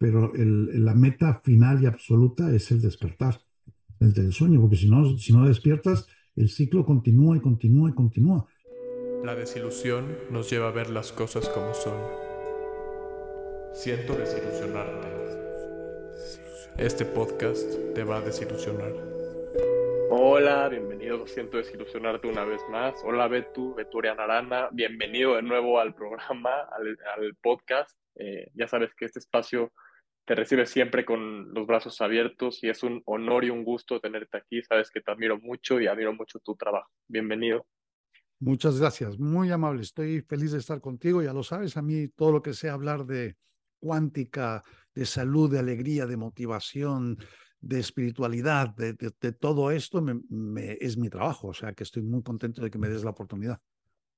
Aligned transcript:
pero 0.00 0.34
el, 0.34 0.82
la 0.82 0.94
meta 0.94 1.42
final 1.44 1.82
y 1.82 1.86
absoluta 1.86 2.50
es 2.54 2.70
el 2.70 2.80
despertar 2.80 3.38
desde 3.98 4.22
el 4.22 4.32
sueño, 4.32 4.58
porque 4.58 4.76
si 4.76 4.88
no, 4.88 5.18
si 5.18 5.34
no 5.34 5.46
despiertas, 5.46 6.08
el 6.36 6.48
ciclo 6.48 6.86
continúa 6.86 7.36
y 7.36 7.40
continúa 7.40 7.90
y 7.90 7.92
continúa. 7.92 8.46
La 9.22 9.34
desilusión 9.34 10.06
nos 10.30 10.48
lleva 10.48 10.68
a 10.68 10.70
ver 10.70 10.88
las 10.88 11.12
cosas 11.12 11.50
como 11.50 11.74
son. 11.74 11.98
Siento 13.74 14.14
desilusionarte. 14.14 15.08
Este 16.78 17.04
podcast 17.04 17.70
te 17.94 18.02
va 18.02 18.16
a 18.16 18.20
desilusionar. 18.22 18.94
Hola, 20.08 20.70
bienvenido. 20.70 21.26
Siento 21.26 21.58
desilusionarte 21.58 22.26
una 22.26 22.46
vez 22.46 22.62
más. 22.70 22.94
Hola, 23.04 23.28
Betu, 23.28 23.74
Beturiana 23.74 24.24
Arana. 24.24 24.70
Bienvenido 24.72 25.36
de 25.36 25.42
nuevo 25.42 25.78
al 25.78 25.94
programa, 25.94 26.50
al, 26.72 27.36
podcast. 27.42 27.98
Eh, 28.16 28.50
ya 28.54 28.66
sabes 28.66 28.94
que 28.94 29.04
este 29.04 29.18
espacio 29.18 29.70
te 30.24 30.34
recibe 30.34 30.66
siempre 30.66 31.04
con 31.04 31.52
los 31.52 31.66
brazos 31.66 32.00
abiertos 32.00 32.62
y 32.62 32.68
es 32.68 32.82
un 32.82 33.02
honor 33.06 33.44
y 33.44 33.50
un 33.50 33.64
gusto 33.64 34.00
tenerte 34.00 34.38
aquí. 34.38 34.62
Sabes 34.62 34.90
que 34.90 35.00
te 35.00 35.10
admiro 35.10 35.38
mucho 35.40 35.80
y 35.80 35.86
admiro 35.86 36.12
mucho 36.14 36.38
tu 36.38 36.54
trabajo. 36.54 36.90
Bienvenido. 37.08 37.66
Muchas 38.38 38.80
gracias, 38.80 39.18
muy 39.18 39.50
amable. 39.50 39.82
Estoy 39.82 40.22
feliz 40.22 40.52
de 40.52 40.58
estar 40.58 40.80
contigo. 40.80 41.22
Ya 41.22 41.32
lo 41.32 41.42
sabes, 41.42 41.76
a 41.76 41.82
mí 41.82 42.08
todo 42.08 42.32
lo 42.32 42.42
que 42.42 42.54
sea 42.54 42.72
hablar 42.72 43.04
de 43.04 43.36
cuántica, 43.78 44.62
de 44.94 45.04
salud, 45.04 45.50
de 45.50 45.58
alegría, 45.58 46.06
de 46.06 46.16
motivación, 46.16 47.18
de 47.60 47.80
espiritualidad, 47.80 48.74
de, 48.74 48.94
todo 49.32 49.70
esto 49.70 50.00
me, 50.00 50.76
es 50.80 50.96
mi 50.96 51.10
trabajo. 51.10 51.48
O 51.48 51.54
sea 51.54 51.72
que 51.74 51.82
estoy 51.82 52.02
muy 52.02 52.22
contento 52.22 52.62
de 52.62 52.70
que 52.70 52.78
me 52.78 52.88
des 52.88 53.04
la 53.04 53.10
oportunidad. 53.10 53.60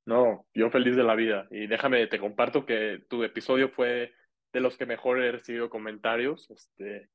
No, 0.07 0.47
yo 0.55 0.71
feliz 0.71 0.97
de 0.97 1.05
la 1.05 1.15
vida. 1.15 1.48
Y 1.51 1.67
déjame, 1.67 2.07
te 2.07 2.19
comparto 2.19 2.67
que 2.67 3.05
tu 3.09 3.23
episodio 3.25 3.71
fue 3.71 4.12
de 4.52 4.61
los 4.61 4.77
que 4.77 4.87
mejor 4.87 5.23
he 5.23 5.33
recibido 5.33 5.70
comentarios, 5.70 6.51
este, 6.51 7.09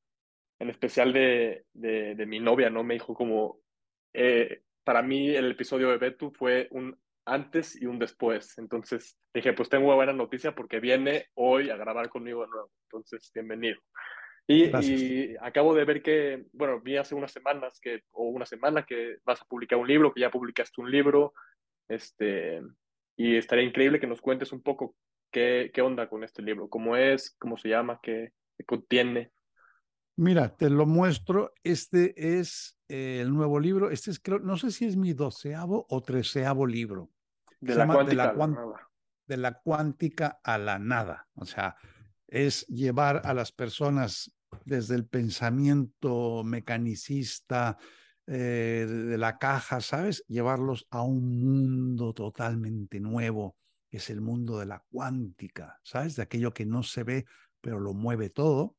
en 0.59 0.69
especial 0.69 1.13
de, 1.13 1.65
de, 1.73 2.25
mi 2.25 2.39
novia, 2.39 2.69
¿no? 2.69 2.83
Me 2.83 2.95
dijo 2.95 3.13
como, 3.13 3.59
eh, 4.13 4.61
para 4.83 5.01
mí 5.01 5.35
el 5.35 5.51
episodio 5.51 5.89
de 5.89 5.97
Betu 5.97 6.31
fue 6.31 6.67
un 6.71 6.97
antes 7.25 7.79
y 7.79 7.85
un 7.85 7.99
después. 7.99 8.57
Entonces 8.57 9.17
dije, 9.33 9.53
pues 9.53 9.69
tengo 9.69 9.87
una 9.87 9.95
buena 9.95 10.13
noticia 10.13 10.55
porque 10.55 10.79
viene 10.79 11.27
hoy 11.35 11.69
a 11.69 11.77
grabar 11.77 12.09
conmigo 12.09 12.43
de 12.43 12.49
nuevo. 12.49 12.71
Entonces, 12.85 13.29
bienvenido. 13.33 13.79
Y, 14.47 14.71
y, 14.77 15.35
acabo 15.41 15.75
de 15.75 15.83
ver 15.83 16.01
que, 16.01 16.45
bueno, 16.53 16.79
vi 16.79 16.95
hace 16.95 17.15
unas 17.15 17.33
semanas 17.33 17.79
que, 17.81 18.03
o 18.11 18.29
una 18.29 18.45
semana 18.45 18.83
que 18.83 19.17
vas 19.25 19.41
a 19.41 19.45
publicar 19.45 19.77
un 19.77 19.87
libro, 19.87 20.13
que 20.13 20.21
ya 20.21 20.31
publicaste 20.31 20.79
un 20.79 20.89
libro, 20.89 21.33
este, 21.89 22.61
y 23.17 23.35
estaría 23.35 23.65
increíble 23.65 23.99
que 23.99 24.07
nos 24.07 24.21
cuentes 24.21 24.53
un 24.53 24.61
poco 24.61 24.95
¿Qué, 25.37 25.69
qué 25.71 25.83
onda 25.83 26.09
con 26.09 26.23
este 26.23 26.41
libro? 26.41 26.67
¿Cómo 26.67 26.97
es? 26.97 27.35
¿Cómo 27.37 27.57
se 27.57 27.69
llama? 27.69 27.99
¿Qué, 28.01 28.33
contiene? 28.65 29.31
Mira, 30.15 30.49
te 30.49 30.67
lo 30.67 30.87
muestro. 30.87 31.53
Este 31.63 32.39
es 32.39 32.79
eh, 32.87 33.19
el 33.21 33.31
nuevo 33.31 33.59
libro. 33.59 33.91
Este 33.91 34.09
es, 34.09 34.19
creo, 34.19 34.39
no 34.39 34.57
sé 34.57 34.71
si 34.71 34.85
es 34.85 34.97
mi 34.97 35.13
doceavo 35.13 35.85
o 35.89 36.01
treceavo 36.01 36.65
libro. 36.65 37.11
De 37.59 37.75
la, 37.75 37.85
cuántica, 37.85 38.33
de 39.27 39.37
la, 39.37 39.53
cuántica 39.61 40.39
a 40.43 40.57
la 40.57 40.79
nada. 40.79 41.27
O 41.35 41.45
sea, 41.45 41.75
es 42.25 42.65
llevar 42.65 43.21
a 43.23 43.35
las 43.35 43.51
personas 43.51 44.35
desde 44.65 44.95
el 44.95 45.05
pensamiento 45.05 46.43
mecanicista 46.43 47.77
eh, 48.25 48.87
de 48.89 49.17
la 49.19 49.37
caja, 49.37 49.81
¿sabes? 49.81 50.25
Llevarlos 50.27 50.87
a 50.89 51.03
un 51.03 51.39
mundo 51.39 52.11
totalmente 52.13 52.99
nuevo, 52.99 53.55
que 53.89 53.97
es 53.97 54.09
el 54.09 54.21
mundo 54.21 54.59
de 54.59 54.65
la 54.65 54.83
cuántica, 54.91 55.79
¿sabes? 55.83 56.15
De 56.15 56.23
aquello 56.23 56.53
que 56.53 56.65
no 56.65 56.83
se 56.83 57.03
ve, 57.03 57.25
pero 57.61 57.79
lo 57.79 57.93
mueve 57.93 58.29
todo. 58.29 58.75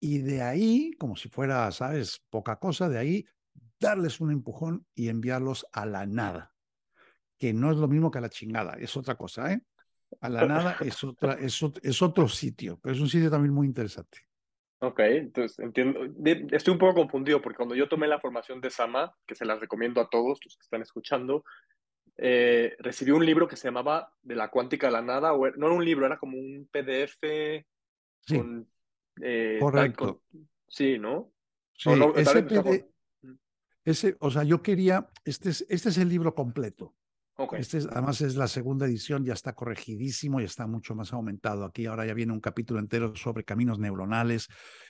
Y 0.00 0.18
de 0.18 0.42
ahí, 0.42 0.92
como 0.98 1.16
si 1.16 1.28
fuera, 1.28 1.70
¿sabes? 1.72 2.22
Poca 2.30 2.58
cosa, 2.58 2.88
de 2.88 2.98
ahí 2.98 3.26
darles 3.78 4.20
un 4.20 4.30
empujón 4.30 4.86
y 4.94 5.08
enviarlos 5.08 5.66
a 5.72 5.86
la 5.86 6.06
nada, 6.06 6.54
que 7.38 7.52
no 7.52 7.70
es 7.70 7.78
lo 7.78 7.88
mismo 7.88 8.10
que 8.10 8.18
a 8.18 8.22
la 8.22 8.28
chingada, 8.28 8.74
es 8.78 8.96
otra 8.96 9.16
cosa, 9.16 9.52
¿eh? 9.52 9.62
A 10.20 10.28
la 10.28 10.44
nada 10.44 10.76
es, 10.80 11.04
otra, 11.04 11.34
es, 11.34 12.02
otro 12.02 12.28
sitio, 12.28 12.80
pero 12.82 12.94
es 12.94 13.00
un 13.00 13.08
sitio 13.08 13.30
también 13.30 13.54
muy 13.54 13.66
interesante. 13.66 14.18
Ok, 14.80 14.98
entonces 15.00 15.58
entiendo. 15.60 16.00
Estoy 16.50 16.72
un 16.72 16.78
poco 16.78 16.94
confundido 16.94 17.40
porque 17.40 17.58
cuando 17.58 17.76
yo 17.76 17.88
tomé 17.88 18.08
la 18.08 18.18
formación 18.18 18.60
de 18.60 18.70
Sama, 18.70 19.14
que 19.26 19.34
se 19.34 19.44
las 19.44 19.60
recomiendo 19.60 20.00
a 20.00 20.08
todos 20.08 20.40
los 20.42 20.56
que 20.56 20.62
están 20.62 20.82
escuchando, 20.82 21.44
eh, 22.22 22.76
recibí 22.78 23.12
un 23.12 23.24
libro 23.24 23.48
que 23.48 23.56
se 23.56 23.68
llamaba 23.68 24.12
De 24.20 24.34
la 24.34 24.50
cuántica 24.50 24.88
a 24.88 24.90
la 24.90 25.00
nada, 25.00 25.32
o, 25.32 25.50
no 25.52 25.66
era 25.66 25.74
un 25.74 25.84
libro, 25.84 26.04
era 26.04 26.18
como 26.18 26.36
un 26.36 26.68
PDF 26.70 27.18
sí. 28.26 28.36
con... 28.36 28.68
Eh, 29.22 29.58
Correcto. 29.58 30.22
sí, 30.68 30.98
¿no? 30.98 31.32
Sí, 31.72 31.90
ese, 33.82 34.16
o 34.20 34.30
sea, 34.30 34.44
yo 34.44 34.62
quería, 34.62 35.08
este 35.24 35.48
es, 35.48 35.64
este 35.70 35.88
es 35.88 35.96
el 35.96 36.10
libro 36.10 36.34
completo. 36.34 36.94
Okay. 37.36 37.60
Este 37.60 37.78
es, 37.78 37.86
además 37.86 38.20
es 38.20 38.36
la 38.36 38.48
segunda 38.48 38.84
edición, 38.84 39.24
ya 39.24 39.32
está 39.32 39.54
corregidísimo 39.54 40.40
y 40.40 40.44
está 40.44 40.66
mucho 40.66 40.94
más 40.94 41.14
aumentado. 41.14 41.64
Aquí 41.64 41.86
ahora 41.86 42.04
ya 42.04 42.12
viene 42.12 42.34
un 42.34 42.40
capítulo 42.40 42.78
entero 42.80 43.16
sobre 43.16 43.44
caminos 43.44 43.78
neuronales, 43.78 44.48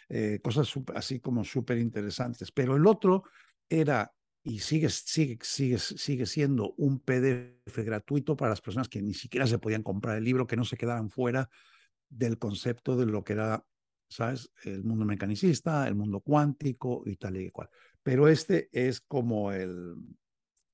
eh, 0.09 0.41
cosas 0.43 0.69
así 0.97 1.21
como 1.21 1.45
súper 1.45 1.79
interesantes. 1.79 2.51
Pero 2.51 2.75
el 2.75 2.85
otro 2.89 3.23
era 3.69 4.13
y 4.43 4.61
sigue, 4.61 4.89
sigue, 4.89 5.39
sigue, 5.43 5.79
sigue 5.79 6.27
siendo 6.27 6.73
un 6.79 7.01
PDF 7.01 7.77
gratuito 7.85 8.37
para 8.37 8.51
las 8.51 8.61
personas 8.61 8.89
que 8.89 9.03
ni 9.03 9.15
siquiera 9.15 9.47
se 9.47 9.59
podían 9.59 9.83
comprar 9.83 10.17
el 10.17 10.25
libro, 10.25 10.47
que 10.47 10.57
no 10.57 10.65
se 10.65 10.77
quedaban 10.77 11.11
fuera 11.11 11.49
del 12.09 12.39
concepto 12.39 12.97
de 12.97 13.07
lo 13.07 13.23
que 13.23 13.35
era, 13.35 13.65
¿sabes? 14.09 14.51
El 14.65 14.83
mundo 14.83 15.05
mecanicista, 15.05 15.87
el 15.87 15.95
mundo 15.95 16.21
cuántico 16.21 17.03
y 17.07 17.17
tal 17.17 17.37
y 17.37 17.51
cual. 17.51 17.69
Pero 18.03 18.29
este 18.29 18.71
es 18.73 19.01
como 19.03 19.53
el, 19.53 19.95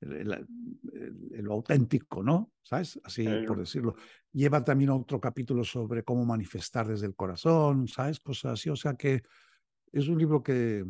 el, 0.00 1.46
auténtico, 1.50 2.22
¿no? 2.22 2.52
¿Sabes? 2.62 3.00
Así 3.02 3.26
por 3.46 3.58
decirlo. 3.58 3.96
Lleva 4.32 4.62
también 4.62 4.90
otro 4.90 5.20
capítulo 5.20 5.64
sobre 5.64 6.04
cómo 6.04 6.24
manifestar 6.24 6.86
desde 6.86 7.06
el 7.06 7.16
corazón, 7.16 7.88
¿sabes? 7.88 8.20
Cosas 8.20 8.52
así. 8.52 8.70
O 8.70 8.76
sea 8.76 8.94
que 8.94 9.22
es 9.92 10.08
un 10.08 10.18
libro 10.18 10.42
que, 10.42 10.84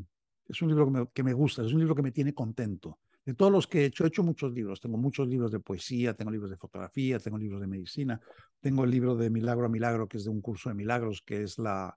es 0.49 0.63
un 0.63 0.69
libro 0.69 1.11
que 1.13 1.23
me, 1.23 1.33
gusta, 1.33 1.63
es 1.63 1.73
un 1.73 1.81
libro 1.81 1.95
que 1.95 2.03
me 2.03 2.13
tiene 2.13 2.35
contento. 2.35 2.99
De 3.25 3.35
todos 3.35 3.51
los 3.51 3.67
que 3.67 3.83
he 3.83 3.85
hecho, 3.87 4.05
he 4.05 4.09
hecho 4.09 4.23
muchos 4.23 4.53
libros. 4.53 4.81
Tengo 4.81 4.97
muchos 4.97 5.27
libros 5.27 5.51
de 5.51 5.59
poesía, 5.59 6.15
tengo 6.15 6.31
libros 6.31 6.51
de 6.51 6.57
fotografía, 6.57 7.19
tengo 7.19 7.39
libros 7.39 7.61
de 7.61 7.67
medicina, 7.67 8.21
tengo 8.61 8.85
el 8.85 8.91
libro 8.91 9.17
de 9.17 9.31
Milagro 9.31 9.67
a 9.67 9.69
Milagro, 9.69 10.09
que 10.09 10.19
es 10.19 10.25
de 10.25 10.31
un 10.31 10.41
curso 10.41 10.69
de 10.69 10.77
milagros, 10.77 11.23
que 11.23 11.43
es 11.43 11.59
la, 11.59 11.97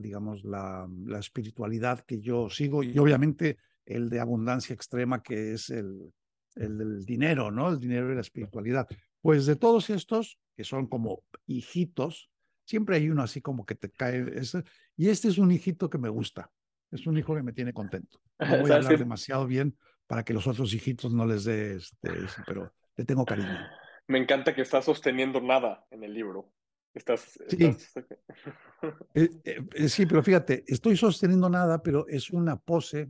digamos, 0.00 0.42
la, 0.44 0.88
espiritualidad 1.18 2.00
que 2.00 2.20
yo 2.20 2.48
sigo. 2.48 2.82
Y 2.82 2.98
obviamente 2.98 3.58
el 3.84 4.08
de 4.08 4.20
abundancia 4.20 4.72
extrema, 4.72 5.22
que 5.22 5.52
es 5.52 5.68
el, 5.68 6.12
el 6.56 6.78
del 6.78 7.04
dinero, 7.04 7.50
¿no? 7.50 7.68
El 7.68 7.78
dinero 7.78 8.10
y 8.10 8.14
la 8.14 8.22
espiritualidad. 8.22 8.88
Pues 9.20 9.44
de 9.44 9.56
todos 9.56 9.90
estos, 9.90 10.38
que 10.56 10.64
son 10.64 10.86
como 10.86 11.22
hijitos, 11.46 12.30
siempre 12.64 12.96
hay 12.96 13.10
uno 13.10 13.22
así 13.22 13.42
como 13.42 13.66
que 13.66 13.74
te 13.74 13.90
cae. 13.90 14.24
y 14.96 15.08
este 15.08 15.28
es 15.28 15.38
un 15.38 15.50
hijito 15.50 15.90
que 15.90 15.98
me 15.98 16.08
gusta. 16.08 16.50
Es 16.90 17.06
un 17.06 17.16
hijo 17.16 17.34
que 17.34 17.42
me 17.42 17.52
tiene 17.52 17.72
contento. 17.72 18.20
No 18.38 18.46
voy 18.62 18.70
a 18.70 18.76
hablar 18.76 18.98
demasiado 18.98 19.46
bien 19.46 19.76
para 20.06 20.24
que 20.24 20.34
los 20.34 20.46
otros 20.46 20.74
hijitos 20.74 21.12
no 21.12 21.24
les 21.24 21.44
dé, 21.44 21.76
este, 21.76 22.10
pero 22.46 22.72
le 22.96 23.04
tengo 23.04 23.24
cariño. 23.24 23.58
Me 24.08 24.18
encanta 24.18 24.54
que 24.54 24.62
estás 24.62 24.84
sosteniendo 24.84 25.40
nada 25.40 25.86
en 25.90 26.02
el 26.02 26.12
libro. 26.12 26.52
Estás, 26.92 27.38
sí. 27.48 27.64
Eh, 27.64 27.76
eh, 29.44 29.60
eh, 29.74 29.88
sí, 29.88 30.06
pero 30.06 30.22
fíjate, 30.22 30.64
estoy 30.66 30.96
sosteniendo 30.96 31.48
nada, 31.48 31.80
pero 31.82 32.08
es 32.08 32.30
una 32.30 32.56
pose 32.56 33.08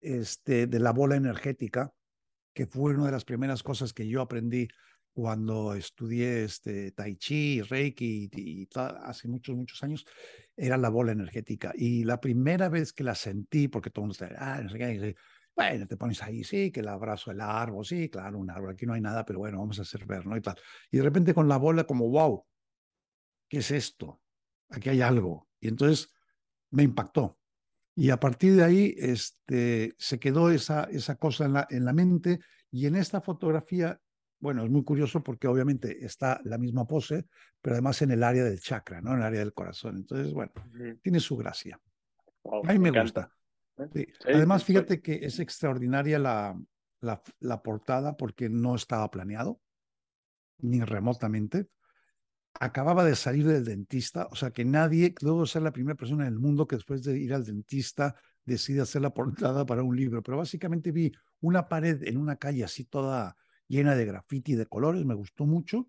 este, 0.00 0.66
de 0.66 0.80
la 0.80 0.92
bola 0.92 1.16
energética, 1.16 1.92
que 2.54 2.66
fue 2.66 2.94
una 2.94 3.06
de 3.06 3.12
las 3.12 3.26
primeras 3.26 3.62
cosas 3.62 3.92
que 3.92 4.08
yo 4.08 4.22
aprendí 4.22 4.68
cuando 5.12 5.74
estudié 5.74 6.44
este, 6.44 6.92
Tai 6.92 7.16
Chi, 7.16 7.62
Reiki 7.62 8.30
y, 8.32 8.68
hace 8.74 9.28
muchos, 9.28 9.56
muchos 9.56 9.82
años, 9.82 10.06
era 10.56 10.76
la 10.76 10.88
bola 10.88 11.12
energética. 11.12 11.72
Y 11.74 12.04
la 12.04 12.20
primera 12.20 12.68
vez 12.68 12.92
que 12.92 13.04
la 13.04 13.14
sentí, 13.14 13.68
porque 13.68 13.90
todo 13.90 14.04
el 14.04 14.08
mundo 14.08 14.24
está, 14.24 14.34
ah, 14.38 14.62
no 14.62 14.70
sé 14.70 14.78
qué, 14.78 15.16
bueno, 15.54 15.86
te 15.86 15.96
pones 15.96 16.22
ahí, 16.22 16.44
sí, 16.44 16.70
que 16.70 16.80
el 16.80 16.88
abrazo 16.88 17.30
del 17.30 17.42
árbol, 17.42 17.84
sí, 17.84 18.08
claro, 18.08 18.38
un 18.38 18.50
árbol, 18.50 18.70
aquí 18.70 18.86
no 18.86 18.94
hay 18.94 19.02
nada, 19.02 19.24
pero 19.24 19.38
bueno, 19.38 19.58
vamos 19.58 19.78
a 19.78 19.82
hacer 19.82 20.06
ver, 20.06 20.26
¿no? 20.26 20.36
Y 20.36 20.40
tal. 20.40 20.56
Y 20.90 20.96
de 20.96 21.02
repente 21.02 21.34
con 21.34 21.48
la 21.48 21.58
bola 21.58 21.84
como, 21.84 22.08
wow, 22.08 22.46
¿qué 23.48 23.58
es 23.58 23.70
esto? 23.70 24.20
Aquí 24.70 24.88
hay 24.88 25.02
algo. 25.02 25.48
Y 25.60 25.68
entonces 25.68 26.10
me 26.70 26.82
impactó. 26.84 27.38
Y 27.94 28.08
a 28.08 28.18
partir 28.18 28.56
de 28.56 28.64
ahí 28.64 28.94
este, 28.96 29.94
se 29.98 30.18
quedó 30.18 30.50
esa, 30.50 30.84
esa 30.84 31.16
cosa 31.16 31.44
en 31.44 31.52
la, 31.52 31.66
en 31.68 31.84
la 31.84 31.92
mente 31.92 32.40
y 32.70 32.86
en 32.86 32.96
esta 32.96 33.20
fotografía 33.20 34.00
bueno, 34.42 34.64
es 34.64 34.70
muy 34.70 34.82
curioso 34.82 35.22
porque 35.22 35.46
obviamente 35.46 36.04
está 36.04 36.40
la 36.42 36.58
misma 36.58 36.84
pose, 36.84 37.26
pero 37.60 37.74
además 37.74 38.02
en 38.02 38.10
el 38.10 38.24
área 38.24 38.42
del 38.42 38.60
chakra, 38.60 39.00
¿no? 39.00 39.12
En 39.12 39.18
el 39.18 39.22
área 39.22 39.38
del 39.38 39.54
corazón. 39.54 39.98
Entonces, 39.98 40.34
bueno, 40.34 40.50
tiene 41.00 41.20
su 41.20 41.36
gracia. 41.36 41.80
a 42.44 42.72
mí 42.72 42.78
me, 42.80 42.90
gusta. 42.90 43.32
¿Eh? 43.94 44.12
Además, 44.26 44.64
fíjate 44.64 45.00
que 45.00 45.24
es 45.24 45.38
extraordinaria 45.38 46.18
la, 46.18 46.60
la, 47.00 47.22
la, 47.38 47.62
portada 47.62 48.16
porque 48.16 48.48
no 48.48 48.74
estaba 48.74 49.08
planeado, 49.12 49.60
ni 50.58 50.80
remotamente. 50.80 51.68
acababa 52.58 53.04
de 53.04 53.14
salir 53.14 53.46
del 53.46 53.64
dentista, 53.64 54.26
o 54.28 54.34
sea 54.34 54.50
que 54.50 54.64
nadie, 54.64 55.14
luego 55.20 55.46
ser 55.46 55.62
la 55.62 55.72
primera 55.72 55.96
persona 55.96 56.26
en 56.26 56.32
el 56.32 56.40
mundo 56.40 56.66
que 56.66 56.74
después 56.74 57.04
de 57.04 57.16
ir 57.16 57.32
al 57.32 57.44
dentista 57.44 58.16
decide 58.44 58.80
hacer 58.80 59.02
la 59.02 59.14
portada 59.14 59.64
para 59.64 59.84
un 59.84 59.94
libro, 59.94 60.20
pero 60.20 60.38
básicamente 60.38 60.90
vi 60.90 61.12
una 61.42 61.68
pared 61.68 62.02
en 62.02 62.16
una 62.16 62.34
calle 62.34 62.64
así 62.64 62.86
toda 62.86 63.36
llena 63.68 63.94
de 63.94 64.04
graffiti 64.04 64.54
de 64.54 64.66
colores, 64.66 65.04
me 65.04 65.14
gustó 65.14 65.46
mucho, 65.46 65.88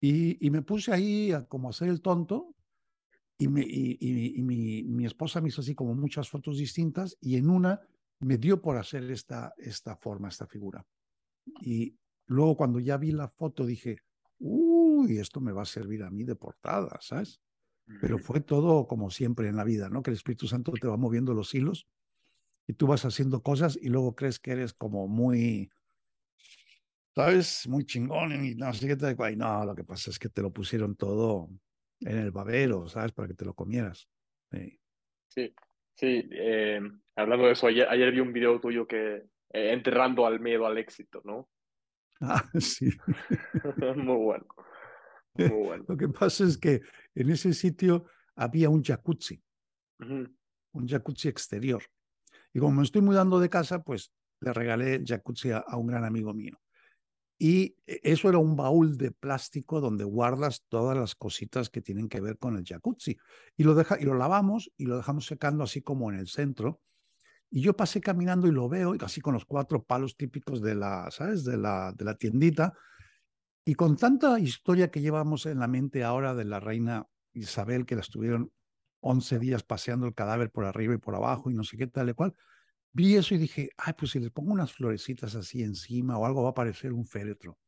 y, 0.00 0.50
me 0.50 0.60
puse 0.60 0.92
ahí 0.92 1.32
a 1.32 1.46
como 1.46 1.70
hacer 1.70 1.88
el 1.88 2.02
tonto, 2.02 2.54
y, 3.38 3.48
me, 3.48 3.62
y, 3.66 4.42
mi, 4.42 4.82
mi, 4.84 5.06
esposa 5.06 5.40
me 5.40 5.48
hizo 5.48 5.62
así 5.62 5.74
como 5.74 5.94
muchas 5.94 6.28
fotos 6.28 6.58
distintas, 6.58 7.16
y 7.20 7.36
en 7.36 7.48
una 7.48 7.80
me 8.20 8.38
dio 8.38 8.60
por 8.60 8.76
hacer 8.76 9.10
esta, 9.10 9.54
esta 9.56 9.96
forma, 9.96 10.28
esta 10.28 10.46
figura. 10.46 10.86
Y 11.62 11.96
luego 12.26 12.56
cuando 12.56 12.80
ya 12.80 12.96
vi 12.96 13.12
la 13.12 13.28
foto 13.28 13.64
dije, 13.66 13.98
uy, 14.38 15.18
esto 15.18 15.40
me 15.40 15.52
va 15.52 15.62
a 15.62 15.66
servir 15.66 16.02
a 16.02 16.10
mí 16.10 16.24
de 16.24 16.36
portada, 16.36 16.98
¿sabes? 17.00 17.40
Pero 18.00 18.18
fue 18.18 18.40
todo 18.40 18.86
como 18.86 19.10
siempre 19.10 19.48
en 19.48 19.56
la 19.56 19.64
vida, 19.64 19.90
¿no? 19.90 20.02
Que 20.02 20.10
el 20.10 20.16
Espíritu 20.16 20.46
Santo 20.46 20.72
te 20.72 20.86
va 20.86 20.96
moviendo 20.96 21.34
los 21.34 21.54
hilos 21.54 21.86
y 22.66 22.74
tú 22.74 22.86
vas 22.86 23.04
haciendo 23.04 23.42
cosas 23.42 23.78
y 23.80 23.88
luego 23.88 24.14
crees 24.14 24.38
que 24.38 24.52
eres 24.52 24.72
como 24.72 25.06
muy, 25.06 25.70
¿sabes? 27.14 27.68
Muy 27.68 27.84
chingón 27.84 28.44
y 28.44 28.54
no 28.54 28.72
sé 28.72 28.88
qué 28.88 28.96
te 28.96 29.10
y 29.10 29.36
no, 29.36 29.64
lo 29.64 29.74
que 29.74 29.84
pasa 29.84 30.10
es 30.10 30.18
que 30.18 30.28
te 30.28 30.42
lo 30.42 30.52
pusieron 30.52 30.96
todo 30.96 31.48
en 32.00 32.18
el 32.18 32.30
babero, 32.30 32.88
¿sabes? 32.88 33.12
Para 33.12 33.28
que 33.28 33.34
te 33.34 33.44
lo 33.44 33.54
comieras. 33.54 34.08
Sí, 34.50 34.78
sí, 35.28 35.54
sí 35.94 36.28
eh, 36.32 36.80
hablando 37.16 37.46
de 37.46 37.52
eso, 37.52 37.66
ayer, 37.66 38.12
vi 38.12 38.20
un 38.20 38.32
video 38.32 38.60
tuyo 38.60 38.86
que 38.86 39.16
eh, 39.52 39.72
enterrando 39.72 40.26
al 40.26 40.40
miedo 40.40 40.66
al 40.66 40.78
éxito, 40.78 41.22
¿no? 41.24 41.48
Ah, 42.20 42.44
sí. 42.60 42.90
Muy 43.96 44.16
bueno. 44.16 44.46
Muy 45.34 45.48
bueno. 45.48 45.84
Lo 45.88 45.96
que 45.96 46.08
pasa 46.08 46.44
es 46.44 46.58
que 46.58 46.80
en 47.14 47.30
ese 47.30 47.52
sitio 47.52 48.06
había 48.36 48.68
un 48.68 48.82
jacuzzi, 48.82 49.42
un 49.98 50.88
jacuzzi 50.88 51.28
exterior. 51.28 51.82
Y 52.52 52.60
como 52.60 52.72
me 52.72 52.82
estoy 52.84 53.02
mudando 53.02 53.40
de 53.40 53.48
casa, 53.48 53.82
pues 53.82 54.12
le 54.40 54.52
regalé 54.52 55.02
jacuzzi 55.04 55.50
a, 55.50 55.64
un 55.76 55.86
gran 55.86 56.04
amigo 56.04 56.32
mío. 56.32 56.60
Y 57.38 57.76
e, 57.86 58.00
eso 58.02 58.28
era 58.28 58.38
un 58.38 58.56
baúl 58.56 58.96
de 58.96 59.10
plástico 59.10 59.80
donde 59.80 60.04
guardas 60.04 60.64
todas 60.68 60.96
las 60.96 61.14
cositas 61.14 61.70
que 61.70 61.80
tienen 61.80 62.08
que 62.08 62.20
ver 62.20 62.38
con 62.38 62.56
el 62.56 62.64
jacuzzi. 62.64 63.16
Y 63.56 63.64
lo, 63.64 63.74
deja, 63.74 64.00
y 64.00 64.04
lo 64.04 64.14
lavamos 64.14 64.70
y 64.76 64.86
lo 64.86 64.96
dejamos 64.96 65.26
secando 65.26 65.64
así 65.64 65.82
como 65.82 66.10
en 66.10 66.18
el 66.18 66.28
centro. 66.28 66.80
Y 67.50 67.60
yo 67.60 67.76
pasé 67.76 68.00
caminando 68.00 68.48
y 68.48 68.52
lo 68.52 68.68
veo, 68.68 68.96
así 69.00 69.20
con 69.20 69.34
los 69.34 69.44
cuatro 69.44 69.84
palos 69.84 70.16
típicos 70.16 70.60
de 70.60 70.74
la, 70.74 71.10
¿sabes? 71.10 71.44
De 71.44 71.56
la, 71.56 71.92
de 71.96 72.04
la 72.04 72.16
tiendita. 72.16 72.72
Y 73.64 73.74
con 73.74 73.96
tanta 73.96 74.38
historia 74.38 74.90
que 74.90 75.00
llevamos 75.00 75.46
en 75.46 75.58
la 75.58 75.68
mente 75.68 76.04
ahora 76.04 76.34
de 76.34 76.44
la 76.44 76.60
reina 76.60 77.06
Isabel, 77.32 77.86
que 77.86 77.94
la 77.94 78.02
estuvieron 78.02 78.52
11 79.00 79.38
días 79.38 79.62
paseando 79.62 80.06
el 80.06 80.14
cadáver 80.14 80.50
por 80.50 80.64
arriba 80.64 80.94
y 80.94 80.98
por 80.98 81.14
abajo 81.14 81.50
y 81.50 81.54
no 81.54 81.62
sé 81.62 81.76
qué 81.76 81.86
tal 81.86 82.08
y 82.08 82.14
cual, 82.14 82.34
vi 82.94 83.16
eso 83.16 83.34
y 83.34 83.38
dije, 83.38 83.70
ay, 83.76 83.92
pues 83.98 84.12
si 84.12 84.20
les 84.20 84.30
pongo 84.30 84.52
unas 84.52 84.72
florecitas 84.72 85.34
así 85.34 85.62
encima 85.62 86.16
o 86.16 86.24
algo 86.24 86.42
va 86.42 86.50
a 86.50 86.54
parecer 86.54 86.92
un 86.92 87.04
féretro. 87.04 87.58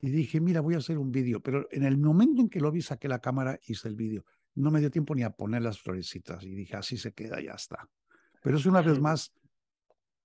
Y 0.00 0.10
dije, 0.10 0.40
mira, 0.40 0.60
voy 0.60 0.74
a 0.74 0.78
hacer 0.78 0.98
un 0.98 1.10
vídeo, 1.10 1.40
pero 1.40 1.66
en 1.70 1.82
el 1.82 1.96
momento 1.96 2.42
en 2.42 2.50
que 2.50 2.60
lo 2.60 2.70
vi, 2.70 2.82
saqué 2.82 3.08
la 3.08 3.20
cámara, 3.20 3.58
hice 3.66 3.88
el 3.88 3.96
vídeo. 3.96 4.24
No 4.54 4.70
me 4.70 4.80
dio 4.80 4.90
tiempo 4.90 5.14
ni 5.14 5.22
a 5.22 5.30
poner 5.30 5.62
las 5.62 5.80
florecitas 5.80 6.44
y 6.44 6.54
dije, 6.54 6.76
así 6.76 6.96
se 6.98 7.12
queda, 7.12 7.40
ya 7.40 7.52
está. 7.52 7.88
Pero 8.42 8.58
es 8.58 8.66
una 8.66 8.82
vez 8.82 9.00
más, 9.00 9.32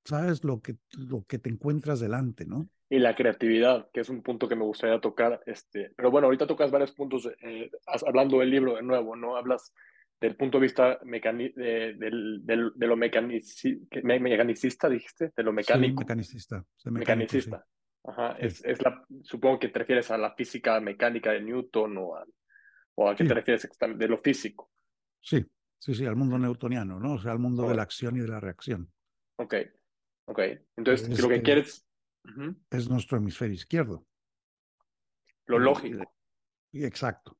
sabes 0.04 0.44
lo 0.44 0.62
que, 0.62 0.78
lo 0.92 1.24
que 1.26 1.40
te 1.40 1.50
encuentras 1.50 2.00
delante, 2.00 2.46
¿no? 2.46 2.70
y 2.90 2.98
la 2.98 3.16
creatividad, 3.16 3.88
que 3.92 4.00
es 4.00 4.10
un 4.10 4.24
punto 4.24 4.50
que 4.50 4.56
me 4.56 4.64
gustaría 4.64 5.00
tocar. 5.00 5.42
Este, 5.46 5.92
pero 5.96 6.10
bueno, 6.10 6.26
ahorita 6.26 6.48
tocas 6.48 6.72
varios 6.72 6.92
puntos 6.92 7.30
eh, 7.42 7.70
hablando 7.86 8.40
del 8.40 8.50
libro 8.50 8.76
de 8.76 8.82
nuevo, 8.82 9.16
¿no? 9.16 9.38
Hablas 9.38 9.74
del 10.20 10.36
punto 10.36 10.58
de 10.58 10.64
vista 10.64 11.00
mecani 11.04 11.50
de, 11.50 11.94
de, 11.96 12.88
lo 12.88 12.98
mecanicista, 12.98 14.90
dijiste, 14.90 15.32
de 15.36 15.44
lo 15.44 15.54
mecánico. 15.54 16.02
Sí, 16.02 16.06
mecanicista. 16.06 16.66
mecanicista. 16.86 17.66
Ajá, 18.04 18.32
es, 18.40 18.64
es, 18.66 18.82
la, 18.82 19.06
supongo 19.24 19.60
que 19.60 19.70
te 19.70 19.80
refieres 19.80 20.10
a 20.12 20.18
la 20.18 20.34
física 20.34 20.80
mecánica 20.80 21.32
de 21.32 21.42
Newton 21.42 21.98
o 21.98 22.16
a, 22.16 22.26
o 22.96 23.10
a 23.10 23.16
qué 23.16 23.24
te 23.26 23.34
refieres 23.34 23.70
de 23.96 24.08
lo 24.08 24.18
físico. 24.20 24.72
Sí, 25.22 25.46
sí, 25.78 25.94
sí, 25.94 26.06
al 26.06 26.16
mundo 26.16 26.38
newtoniano, 26.38 27.00
¿no? 27.00 27.14
O 27.14 27.20
sea, 27.20 27.32
al 27.32 27.40
mundo 27.40 27.68
de 27.68 27.76
la 27.76 27.84
acción 27.84 28.18
y 28.18 28.22
de 28.22 28.28
la 28.28 28.40
reacción. 28.40 28.92
Ok, 29.38 29.56
ok. 30.26 30.40
Entonces, 30.78 31.16
si 31.16 31.22
lo 31.22 31.30
que 31.30 31.42
quieres 31.42 31.86
es 32.70 32.90
nuestro 32.90 33.18
hemisferio 33.18 33.56
izquierdo. 33.56 34.06
Lo 35.48 35.60
lógico. 35.60 36.14
exacto, 36.74 37.38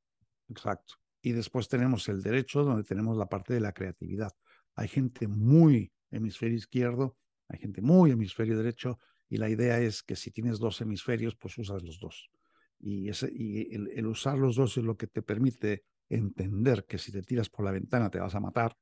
exacto. 0.48 0.99
Y 1.22 1.32
después 1.32 1.68
tenemos 1.68 2.08
el 2.08 2.22
derecho, 2.22 2.64
donde 2.64 2.84
tenemos 2.84 3.16
la 3.16 3.26
parte 3.26 3.54
de 3.54 3.60
la 3.60 3.72
creatividad. 3.72 4.32
Hay 4.74 4.88
gente 4.88 5.28
muy 5.28 5.92
hemisferio 6.10 6.56
izquierdo, 6.56 7.16
hay 7.48 7.58
gente 7.58 7.82
muy 7.82 8.12
hemisferio 8.12 8.56
derecho, 8.56 8.98
y 9.28 9.36
la 9.36 9.48
idea 9.48 9.78
es 9.80 10.02
que 10.02 10.16
si 10.16 10.30
tienes 10.30 10.58
dos 10.58 10.80
hemisferios, 10.80 11.36
pues 11.36 11.56
usas 11.58 11.82
los 11.82 12.00
dos. 12.00 12.30
Y, 12.78 13.08
ese, 13.08 13.30
y 13.32 13.74
el, 13.74 13.88
el 13.88 14.06
usar 14.06 14.38
los 14.38 14.56
dos 14.56 14.76
es 14.76 14.84
lo 14.84 14.96
que 14.96 15.06
te 15.06 15.22
permite 15.22 15.84
entender 16.08 16.86
que 16.86 16.98
si 16.98 17.12
te 17.12 17.22
tiras 17.22 17.48
por 17.48 17.64
la 17.64 17.70
ventana 17.70 18.10
te 18.10 18.18
vas 18.18 18.34
a 18.34 18.40
matar, 18.40 18.76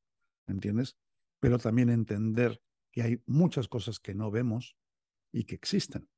¿entiendes? 0.46 0.96
Pero 1.40 1.58
también 1.58 1.90
entender 1.90 2.60
que 2.90 3.02
hay 3.02 3.22
muchas 3.26 3.68
cosas 3.68 3.98
que 4.00 4.14
no 4.14 4.30
vemos 4.30 4.76
y 5.32 5.44
que 5.44 5.54
existen 5.54 6.08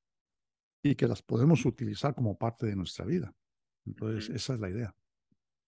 y 0.83 0.95
que 0.95 1.09
las 1.09 1.23
podemos 1.23 1.65
utilizar 1.67 2.15
como 2.15 2.39
parte 2.39 2.67
de 2.67 2.77
nuestra 2.77 3.05
vida. 3.05 3.35
Entonces, 3.85 4.31
esa 4.31 4.55
es 4.55 4.61
la 4.61 4.71
idea. 4.71 4.95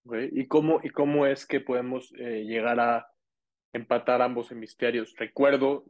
¿Y, 0.04 0.46
cómo, 0.46 0.80
¿Y 0.82 0.90
cómo 0.90 1.26
es 1.26 1.46
que 1.46 1.60
podemos 1.60 2.12
eh, 2.18 2.44
llegar 2.44 2.80
a 2.80 3.06
empatar 3.72 4.20
ambos 4.20 4.50
hemisferios? 4.50 5.14
Recuerdo, 5.16 5.84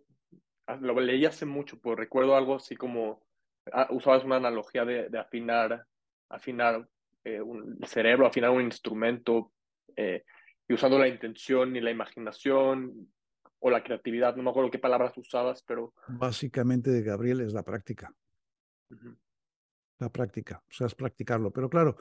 ah, 0.67 0.77
lo 0.77 0.99
leí 1.01 1.25
hace 1.25 1.47
mucho, 1.47 1.81
pero 1.81 1.97
recuerdo 1.97 2.37
algo 2.37 2.57
así 2.57 2.77
como, 2.77 3.23
ah, 3.73 3.89
usabas 3.91 4.25
una 4.25 4.37
analogía 4.37 4.85
de, 4.85 5.09
de 5.09 5.19
afinar, 5.19 5.87
afinar 6.29 6.87
eh, 7.25 7.41
un, 7.41 7.79
el 7.81 7.89
cerebro, 7.89 8.27
afinar 8.27 8.51
un 8.51 8.63
instrumento, 8.63 9.53
eh, 9.97 10.25
y 10.69 10.75
usando 10.75 10.99
la 10.99 11.09
intención 11.09 11.75
y 11.77 11.81
la 11.81 11.91
imaginación 11.91 13.13
o 13.61 13.71
la 13.71 13.83
creatividad, 13.83 14.35
no 14.37 14.43
me 14.43 14.51
acuerdo 14.51 14.71
qué 14.71 14.79
palabras 14.79 15.17
usabas, 15.17 15.63
pero... 15.63 15.95
Básicamente 16.09 16.91
de 16.91 17.03
Gabriel 17.03 17.41
es 17.41 17.53
la 17.53 17.63
práctica. 17.63 18.13
La 19.99 20.11
práctica, 20.11 20.63
o 20.69 20.73
sea, 20.73 20.89
es 20.89 20.95
practicarlo. 20.95 21.53
Pero 21.53 21.71
claro, 21.71 21.97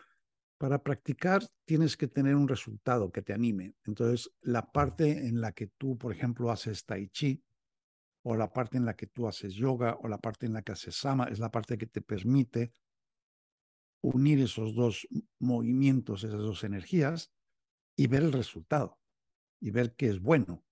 para 0.61 0.83
practicar 0.83 1.41
tienes 1.65 1.97
que 1.97 2.07
tener 2.07 2.35
un 2.35 2.47
resultado 2.47 3.11
que 3.11 3.23
te 3.23 3.33
anime. 3.33 3.73
Entonces, 3.83 4.31
la 4.41 4.71
parte 4.71 5.25
en 5.25 5.41
la 5.41 5.53
que 5.53 5.65
tú, 5.65 5.97
por 5.97 6.11
ejemplo, 6.13 6.51
haces 6.51 6.85
tai 6.85 7.07
chi, 7.07 7.43
o 8.21 8.35
la 8.35 8.53
parte 8.53 8.77
en 8.77 8.85
la 8.85 8.95
que 8.95 9.07
tú 9.07 9.27
haces 9.27 9.55
yoga, 9.55 9.97
o 10.03 10.07
la 10.07 10.19
parte 10.19 10.45
en 10.45 10.53
la 10.53 10.61
que 10.61 10.73
haces 10.73 10.95
sama, 10.95 11.23
es 11.29 11.39
la 11.39 11.49
parte 11.49 11.79
que 11.79 11.87
te 11.87 12.03
permite 12.03 12.75
unir 14.01 14.39
esos 14.39 14.75
dos 14.75 15.07
movimientos, 15.39 16.23
esas 16.23 16.41
dos 16.41 16.63
energías, 16.63 17.31
y 17.95 18.05
ver 18.05 18.21
el 18.21 18.31
resultado, 18.31 18.99
y 19.59 19.71
ver 19.71 19.95
que 19.95 20.09
es 20.09 20.21
bueno 20.21 20.63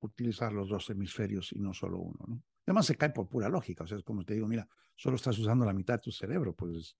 utilizar 0.00 0.52
los 0.52 0.68
dos 0.68 0.90
hemisferios 0.90 1.52
y 1.52 1.58
no 1.58 1.72
solo 1.72 2.00
uno, 2.00 2.22
¿no? 2.28 2.42
Además 2.66 2.84
se 2.84 2.96
cae 2.96 3.08
por 3.08 3.30
pura 3.30 3.48
lógica, 3.48 3.84
o 3.84 3.86
sea, 3.86 3.96
es 3.96 4.04
como 4.04 4.26
te 4.26 4.34
digo, 4.34 4.46
mira, 4.46 4.68
solo 4.94 5.16
estás 5.16 5.38
usando 5.38 5.64
la 5.64 5.72
mitad 5.72 5.94
de 5.94 6.00
tu 6.00 6.12
cerebro, 6.12 6.54
pues, 6.54 6.98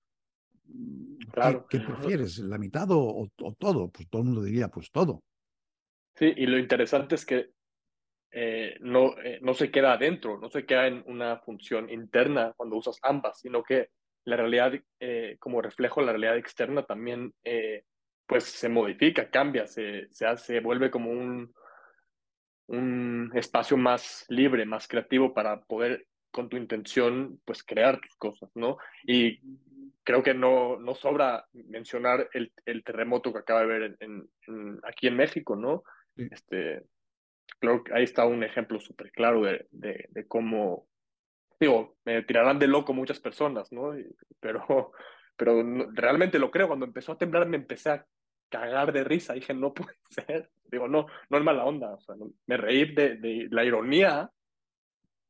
claro. 1.32 1.66
¿qué, 1.68 1.80
prefieres, 1.80 2.38
la 2.38 2.58
mitad 2.58 2.86
o, 2.90 3.28
todo? 3.58 3.90
Pues 3.90 4.08
todo 4.08 4.22
el 4.22 4.28
mundo 4.28 4.42
diría, 4.42 4.68
pues 4.68 4.90
todo. 4.90 5.22
Sí, 6.14 6.32
y 6.36 6.46
lo 6.46 6.58
interesante 6.58 7.14
es 7.14 7.24
que 7.24 7.50
eh, 8.32 8.76
no, 8.80 9.18
eh, 9.18 9.38
no 9.42 9.54
se 9.54 9.70
queda 9.70 9.94
adentro, 9.94 10.38
no 10.38 10.50
se 10.50 10.64
queda 10.64 10.86
en 10.86 11.02
una 11.06 11.38
función 11.38 11.90
interna 11.90 12.52
cuando 12.56 12.76
usas 12.76 12.98
ambas, 13.02 13.40
sino 13.40 13.62
que 13.62 13.88
la 14.24 14.36
realidad, 14.36 14.72
eh, 15.00 15.36
como 15.38 15.62
reflejo, 15.62 16.02
la 16.02 16.12
realidad 16.12 16.36
externa 16.36 16.84
también, 16.84 17.32
pues 18.26 18.44
se 18.44 18.68
modifica, 18.68 19.30
cambia, 19.30 19.66
se, 19.66 20.08
se, 20.10 20.26
hace, 20.26 20.60
vuelve 20.60 20.90
como 20.90 21.10
un, 21.10 21.52
un 22.68 23.32
espacio 23.34 23.76
más 23.76 24.24
libre, 24.28 24.64
más 24.64 24.86
creativo 24.86 25.34
para 25.34 25.62
poder 25.62 26.06
con 26.30 26.48
tu 26.48 26.56
intención, 26.56 27.40
pues 27.44 27.64
crear 27.64 28.00
tus 28.00 28.14
cosas, 28.16 28.50
¿no? 28.54 28.78
Y 29.04 29.40
creo 30.10 30.24
que 30.24 30.34
no, 30.34 30.76
no 30.80 30.96
sobra 30.96 31.46
mencionar 31.52 32.28
el, 32.32 32.52
el 32.66 32.82
terremoto 32.82 33.32
que 33.32 33.38
acaba 33.38 33.60
de 33.60 33.66
ver 33.66 33.96
en, 34.00 34.28
aquí 34.82 35.06
en 35.06 35.16
México, 35.16 35.54
¿no? 35.54 35.84
Este, 36.16 36.84
creo 37.60 37.84
que 37.84 37.94
ahí 37.94 38.02
está 38.02 38.26
un 38.26 38.42
ejemplo 38.42 38.80
súper 38.80 39.12
claro 39.12 39.42
de, 39.42 39.68
de, 39.70 40.08
de, 40.10 40.26
cómo, 40.26 40.88
digo, 41.60 41.96
me 42.04 42.22
tirarán 42.24 42.58
de 42.58 42.66
loco 42.66 42.92
muchas 42.92 43.20
personas, 43.20 43.70
¿no? 43.70 43.94
Pero, 44.40 44.90
pero 45.36 45.62
realmente 45.92 46.40
lo 46.40 46.50
creo, 46.50 46.66
cuando 46.66 46.86
empezó 46.86 47.12
a 47.12 47.18
temblar 47.18 47.46
me 47.46 47.58
empecé 47.58 47.90
a 47.90 48.06
cagar 48.48 48.92
de 48.92 49.04
risa. 49.04 49.34
Dije, 49.34 49.54
no 49.54 49.72
puede 49.72 49.94
ser. 50.10 50.50
Digo, 50.64 50.88
no, 50.88 51.06
no 51.28 51.38
es 51.38 51.44
mala 51.44 51.64
onda. 51.64 51.94
O 51.94 52.00
sea, 52.00 52.16
me 52.46 52.56
reí 52.56 52.92
de, 52.92 53.14
de 53.14 53.46
la 53.52 53.64
ironía. 53.64 54.28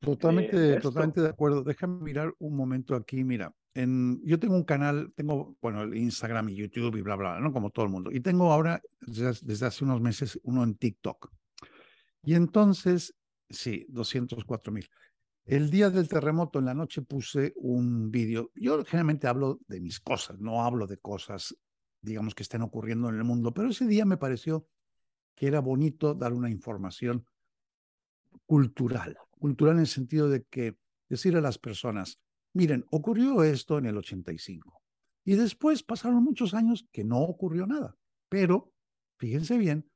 Totalmente, 0.00 0.80
totalmente 0.80 1.20
de 1.20 1.28
acuerdo. 1.28 1.62
Déjame 1.62 2.02
mirar 2.02 2.32
un 2.38 2.56
momento 2.56 2.94
aquí. 2.94 3.22
Mira, 3.24 3.52
en, 3.74 4.20
yo 4.24 4.38
tengo 4.38 4.56
un 4.56 4.64
canal, 4.64 5.12
tengo, 5.14 5.56
bueno, 5.60 5.82
el 5.82 5.96
Instagram 5.96 6.48
y 6.48 6.56
YouTube 6.56 6.96
y 6.96 7.02
bla, 7.02 7.16
bla, 7.16 7.40
¿no? 7.40 7.52
Como 7.52 7.70
todo 7.70 7.84
el 7.84 7.90
mundo. 7.90 8.10
Y 8.10 8.20
tengo 8.20 8.52
ahora, 8.52 8.82
desde, 9.00 9.66
hace 9.66 9.84
unos 9.84 10.00
meses, 10.00 10.38
uno 10.42 10.64
en 10.64 10.74
TikTok. 10.74 11.30
Y 12.22 12.34
entonces, 12.34 13.14
sí, 13.48 13.86
204 13.88 14.72
mil. 14.72 14.88
El 15.44 15.70
día 15.70 15.90
del 15.90 16.08
terremoto, 16.08 16.58
en 16.58 16.66
la 16.66 16.74
noche, 16.74 17.02
puse 17.02 17.52
un 17.56 18.10
vídeo. 18.10 18.50
Yo 18.54 18.84
generalmente 18.84 19.26
hablo 19.26 19.60
de 19.66 19.80
mis 19.80 20.00
cosas, 20.00 20.38
no 20.38 20.62
hablo 20.64 20.86
de 20.86 20.98
cosas, 20.98 21.56
digamos, 22.02 22.34
que 22.34 22.42
estén 22.42 22.62
ocurriendo 22.62 23.08
en 23.08 23.16
el 23.16 23.24
mundo, 23.24 23.52
pero 23.52 23.68
ese 23.68 23.86
día 23.86 24.04
me 24.04 24.16
pareció 24.16 24.66
que 25.34 25.46
era 25.46 25.60
bonito 25.60 26.14
dar 26.14 26.32
una 26.32 26.50
información 26.50 27.24
cultural, 28.46 29.16
cultural 29.30 29.76
en 29.76 29.80
el 29.80 29.86
sentido 29.86 30.28
de 30.28 30.44
que 30.44 30.76
decir 31.08 31.36
a 31.36 31.40
las 31.40 31.58
personas, 31.58 32.20
miren, 32.52 32.84
ocurrió 32.90 33.42
esto 33.42 33.78
en 33.78 33.86
el 33.86 33.96
85 33.96 34.82
y 35.24 35.34
después 35.34 35.82
pasaron 35.82 36.24
muchos 36.24 36.54
años 36.54 36.86
que 36.92 37.04
no 37.04 37.18
ocurrió 37.20 37.66
nada, 37.66 37.96
pero 38.28 38.72
fíjense 39.18 39.58
bien 39.58 39.90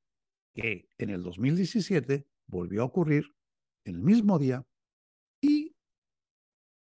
que 0.55 0.89
en 0.99 1.11
el 1.11 1.23
2017 1.23 2.27
volvió 2.47 2.83
a 2.83 2.87
ocurrir 2.87 3.35
en 3.85 3.97
el 3.97 4.03
mismo 4.03 4.39
día 4.39 4.65
y 5.41 5.75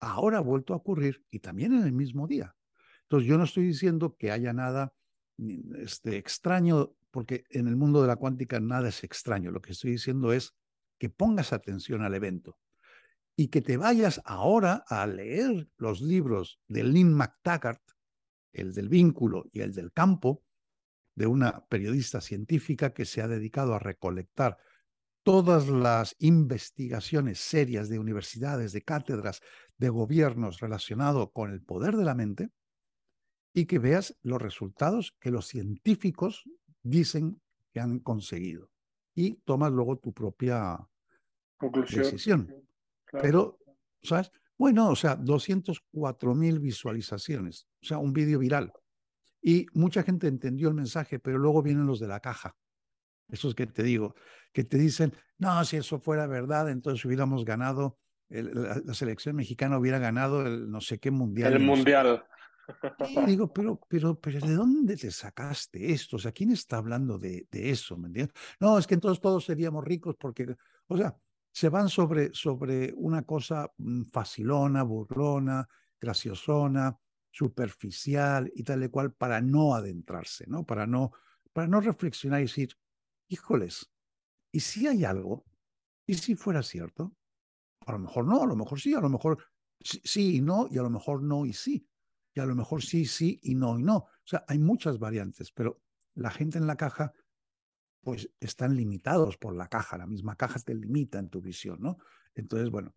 ahora 0.00 0.38
ha 0.38 0.43
vuelto 0.43 0.75
a 0.75 0.76
ocurrir 0.76 1.25
y 1.31 1.38
también 1.38 1.73
en 1.73 1.85
el 1.85 1.93
mismo 1.93 2.26
día. 2.26 2.55
Entonces 3.02 3.29
yo 3.29 3.38
no 3.38 3.45
estoy 3.45 3.64
diciendo 3.64 4.17
que 4.17 4.31
haya 4.31 4.52
nada 4.52 4.95
este, 5.79 6.17
extraño, 6.17 6.95
porque 7.11 7.45
en 7.50 7.69
el 7.69 7.76
mundo 7.76 8.00
de 8.00 8.09
la 8.09 8.17
cuántica 8.17 8.61
nada 8.61 8.88
es 8.88 9.05
extraño. 9.05 9.50
Lo 9.50 9.61
que 9.61 9.73
estoy 9.73 9.93
diciendo 9.93 10.33
es 10.33 10.55
que 10.99 11.09
pongas 11.09 11.52
atención 11.52 12.02
al 12.02 12.14
evento 12.14 12.59
y 13.37 13.49
que 13.49 13.62
te 13.62 13.77
vayas 13.77 14.21
ahora 14.25 14.85
a 14.87 15.07
leer 15.07 15.69
los 15.77 16.01
libros 16.01 16.61
de 16.69 16.85
Lynn 16.85 17.15
McTaggart, 17.15 17.83
el 18.53 18.75
del 18.75 18.89
vínculo 18.89 19.47
y 19.53 19.61
el 19.61 19.73
del 19.73 19.93
campo, 19.93 20.45
de 21.15 21.27
una 21.27 21.65
periodista 21.67 22.21
científica 22.21 22.93
que 22.93 23.05
se 23.05 23.23
ha 23.23 23.29
dedicado 23.29 23.75
a 23.75 23.79
recolectar 23.79 24.59
todas 25.23 25.69
las 25.69 26.17
investigaciones 26.19 27.39
serias 27.39 27.89
de 27.89 27.99
universidades, 27.99 28.73
de 28.73 28.83
cátedras, 28.83 29.41
de 29.79 29.89
gobiernos 29.89 30.61
relacionados 30.61 31.31
con 31.33 31.53
el 31.53 31.62
poder 31.62 31.97
de 31.97 32.05
la 32.05 32.15
mente, 32.15 32.51
y 33.55 33.67
que 33.67 33.79
veas 33.79 34.17
los 34.23 34.41
resultados 34.41 35.15
que 35.21 35.31
los 35.31 35.47
científicos 35.47 36.45
dicen 36.83 37.41
que 37.73 37.81
han 37.81 37.99
conseguido. 38.01 38.71
Y 39.15 39.35
tomas 39.45 39.71
luego 39.71 39.99
tu 39.99 40.12
propia 40.12 40.79
decisión. 41.91 42.62
Pero, 43.21 43.59
¿sabes? 44.02 44.31
Bueno, 44.57 44.90
o 44.90 44.97
sea, 44.97 45.16
204 45.16 46.35
mil 46.35 46.61
visualizaciones, 46.61 47.66
o 47.83 47.87
sea, 47.87 47.99
un 47.99 48.12
vídeo 48.12 48.38
viral. 48.38 48.73
Y 49.40 49.66
mucha 49.75 50.02
gente 50.02 50.28
entendió 50.28 50.69
el 50.69 50.75
mensaje, 50.75 51.19
pero 51.19 51.38
luego 51.38 51.62
vienen 51.62 51.87
los 51.87 51.99
de 51.99 52.07
la 52.07 52.21
caja. 52.21 52.57
Esos 53.28 53.54
que 53.54 53.66
te 53.66 53.83
digo, 53.83 54.14
que 54.52 54.62
te 54.62 54.78
dicen, 54.78 55.12
no, 55.38 55.64
si 55.64 55.78
eso 55.78 55.99
fuera 55.99 56.26
verdad, 56.26 56.71
entonces 56.71 57.04
hubiéramos 57.04 57.45
ganado, 57.45 57.99
la, 58.28 58.95
selección 58.95 59.37
mexicana 59.37 59.78
hubiera 59.78 59.99
ganado 59.99 60.47
el 60.47 60.71
no 60.71 60.81
sé 60.81 60.99
qué 60.99 61.11
mundial. 61.11 61.54
El 61.54 61.61
mundial. 61.61 62.25
Y 63.16 63.26
digo, 63.26 63.52
pero, 63.52 63.81
pero, 63.88 64.19
pero, 64.21 64.47
¿de 64.47 64.54
dónde 64.54 64.97
te 64.97 65.11
sacaste 65.11 65.92
esto? 65.92 66.16
O 66.16 66.19
sea, 66.19 66.31
¿quién 66.31 66.52
está 66.52 66.76
hablando 66.76 67.19
de, 67.19 67.47
de 67.50 67.71
eso? 67.71 67.97
¿Me 67.97 68.07
entiendes? 68.07 68.35
No, 68.61 68.78
es 68.78 68.87
que 68.87 68.95
entonces 68.95 69.21
todos 69.21 69.45
seríamos 69.45 69.85
ricos 69.85 70.14
porque, 70.16 70.54
o 70.87 70.97
sea, 70.97 71.16
se 71.52 71.68
van 71.68 71.88
sobre, 71.88 72.32
sobre 72.35 72.92
una 72.97 73.23
cosa 73.23 73.71
mm, 73.76 74.04
facilona, 74.04 74.82
burlona, 74.82 75.68
graciosona, 76.00 76.97
superficial 77.30 78.50
y 78.54 78.62
tal 78.62 78.85
y 78.85 78.88
cual 78.88 79.12
para 79.14 79.40
no 79.40 79.75
adentrarse, 79.75 80.44
¿no? 80.49 80.64
Para 80.64 80.87
no, 80.87 81.12
para 81.52 81.68
no 81.68 81.80
reflexionar 81.80 82.40
y 82.40 82.44
decir, 82.44 82.76
híjoles, 83.28 83.90
¿y 84.50 84.61
si 84.61 84.87
hay 84.87 85.04
algo? 85.04 85.44
¿Y 86.06 86.14
si 86.14 86.35
fuera 86.35 86.62
cierto? 86.62 87.14
A 87.87 87.92
lo 87.92 87.99
mejor 87.99 88.26
no, 88.26 88.42
a 88.42 88.47
lo 88.47 88.56
mejor 88.56 88.80
sí, 88.80 88.94
a 88.94 89.00
lo 89.00 89.09
mejor 89.09 89.44
sí, 89.80 90.37
y 90.37 90.40
no, 90.40 90.68
y 90.71 90.78
a 90.78 90.82
lo 90.82 90.90
mejor 90.90 91.23
no 91.23 91.47
y 91.47 91.52
sí, 91.52 91.87
y 92.35 92.40
a 92.40 92.47
lo 92.47 92.54
mejor 92.54 92.82
sí, 92.82 93.04
sí 93.06 93.40
y 93.42 93.54
no 93.54 93.78
y 93.78 93.82
no. 93.82 93.97
O 93.97 94.25
sea, 94.25 94.44
hay 94.49 94.59
muchas 94.59 94.99
variantes, 94.99 95.52
pero 95.52 95.80
la 96.14 96.30
gente 96.30 96.59
en 96.59 96.66
la 96.66 96.76
caja 96.76 97.12
pues 98.02 98.28
están 98.40 98.76
limitados 98.76 99.37
por 99.37 99.54
la 99.54 99.68
caja, 99.68 99.97
la 99.97 100.06
misma 100.06 100.37
caja 100.37 100.59
te 100.61 100.75
limita 100.75 101.18
en 101.18 101.28
tu 101.28 101.40
visión, 101.40 101.78
¿no? 101.80 101.99
Entonces, 102.35 102.71
bueno, 102.71 102.92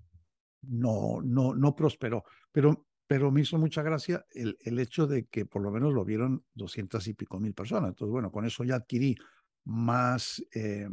no, 0.63 1.21
no, 1.21 1.53
no 1.53 1.75
prosperó, 1.75 2.24
pero, 2.51 2.88
pero 3.07 3.31
me 3.31 3.41
hizo 3.41 3.57
mucha 3.57 3.83
gracia 3.83 4.25
el, 4.31 4.57
el 4.62 4.79
hecho 4.79 5.05
de 5.05 5.25
que 5.25 5.45
por 5.45 5.62
lo 5.62 5.71
menos 5.71 5.93
lo 5.93 6.03
vieron 6.03 6.43
doscientas 6.53 7.07
y 7.07 7.13
pico 7.13 7.39
mil 7.39 7.53
personas. 7.53 7.89
Entonces, 7.89 8.12
bueno, 8.12 8.31
con 8.31 8.45
eso 8.45 8.63
ya 8.63 8.75
adquirí 8.75 9.15
más, 9.63 10.43
eh, 10.53 10.88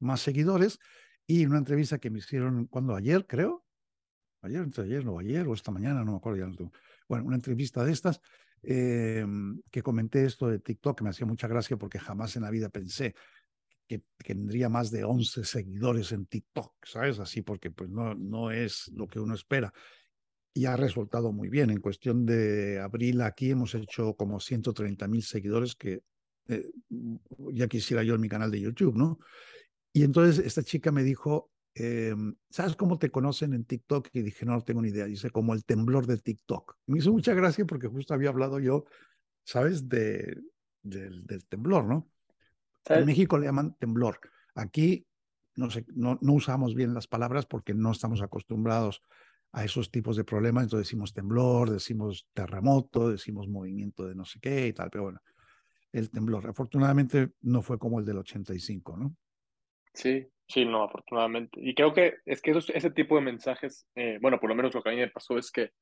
más 0.00 0.20
seguidores 0.20 0.78
y 1.26 1.44
una 1.44 1.58
entrevista 1.58 1.98
que 1.98 2.10
me 2.10 2.18
hicieron, 2.18 2.66
cuando 2.66 2.94
ayer, 2.94 3.26
creo, 3.26 3.64
ayer, 4.40 4.62
entre 4.62 4.84
ayer, 4.84 5.04
no 5.04 5.18
ayer 5.18 5.46
o 5.46 5.54
esta 5.54 5.70
mañana, 5.70 6.04
no 6.04 6.12
me 6.12 6.16
acuerdo 6.18 6.38
ya. 6.38 6.46
No 6.46 6.72
bueno, 7.08 7.26
una 7.26 7.36
entrevista 7.36 7.84
de 7.84 7.92
estas 7.92 8.20
eh, 8.62 9.26
que 9.70 9.82
comenté 9.82 10.24
esto 10.24 10.48
de 10.48 10.58
TikTok, 10.58 10.98
que 10.98 11.04
me 11.04 11.10
hacía 11.10 11.26
mucha 11.26 11.48
gracia 11.48 11.76
porque 11.76 11.98
jamás 11.98 12.36
en 12.36 12.42
la 12.42 12.50
vida 12.50 12.68
pensé 12.68 13.14
que, 13.88 14.02
tendría 14.18 14.68
más 14.68 14.90
de 14.90 15.04
11 15.04 15.44
seguidores 15.44 16.12
en 16.12 16.26
TikTok, 16.26 16.72
¿sabes? 16.84 17.18
Así 17.18 17.42
porque 17.42 17.70
pues 17.70 17.90
no, 17.90 18.14
no 18.14 18.50
es 18.50 18.88
lo 18.94 19.06
que 19.06 19.20
uno 19.20 19.34
espera. 19.34 19.72
Y 20.54 20.66
ha 20.66 20.76
resultado 20.76 21.32
muy 21.32 21.48
bien. 21.48 21.70
En 21.70 21.80
cuestión 21.80 22.26
de 22.26 22.78
abril 22.80 23.20
aquí 23.22 23.50
hemos 23.50 23.74
hecho 23.74 24.14
como 24.14 24.38
130 24.38 25.08
mil 25.08 25.22
seguidores 25.22 25.74
que 25.74 26.02
eh, 26.48 26.70
ya 27.52 27.68
quisiera 27.68 28.02
yo 28.02 28.14
en 28.14 28.20
mi 28.20 28.28
canal 28.28 28.50
de 28.50 28.60
YouTube, 28.60 28.96
¿no? 28.96 29.18
Y 29.92 30.04
entonces 30.04 30.44
esta 30.44 30.62
chica 30.62 30.90
me 30.90 31.02
dijo, 31.02 31.50
em, 31.74 32.34
¿sabes 32.50 32.76
cómo 32.76 32.98
te 32.98 33.10
conocen 33.10 33.54
en 33.54 33.64
TikTok? 33.64 34.08
Y 34.12 34.22
dije, 34.22 34.44
no, 34.44 34.52
no 34.52 34.62
tengo 34.62 34.82
ni 34.82 34.88
idea. 34.88 35.06
Dice, 35.06 35.30
como 35.30 35.54
el 35.54 35.64
temblor 35.64 36.06
de 36.06 36.18
TikTok. 36.18 36.76
Me 36.86 36.98
hizo 36.98 37.12
mucha 37.12 37.34
gracia 37.34 37.64
porque 37.64 37.88
justo 37.88 38.14
había 38.14 38.30
hablado 38.30 38.58
yo, 38.58 38.84
¿sabes? 39.44 39.88
De, 39.88 40.38
del 40.82 41.46
temblor, 41.46 41.84
¿no? 41.84 42.10
En 42.86 43.06
México 43.06 43.38
le 43.38 43.46
llaman 43.46 43.74
temblor. 43.78 44.18
Aquí 44.54 45.06
no, 45.56 45.70
sé, 45.70 45.84
no, 45.94 46.18
no, 46.20 46.32
usamos 46.32 46.74
bien 46.74 46.94
las 46.94 47.06
palabras 47.06 47.46
porque 47.46 47.74
no 47.74 47.92
estamos 47.92 48.22
acostumbrados 48.22 49.02
a 49.52 49.64
esos 49.64 49.90
tipos 49.90 50.16
de 50.16 50.24
problemas. 50.24 50.64
Entonces 50.64 50.88
decimos 50.88 51.12
temblor, 51.12 51.70
decimos 51.70 52.26
terremoto, 52.32 53.10
decimos 53.10 53.48
movimiento 53.48 54.06
de 54.06 54.14
no 54.14 54.24
sé 54.24 54.40
qué 54.40 54.68
y 54.68 54.72
tal. 54.72 54.90
Pero 54.90 55.04
bueno, 55.04 55.20
el 55.92 56.10
temblor. 56.10 56.46
Afortunadamente 56.48 57.32
no 57.42 57.62
fue 57.62 57.78
como 57.78 58.00
el 58.00 58.06
del 58.06 58.18
85, 58.18 58.96
¿no? 58.96 59.14
Sí, 59.92 60.26
sí, 60.48 60.64
no, 60.64 60.84
afortunadamente. 60.84 61.60
Y 61.62 61.74
creo 61.74 61.92
que 61.92 62.14
es 62.24 62.40
que 62.40 62.52
ese 62.52 62.90
tipo 62.90 63.16
de 63.16 63.22
mensajes, 63.22 63.86
eh, 63.94 64.18
bueno, 64.22 64.40
por 64.40 64.48
lo 64.48 64.54
menos 64.54 64.74
lo 64.74 64.82
que 64.82 64.88
a 64.88 64.92
mí 64.92 64.98
me 64.98 65.10
pasó 65.10 65.36
es 65.36 65.50
que 65.50 65.72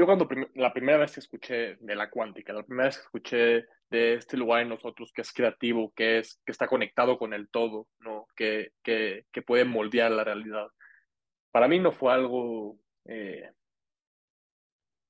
yo 0.00 0.06
cuando 0.06 0.26
la 0.54 0.72
primera 0.72 0.98
vez 0.98 1.12
que 1.12 1.20
escuché 1.20 1.76
de 1.76 1.94
la 1.94 2.08
cuántica, 2.08 2.52
la 2.52 2.62
primera 2.62 2.88
vez 2.88 2.96
que 2.96 3.04
escuché 3.04 3.66
de 3.90 4.14
este 4.14 4.36
lugar 4.36 4.62
en 4.62 4.70
nosotros 4.70 5.12
que 5.12 5.20
es 5.20 5.32
creativo, 5.32 5.92
que 5.94 6.18
es 6.18 6.40
que 6.44 6.52
está 6.52 6.66
conectado 6.66 7.18
con 7.18 7.34
el 7.34 7.50
todo, 7.50 7.86
¿no? 7.98 8.26
Que, 8.34 8.72
que, 8.82 9.26
que 9.30 9.42
puede 9.42 9.64
moldear 9.64 10.10
la 10.10 10.24
realidad. 10.24 10.68
Para 11.50 11.68
mí 11.68 11.78
no 11.78 11.92
fue 11.92 12.12
algo 12.12 12.78
eh, 13.04 13.50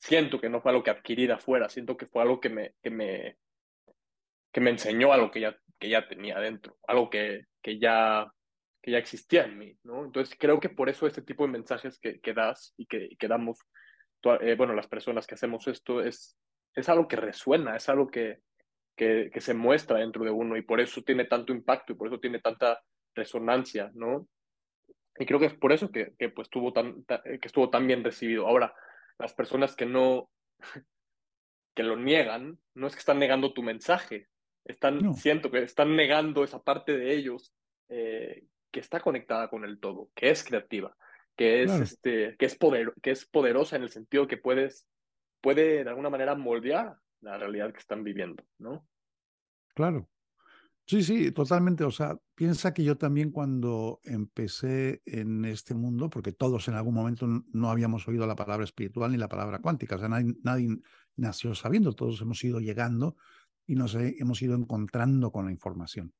siento 0.00 0.40
que 0.40 0.48
no 0.48 0.60
fue 0.60 0.72
algo 0.72 0.82
que 0.82 0.90
adquirí 0.90 1.26
de 1.26 1.34
afuera, 1.34 1.68
siento 1.68 1.96
que 1.96 2.06
fue 2.06 2.22
algo 2.22 2.40
que 2.40 2.48
me, 2.48 2.74
que 2.82 2.90
me, 2.90 3.36
que 4.52 4.60
me 4.60 4.70
enseñó 4.70 5.12
algo 5.12 5.30
que 5.30 5.40
ya, 5.40 5.56
que 5.78 5.88
ya 5.88 6.08
tenía 6.08 6.38
dentro, 6.40 6.78
algo 6.88 7.10
que, 7.10 7.44
que, 7.62 7.78
ya, 7.78 8.26
que 8.82 8.90
ya 8.90 8.98
existía 8.98 9.44
en 9.44 9.58
mí, 9.58 9.78
¿no? 9.84 10.04
Entonces 10.04 10.36
creo 10.38 10.58
que 10.58 10.70
por 10.70 10.88
eso 10.88 11.06
este 11.06 11.22
tipo 11.22 11.46
de 11.46 11.52
mensajes 11.52 11.98
que, 12.00 12.20
que 12.20 12.32
das 12.32 12.74
y 12.76 12.86
que, 12.86 13.10
que 13.18 13.28
damos 13.28 13.58
eh, 14.40 14.54
bueno, 14.56 14.74
las 14.74 14.86
personas 14.86 15.26
que 15.26 15.34
hacemos 15.34 15.66
esto, 15.68 16.02
es, 16.02 16.36
es 16.74 16.88
algo 16.88 17.08
que 17.08 17.16
resuena, 17.16 17.76
es 17.76 17.88
algo 17.88 18.08
que, 18.08 18.40
que, 18.96 19.30
que, 19.32 19.40
se 19.40 19.54
muestra 19.54 19.98
dentro 19.98 20.24
de 20.24 20.30
uno 20.30 20.56
y 20.56 20.62
por 20.62 20.80
eso 20.80 21.02
tiene 21.02 21.24
tanto 21.24 21.52
impacto 21.52 21.92
y 21.92 21.96
por 21.96 22.08
eso 22.08 22.20
tiene 22.20 22.40
tanta 22.40 22.80
resonancia, 23.14 23.90
¿no? 23.94 24.28
Y 25.18 25.26
creo 25.26 25.38
que 25.38 25.46
es 25.46 25.54
por 25.54 25.72
eso 25.72 25.90
que, 25.90 26.14
que 26.18 26.30
pues, 26.30 26.46
estuvo 26.46 26.72
tan, 26.72 27.04
que 27.04 27.40
estuvo 27.42 27.68
tan 27.68 27.86
bien 27.86 28.02
recibido. 28.02 28.46
Ahora, 28.46 28.74
las 29.18 29.34
personas 29.34 29.76
que 29.76 29.86
no, 29.86 30.30
que 31.74 31.82
lo 31.82 31.96
niegan, 31.96 32.58
no 32.74 32.86
es 32.86 32.94
que 32.94 33.00
están 33.00 33.18
negando 33.18 33.52
tu 33.52 33.62
mensaje, 33.62 34.28
están, 34.64 35.14
siento 35.14 35.50
que 35.50 35.62
están 35.62 35.96
negando 35.96 36.44
esa 36.44 36.62
parte 36.62 36.96
de 36.96 37.14
ellos 37.14 37.52
eh, 37.88 38.44
que 38.70 38.80
está 38.80 39.00
conectada 39.00 39.48
con 39.48 39.64
el 39.64 39.80
todo, 39.80 40.10
que 40.14 40.30
es 40.30 40.44
creativa, 40.44 40.96
que 41.40 41.62
es, 41.62 41.70
este, 41.70 42.36
que 42.36 42.44
es, 42.44 42.54
poder, 42.54 42.92
que 43.00 43.12
es 43.12 43.24
poderosa 43.24 43.74
en 43.76 43.82
el 43.82 43.88
sentido 43.88 44.26
que 44.26 44.36
puedes, 44.36 44.86
puede 45.40 45.84
de 45.84 45.88
alguna 45.88 46.10
manera 46.10 46.34
moldear 46.34 46.98
la 47.22 47.38
realidad 47.38 47.72
que 47.72 47.78
están 47.78 48.04
viviendo, 48.04 48.44
¿no? 48.58 48.86
Claro. 49.74 50.06
Sí, 50.86 51.02
sí, 51.02 51.32
totalmente. 51.32 51.82
O 51.84 51.90
sea, 51.90 52.14
piensa 52.34 52.74
que 52.74 52.84
yo 52.84 52.98
también 52.98 53.30
cuando 53.30 54.00
empecé 54.04 55.00
en 55.06 55.46
este 55.46 55.72
mundo, 55.72 56.10
porque 56.10 56.32
todos 56.32 56.68
en 56.68 56.74
algún 56.74 56.92
momento 56.92 57.26
no 57.26 57.70
habíamos 57.70 58.06
oído 58.06 58.26
la 58.26 58.36
palabra 58.36 58.64
espiritual 58.64 59.10
ni 59.10 59.16
la 59.16 59.28
palabra 59.30 59.60
cuántica, 59.60 59.96
o 59.96 59.98
sea, 59.98 60.10
nadie, 60.10 60.34
nadie 60.42 60.68
nació 61.16 61.54
sabiendo, 61.54 61.94
todos 61.94 62.20
hemos 62.20 62.44
ido 62.44 62.60
llegando 62.60 63.16
y 63.66 63.76
nos 63.76 63.94
hemos 63.94 64.42
ido 64.42 64.54
encontrando 64.56 65.32
con 65.32 65.46
la 65.46 65.52
información. 65.52 66.12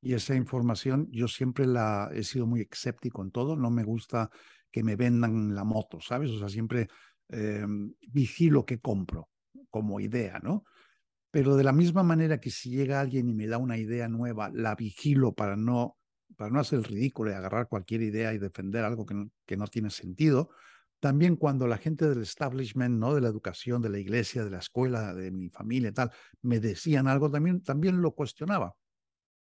Y 0.00 0.14
esa 0.14 0.36
información 0.36 1.08
yo 1.10 1.26
siempre 1.26 1.66
la 1.66 2.10
he 2.14 2.22
sido 2.22 2.46
muy 2.46 2.60
escéptico 2.70 3.24
en 3.24 3.32
todo, 3.32 3.56
no 3.56 3.70
me 3.72 3.82
gusta 3.82 4.30
que 4.70 4.82
me 4.82 4.96
vendan 4.96 5.54
la 5.54 5.64
moto, 5.64 6.00
¿sabes? 6.00 6.30
O 6.30 6.38
sea, 6.38 6.48
siempre 6.48 6.88
eh, 7.28 7.66
vigilo 8.08 8.64
que 8.64 8.80
compro 8.80 9.28
como 9.70 10.00
idea, 10.00 10.38
¿no? 10.42 10.64
Pero 11.30 11.56
de 11.56 11.64
la 11.64 11.72
misma 11.72 12.02
manera 12.02 12.40
que 12.40 12.50
si 12.50 12.70
llega 12.70 13.00
alguien 13.00 13.28
y 13.28 13.34
me 13.34 13.46
da 13.46 13.58
una 13.58 13.76
idea 13.76 14.08
nueva, 14.08 14.50
la 14.52 14.74
vigilo 14.74 15.34
para 15.34 15.56
no, 15.56 15.98
para 16.36 16.50
no 16.50 16.60
hacer 16.60 16.78
el 16.78 16.84
ridículo 16.84 17.30
y 17.30 17.34
agarrar 17.34 17.68
cualquier 17.68 18.02
idea 18.02 18.32
y 18.32 18.38
defender 18.38 18.84
algo 18.84 19.04
que 19.04 19.14
no, 19.14 19.30
que 19.46 19.56
no 19.56 19.66
tiene 19.66 19.90
sentido, 19.90 20.50
también 21.00 21.36
cuando 21.36 21.66
la 21.66 21.78
gente 21.78 22.08
del 22.08 22.22
establishment, 22.22 22.98
¿no? 22.98 23.14
de 23.14 23.20
la 23.20 23.28
educación, 23.28 23.82
de 23.82 23.90
la 23.90 23.98
iglesia, 23.98 24.44
de 24.44 24.50
la 24.50 24.58
escuela, 24.58 25.14
de 25.14 25.30
mi 25.30 25.48
familia 25.48 25.90
y 25.90 25.92
tal, 25.92 26.10
me 26.42 26.60
decían 26.60 27.06
algo, 27.06 27.30
también, 27.30 27.62
también 27.62 28.00
lo 28.02 28.12
cuestionaba, 28.12 28.74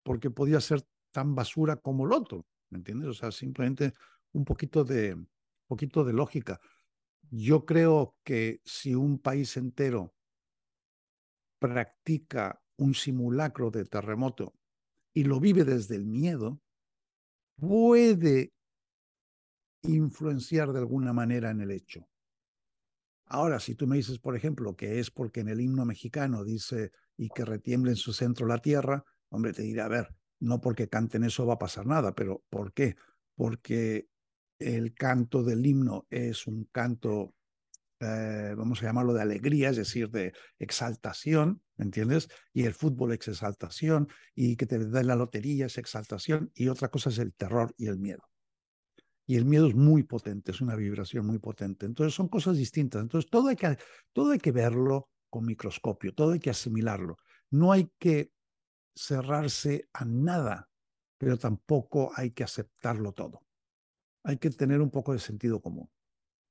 porque 0.04 0.30
podía 0.30 0.62
ser 0.62 0.84
tan 1.12 1.36
basura 1.36 1.78
como 1.78 2.06
el 2.06 2.14
otro, 2.14 2.46
¿me 2.70 2.78
entiendes? 2.78 3.10
O 3.10 3.14
sea, 3.14 3.32
simplemente 3.32 3.94
un 4.34 4.46
poquito 4.46 4.84
de, 4.84 5.18
poquito 5.68 6.04
de 6.04 6.14
lógica. 6.14 6.60
Yo 7.30 7.66
creo 7.66 8.16
que 8.24 8.62
si 8.64 8.96
un 8.96 9.20
país 9.20 9.58
entero 9.58 10.14
practica 11.60 12.62
un 12.78 12.94
simulacro 12.94 13.72
de 13.72 13.86
terremoto 13.86 14.54
y 15.14 15.24
lo 15.24 15.40
vive 15.40 15.64
desde 15.64 15.96
el 15.96 16.06
miedo, 16.06 16.62
puede 17.56 18.54
influenciar 19.82 20.72
de 20.72 20.80
alguna 20.80 21.14
manera 21.14 21.50
en 21.50 21.62
el 21.62 21.72
hecho. 21.72 22.08
Ahora, 23.26 23.60
si 23.60 23.76
tú 23.76 23.88
me 23.88 23.98
dices, 23.98 24.20
por 24.20 24.36
ejemplo, 24.36 24.76
que 24.76 25.00
es 25.00 25.12
porque 25.12 25.42
en 25.42 25.50
el 25.50 25.60
himno 25.60 25.86
mexicano 25.86 26.44
dice 26.44 26.92
y 27.18 27.30
que 27.30 27.44
retiemble 27.44 27.92
en 27.92 27.98
su 27.98 28.14
centro 28.14 28.48
la 28.48 28.60
tierra, 28.60 29.04
hombre, 29.30 29.54
te 29.54 29.64
diré, 29.64 29.82
a 29.82 29.88
ver, 29.88 30.16
no 30.40 30.62
porque 30.62 30.88
canten 30.88 31.24
eso 31.24 31.46
va 31.46 31.56
a 31.56 31.60
pasar 31.60 31.86
nada, 31.86 32.14
pero 32.14 32.44
¿por 32.50 32.72
qué? 32.74 32.96
Porque 33.36 34.08
el 34.60 34.94
canto 34.94 35.44
del 35.44 35.66
himno 35.66 36.08
es 36.10 36.48
un 36.48 36.66
canto 36.72 37.34
eh, 38.00 38.54
vamos 38.56 38.82
a 38.82 38.86
llamarlo 38.86 39.14
de 39.14 39.24
alegría, 39.24 39.70
es 39.70 39.78
decir, 39.78 40.12
de 40.12 40.34
exaltación, 40.60 41.64
¿me 41.78 41.86
entiendes? 41.86 42.30
Y 42.54 42.66
el 42.66 42.76
fútbol 42.76 43.14
es 43.14 43.28
exaltación, 43.28 44.08
y 44.36 44.56
que 44.56 44.68
te 44.68 44.78
den 44.78 45.08
la 45.08 45.16
lotería 45.16 45.66
es 45.66 45.78
exaltación, 45.80 46.52
y 46.54 46.68
otra 46.68 46.90
cosa 46.90 47.10
es 47.10 47.18
el 47.18 47.34
terror 47.34 47.74
y 47.76 47.88
el 47.88 47.98
miedo. 47.98 48.22
Y 49.26 49.36
el 49.36 49.46
miedo 49.46 49.68
es 49.68 49.76
muy 49.76 50.04
potente, 50.04 50.52
es 50.52 50.62
una 50.62 50.76
vibración 50.76 51.26
muy 51.26 51.40
potente. 51.40 51.86
Entonces 51.86 52.14
son 52.14 52.30
cosas 52.30 52.56
distintas. 52.56 53.02
Entonces 53.02 53.30
todo 53.30 53.50
hay 53.50 53.58
que, 53.58 53.78
todo 54.14 54.32
hay 54.32 54.40
que 54.40 54.54
verlo 54.54 55.10
con 55.30 55.46
microscopio, 55.46 56.14
todo 56.14 56.32
hay 56.32 56.40
que 56.40 56.50
asimilarlo. 56.50 57.18
No 57.50 57.74
hay 57.74 57.92
que 58.00 58.32
cerrarse 58.96 59.90
a 59.92 60.06
nada, 60.06 60.70
pero 61.18 61.38
tampoco 61.38 62.12
hay 62.16 62.32
que 62.32 62.46
aceptarlo 62.46 63.12
todo. 63.12 63.47
Hay 64.24 64.38
que 64.38 64.50
tener 64.50 64.82
un 64.82 64.92
poco 64.92 65.14
de 65.14 65.20
sentido 65.20 65.62
común. 65.62 65.90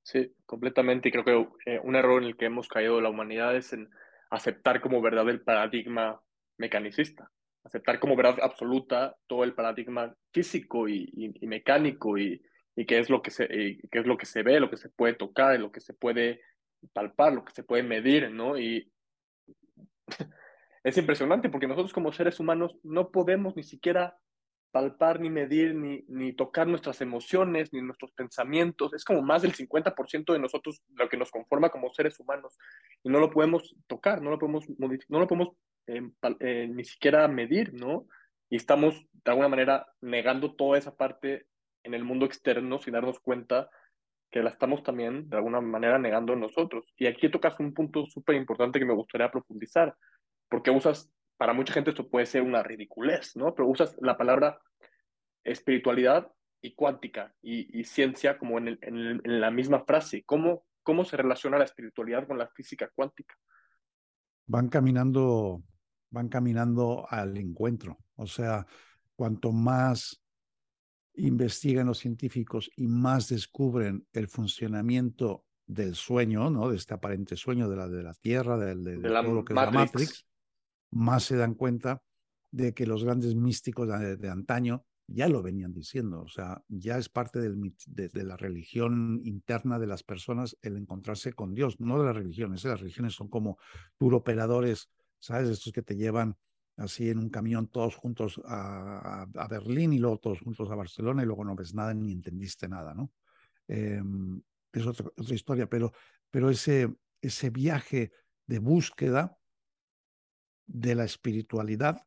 Sí, 0.03 0.33
completamente. 0.47 1.09
Y 1.09 1.13
creo 1.13 1.25
que 1.25 1.73
eh, 1.73 1.81
un 1.83 1.97
error 1.97 2.23
en 2.23 2.29
el 2.29 2.37
que 2.37 2.47
hemos 2.47 2.69
caído 2.69 3.01
la 3.01 3.11
humanidad 3.11 3.57
es 3.57 3.73
en 3.73 3.91
aceptar 4.31 4.81
como 4.81 5.03
verdad 5.03 5.29
el 5.29 5.43
paradigma 5.43 6.23
mecanicista, 6.59 7.31
aceptar 7.65 7.99
como 7.99 8.17
verdad 8.17 8.39
absoluta 8.43 9.17
todo 9.27 9.45
el 9.45 9.55
paradigma 9.55 10.15
físico 10.33 10.89
y, 10.89 11.35
mecánico 11.43 12.19
y, 12.19 12.41
y, 12.77 12.87
qué 12.87 12.99
es 12.99 13.11
lo 13.11 13.21
que 13.21 13.31
se 13.31 13.49
qué 13.49 13.99
es 13.99 14.07
lo 14.07 14.17
que 14.17 14.27
se 14.27 14.43
ve, 14.43 14.61
lo 14.61 14.71
que 14.71 14.77
se 14.77 14.89
puede 14.89 15.15
tocar, 15.15 15.59
lo 15.59 15.71
que 15.71 15.81
se 15.81 15.93
puede 15.93 16.41
palpar, 16.93 17.33
lo 17.33 17.45
que 17.45 17.53
se 17.53 17.65
puede 17.65 17.83
medir, 17.83 18.31
¿no? 18.31 18.59
Y 18.59 18.91
es 20.85 20.97
impresionante 20.99 21.49
porque 21.49 21.67
nosotros 21.67 21.93
como 21.93 22.13
seres 22.13 22.39
humanos 22.41 22.77
no 22.83 23.11
podemos 23.11 23.57
ni 23.57 23.63
siquiera 23.63 24.17
palpar, 24.77 25.21
ni 25.21 25.31
medir, 25.31 25.75
ni, 25.75 26.05
ni 26.07 26.35
tocar 26.35 26.67
nuestras 26.67 27.01
emociones, 27.01 27.73
ni 27.73 27.81
nuestros 27.81 28.13
pensamientos. 28.13 28.93
Es 28.93 29.07
como 29.07 29.23
más 29.23 29.41
del 29.41 29.55
50% 29.55 30.35
de 30.35 30.39
nosotros 30.39 30.83
lo 30.95 31.09
que 31.09 31.17
nos 31.17 31.31
conforma 31.31 31.71
como 31.71 31.91
seres 31.95 32.21
humanos. 32.21 32.59
Y 33.03 33.09
no 33.09 33.19
lo 33.19 33.31
podemos 33.31 33.75
tocar, 33.87 34.21
no 34.21 34.29
lo 34.29 34.39
podemos, 34.39 34.67
no 34.79 35.19
lo 35.19 35.27
podemos 35.27 35.57
eh, 35.87 36.03
eh, 36.41 36.69
ni 36.71 36.85
siquiera 36.85 37.27
medir, 37.27 37.73
¿no? 37.73 38.07
Y 38.51 38.57
estamos 38.57 39.03
de 39.13 39.31
alguna 39.31 39.49
manera 39.49 39.87
negando 40.03 40.55
toda 40.55 40.77
esa 40.77 40.95
parte 40.95 41.47
en 41.83 41.95
el 41.95 42.05
mundo 42.05 42.27
externo 42.27 42.79
sin 42.79 42.93
darnos 42.93 43.19
cuenta 43.19 43.71
que 44.31 44.43
la 44.43 44.51
estamos 44.51 44.83
también 44.83 45.31
de 45.31 45.39
alguna 45.39 45.63
manera 45.63 45.99
negando 45.99 46.37
nosotros. 46.37 46.85
Y 46.99 47.07
aquí 47.07 47.31
tocas 47.31 47.59
un 47.61 47.73
punto 47.73 48.05
súper 48.05 48.37
importante 48.37 48.79
que 48.79 48.85
me 48.85 48.93
gustaría 48.93 49.31
profundizar, 49.31 49.97
porque 50.51 50.71
usas 50.71 51.11
para 51.37 51.53
mucha 51.53 51.73
gente 51.73 51.91
esto 51.91 52.09
puede 52.09 52.27
ser 52.27 52.43
una 52.43 52.63
ridiculez, 52.63 53.37
¿no? 53.37 53.55
Pero 53.55 53.69
usas 53.69 53.97
la 54.01 54.17
palabra 54.17 54.61
espiritualidad 55.45 56.31
y 56.61 56.75
cuántica 56.75 57.35
y, 57.43 57.85
ciencia 57.85 58.39
como 58.39 58.59
en, 58.59 58.79
en, 58.83 59.41
la 59.41 59.51
misma 59.51 59.85
frase. 59.85 60.25
¿Cómo, 60.25 60.65
¿Cómo 60.83 61.05
se 61.05 61.17
relaciona 61.17 61.59
la 61.59 61.65
espiritualidad 61.65 62.27
con 62.27 62.39
la 62.39 62.49
física 62.49 62.91
cuántica? 62.95 63.35
Van 64.47 64.69
caminando, 64.69 65.63
van 66.11 66.29
caminando 66.29 67.07
al 67.09 67.37
encuentro. 67.37 67.99
O 68.17 68.27
sea, 68.27 68.67
cuanto 69.15 69.53
más 69.53 70.23
investigan 71.15 71.87
los 71.87 71.99
científicos 71.99 72.71
y 72.77 72.89
más 72.89 73.29
descubren 73.29 74.07
el 74.13 74.29
funcionamiento 74.29 75.45
del 75.67 75.95
sueño, 75.95 76.51
¿no? 76.51 76.69
De 76.71 76.77
este 76.77 76.95
aparente 76.95 77.37
sueño 77.37 77.69
de 77.69 77.77
la, 77.77 77.89
de 77.89 78.03
la 78.03 78.15
Tierra, 78.15 78.57
de, 78.57 78.75
de, 78.77 78.99
de 78.99 79.09
todo 79.09 79.35
lo 79.35 79.45
que 79.45 79.53
es 79.53 79.57
la 79.57 79.71
Matrix, 79.71 80.27
más 80.97 81.25
se 81.25 81.37
dan 81.37 81.55
cuenta 81.55 82.03
de 82.51 82.75
que 82.75 82.87
los 82.87 83.05
grandes 83.05 83.35
místicos 83.35 83.89
de, 83.89 84.31
antaño 84.31 84.85
ya 85.07 85.29
lo 85.29 85.43
venían 85.43 85.73
diciendo, 85.73 86.23
o 86.23 86.29
sea, 86.29 86.63
ya 86.69 86.99
es 86.99 87.09
parte 87.09 87.39
de, 87.39 88.25
la 88.25 88.37
religión 88.37 89.21
interna 89.25 89.79
de 89.79 89.87
las 89.87 90.03
personas 90.03 90.57
el 90.63 90.77
encontrarse 90.77 91.33
con 91.33 91.55
Dios, 91.55 91.79
no 91.79 91.99
de 91.99 92.07
las 92.07 92.17
religiones, 92.17 92.65
¿eh? 92.65 92.69
las 92.69 92.81
religiones 92.81 93.15
son 93.15 93.29
como 93.29 93.59
operadores, 94.01 94.91
¿sabes? 95.21 95.49
Estos 95.51 95.73
que 95.73 95.83
te 95.83 95.97
llevan 95.97 96.37
así 96.77 97.09
en 97.09 97.19
un 97.19 97.31
camión 97.31 97.69
todos 97.69 97.95
juntos 97.95 98.41
a, 98.45 99.27
Berlín 99.49 99.93
y 99.93 99.99
luego 99.99 100.19
todos 100.19 100.41
juntos 100.41 100.71
a 100.71 100.75
Barcelona 100.75 101.23
y 101.23 101.27
luego 101.27 101.45
no 101.45 101.55
ves 101.55 101.75
nada 101.75 101.95
ni 101.95 102.13
entendiste 102.13 102.69
nada, 102.69 102.95
¿no? 102.95 103.13
Em, 103.69 104.41
es 104.73 104.87
otra, 104.87 105.07
otra 105.17 105.35
historia, 105.35 105.69
pero, 105.69 105.93
pero 106.31 106.51
ese, 106.51 106.93
ese 107.21 107.51
viaje 107.51 108.13
de 108.47 108.59
búsqueda 108.59 109.39
de 110.67 110.95
la 110.95 111.05
espiritualidad 111.05 112.07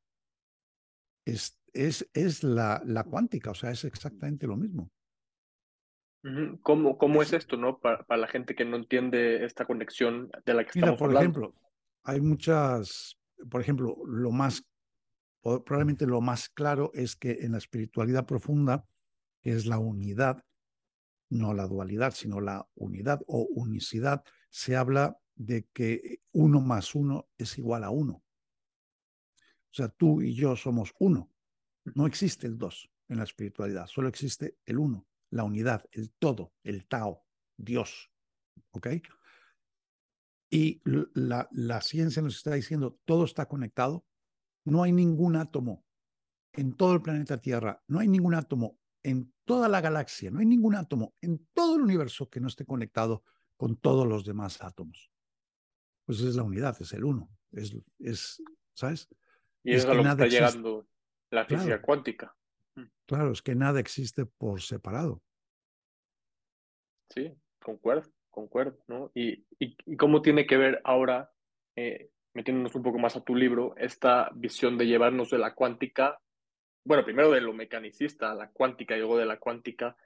es, 1.26 1.60
es, 1.74 2.10
es 2.13 2.43
la, 2.43 2.82
la 2.86 3.04
cuántica, 3.04 3.52
o 3.52 3.56
sea, 3.56 3.72
es 3.72 3.84
exactamente 3.84 4.48
lo 4.48 4.58
mismo. 4.58 4.91
¿Cómo, 6.63 6.98
cómo 6.98 7.22
es, 7.22 7.32
esto, 7.32 7.56
no? 7.56 7.80
Para, 7.80 8.04
para, 8.04 8.22
la 8.22 8.28
gente 8.28 8.54
que 8.54 8.65
no 8.65 8.76
entiende 8.76 9.45
esta 9.45 9.65
conexión 9.65 10.30
de 10.45 10.54
la 10.54 10.65
que 10.65 10.72
Mira, 10.76 10.88
estamos 10.88 11.00
por 11.00 11.08
hablando. 11.08 11.39
ejemplo, 11.39 11.56
hay 12.04 12.19
muchas, 12.19 13.17
por 13.50 13.62
ejemplo, 13.62 13.98
lo 14.06 14.32
más, 14.32 14.65
probablemente 15.41 16.06
lo 16.06 16.19
más 16.19 16.50
claro 16.50 16.91
es 16.93 17.15
que 17.15 17.39
en 17.41 17.54
la 17.54 17.58
espiritualidad 17.58 18.26
profunda, 18.26 18.86
que 19.41 19.52
es 19.52 19.65
la 19.65 19.80
unidad, 19.80 20.43
no 21.30 21.54
la 21.54 21.67
dualidad, 21.67 22.12
sino 22.12 22.41
la 22.41 22.67
unidad 22.76 23.22
o 23.28 23.48
unicidad, 23.52 24.24
se 24.50 24.76
habla 24.76 25.17
de 25.36 25.67
que 25.72 26.19
uno 26.34 26.60
más 26.60 26.95
uno 26.95 27.30
es 27.38 27.58
igual 27.58 27.86
a 27.86 27.91
uno. 27.91 28.24
O 29.71 29.75
sea, 29.75 29.89
tú 29.89 30.21
y 30.21 30.34
yo 30.34 30.55
somos 30.55 30.93
uno. 30.99 31.32
No 31.84 32.08
existe 32.08 32.47
el 32.47 32.58
dos 32.58 32.89
en 33.08 33.17
la 33.17 33.23
espiritualidad, 33.23 33.88
solo 33.88 34.08
existe 34.08 34.58
el 34.65 34.77
uno, 34.77 35.08
la 35.32 35.43
unidad, 35.43 35.86
el 35.91 36.12
todo, 36.12 36.53
el 36.63 36.88
Tao, 36.88 37.25
Dios. 37.58 38.12
¿Ok? 38.71 38.88
Y 40.51 40.82
la, 40.84 41.47
la 41.51 41.82
ciencia 41.82 42.21
nos 42.21 42.38
está 42.38 42.53
diciendo, 42.53 42.99
todo 43.05 43.25
está 43.25 43.47
conectado. 43.47 44.05
No 44.65 44.84
hay 44.84 44.91
ningún 44.91 45.36
átomo 45.36 45.86
en 46.53 46.73
todo 46.73 46.93
el 46.93 47.01
planeta 47.01 47.39
Tierra, 47.39 47.84
no 47.88 47.99
hay 47.99 48.08
ningún 48.08 48.34
átomo 48.34 48.79
en 49.03 49.34
toda 49.45 49.69
la 49.69 49.82
galaxia, 49.82 50.32
no 50.32 50.39
hay 50.39 50.45
ningún 50.45 50.75
átomo 50.75 51.15
en 51.21 51.47
todo 51.53 51.75
el 51.75 51.84
universo 51.84 52.29
que 52.29 52.39
no 52.39 52.47
esté 52.47 52.65
conectado 52.65 53.23
con 53.55 53.77
todos 53.77 54.08
los 54.08 54.25
demás 54.25 54.62
átomos. 54.62 55.12
Pues 56.05 56.21
es 56.21 56.36
la 56.36 56.43
unidad, 56.43 56.75
es 56.82 56.91
el 56.93 57.03
uno, 57.03 57.29
es, 57.51 57.75
es 57.99 58.41
¿sabes? 58.73 59.08
Y 59.63 59.74
es, 59.74 59.84
es 59.84 59.89
a 59.89 59.93
lo 59.93 60.04
que 60.04 60.10
está 60.10 60.28
llegando 60.28 60.88
la 61.32 61.45
física 61.45 61.82
cuántica. 61.82 62.36
Mm. 62.76 62.84
Claro, 63.06 63.32
es 63.32 63.41
que 63.41 63.56
nada 63.56 63.80
existe 63.80 64.26
por 64.26 64.62
separado. 64.62 65.22
Sí, 67.10 67.34
concuerdo, 67.60 68.12
concuerdo, 68.30 68.78
¿no? 68.88 69.12
Y, 69.13 69.45
y, 69.58 69.98
cómo 69.98 70.22
tiene 70.22 70.45
que 70.45 70.58
ver 70.58 70.82
ahora 70.84 71.32
eh, 71.76 72.12
metiéndonos 72.34 72.76
un 72.76 72.84
poco 72.84 73.00
más 73.00 73.15
a 73.15 73.24
tu 73.24 73.36
libro, 73.36 73.76
esta 73.78 74.30
visión 74.36 74.78
de 74.78 74.86
llevarnos 74.86 75.32
de 75.32 75.39
la 75.39 75.56
cuántica, 75.56 76.19
bueno, 76.86 77.04
primero 77.04 77.32
de 77.32 77.41
lo 77.41 77.54
mecanicista 77.54 78.32
a 78.32 78.36
la 78.36 78.50
cuántica 78.52 78.95
y 78.95 79.00
luego 79.00 79.17
de 79.17 79.26
la 79.26 79.39
cuántica 79.39 79.98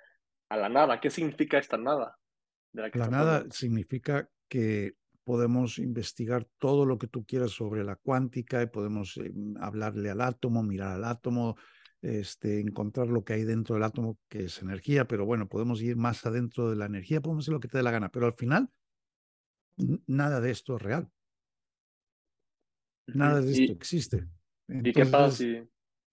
a 0.50 0.58
la 0.58 0.70
nada. 0.70 1.00
¿Qué 1.00 1.10
significa 1.10 1.58
esta 1.58 1.78
nada? 1.78 2.18
la, 2.72 2.89
la 2.94 3.08
nada 3.08 3.46
significa 3.52 4.30
que 4.50 4.96
podemos 5.24 5.80
investigar 5.80 6.48
todo 6.58 6.86
lo 6.86 6.98
que 6.98 7.08
tú 7.08 7.26
quieras 7.26 7.52
sobre 7.52 7.84
la 7.84 7.96
cuántica 7.96 8.62
y 8.62 8.68
podemos 8.68 9.18
eh, 9.18 9.32
hablarle 9.60 10.10
al 10.10 10.22
átomo, 10.22 10.64
mirar 10.64 10.92
al 10.92 11.06
átomo, 11.06 11.56
este, 12.02 12.60
encontrar 12.60 13.08
lo 13.08 13.24
que 13.24 13.34
hay 13.34 13.44
dentro 13.44 13.76
del 13.76 13.84
átomo, 13.84 14.20
que 14.28 14.46
es 14.46 14.62
energía, 14.62 15.08
pero 15.08 15.26
bueno, 15.26 15.48
podemos 15.48 15.82
ir 15.82 15.96
más 15.96 16.26
adentro 16.26 16.70
de 16.70 16.76
la 16.76 16.86
energía, 16.86 17.22
podemos 17.22 17.46
hacer 17.46 17.54
lo 17.54 17.60
que 17.60 17.70
te 17.70 17.78
dé 17.78 17.84
la 17.84 17.92
gana, 17.92 18.10
pero 18.10 18.26
al 18.26 18.34
final 18.34 18.70
nada 20.08 20.42
de 20.42 20.52
esto 20.52 20.76
es 20.76 20.82
real. 20.82 21.10
Nada 23.08 23.42
de 23.42 23.52
esto 23.52 23.74
existe. 23.74 24.28
¿Y 24.68 24.94
qué 24.94 25.06
pasa 25.06 25.44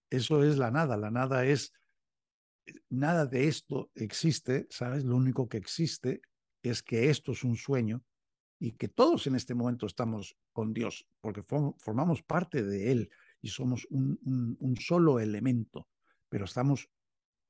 Eso 0.09 0.43
es 0.43 0.57
la 0.57 0.71
nada, 0.71 0.97
la 0.97 1.11
nada 1.11 1.45
es, 1.45 1.73
nada 2.89 3.25
de 3.25 3.47
esto 3.47 3.91
existe, 3.95 4.67
¿sabes? 4.69 5.03
Lo 5.03 5.15
único 5.15 5.47
que 5.47 5.57
existe 5.57 6.21
es 6.63 6.83
que 6.83 7.09
esto 7.09 7.31
es 7.31 7.43
un 7.43 7.55
sueño 7.55 8.03
y 8.61 8.73
que 8.73 8.89
todos 8.89 9.25
en 9.25 9.33
este 9.33 9.55
momento 9.55 9.87
estamos 9.87 10.37
con 10.53 10.71
Dios, 10.71 11.07
porque 11.19 11.41
formamos 11.41 12.21
parte 12.21 12.61
de 12.61 12.91
Él 12.91 13.09
y 13.41 13.47
somos 13.47 13.87
un, 13.89 14.75
solo 14.79 15.19
elemento, 15.19 15.87
pero 16.29 16.45
estamos 16.45 16.87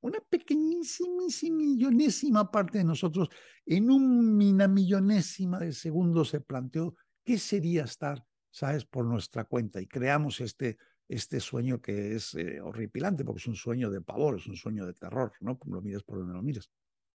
una 0.00 0.20
pequeñísima, 0.20 1.24
millonésima 1.50 2.50
parte 2.50 2.78
de 2.78 2.84
nosotros, 2.84 3.28
en 3.66 3.90
una 3.90 4.66
millonésima 4.66 5.58
de 5.58 5.74
segundo 5.74 6.24
se 6.24 6.40
planteó 6.40 6.96
qué 7.22 7.38
sería 7.38 7.84
estar, 7.84 8.24
¿sabes?, 8.50 8.86
por 8.86 9.04
nuestra 9.04 9.44
cuenta 9.44 9.82
y 9.82 9.86
creamos 9.86 10.40
este, 10.40 10.78
este 11.08 11.40
sueño 11.40 11.82
que 11.82 12.14
es 12.14 12.34
eh, 12.36 12.58
horripilante, 12.62 13.22
porque 13.22 13.40
es 13.40 13.48
un 13.48 13.54
sueño 13.54 13.90
de 13.90 14.00
pavor, 14.00 14.36
es 14.36 14.46
un 14.46 14.56
sueño 14.56 14.86
de 14.86 14.94
terror, 14.94 15.34
¿no? 15.40 15.58
Como 15.58 15.74
lo 15.74 15.82
mires 15.82 16.04
por 16.04 16.16
donde 16.16 16.32
lo 16.32 16.42
mires. 16.42 16.70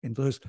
Entonces, 0.00 0.40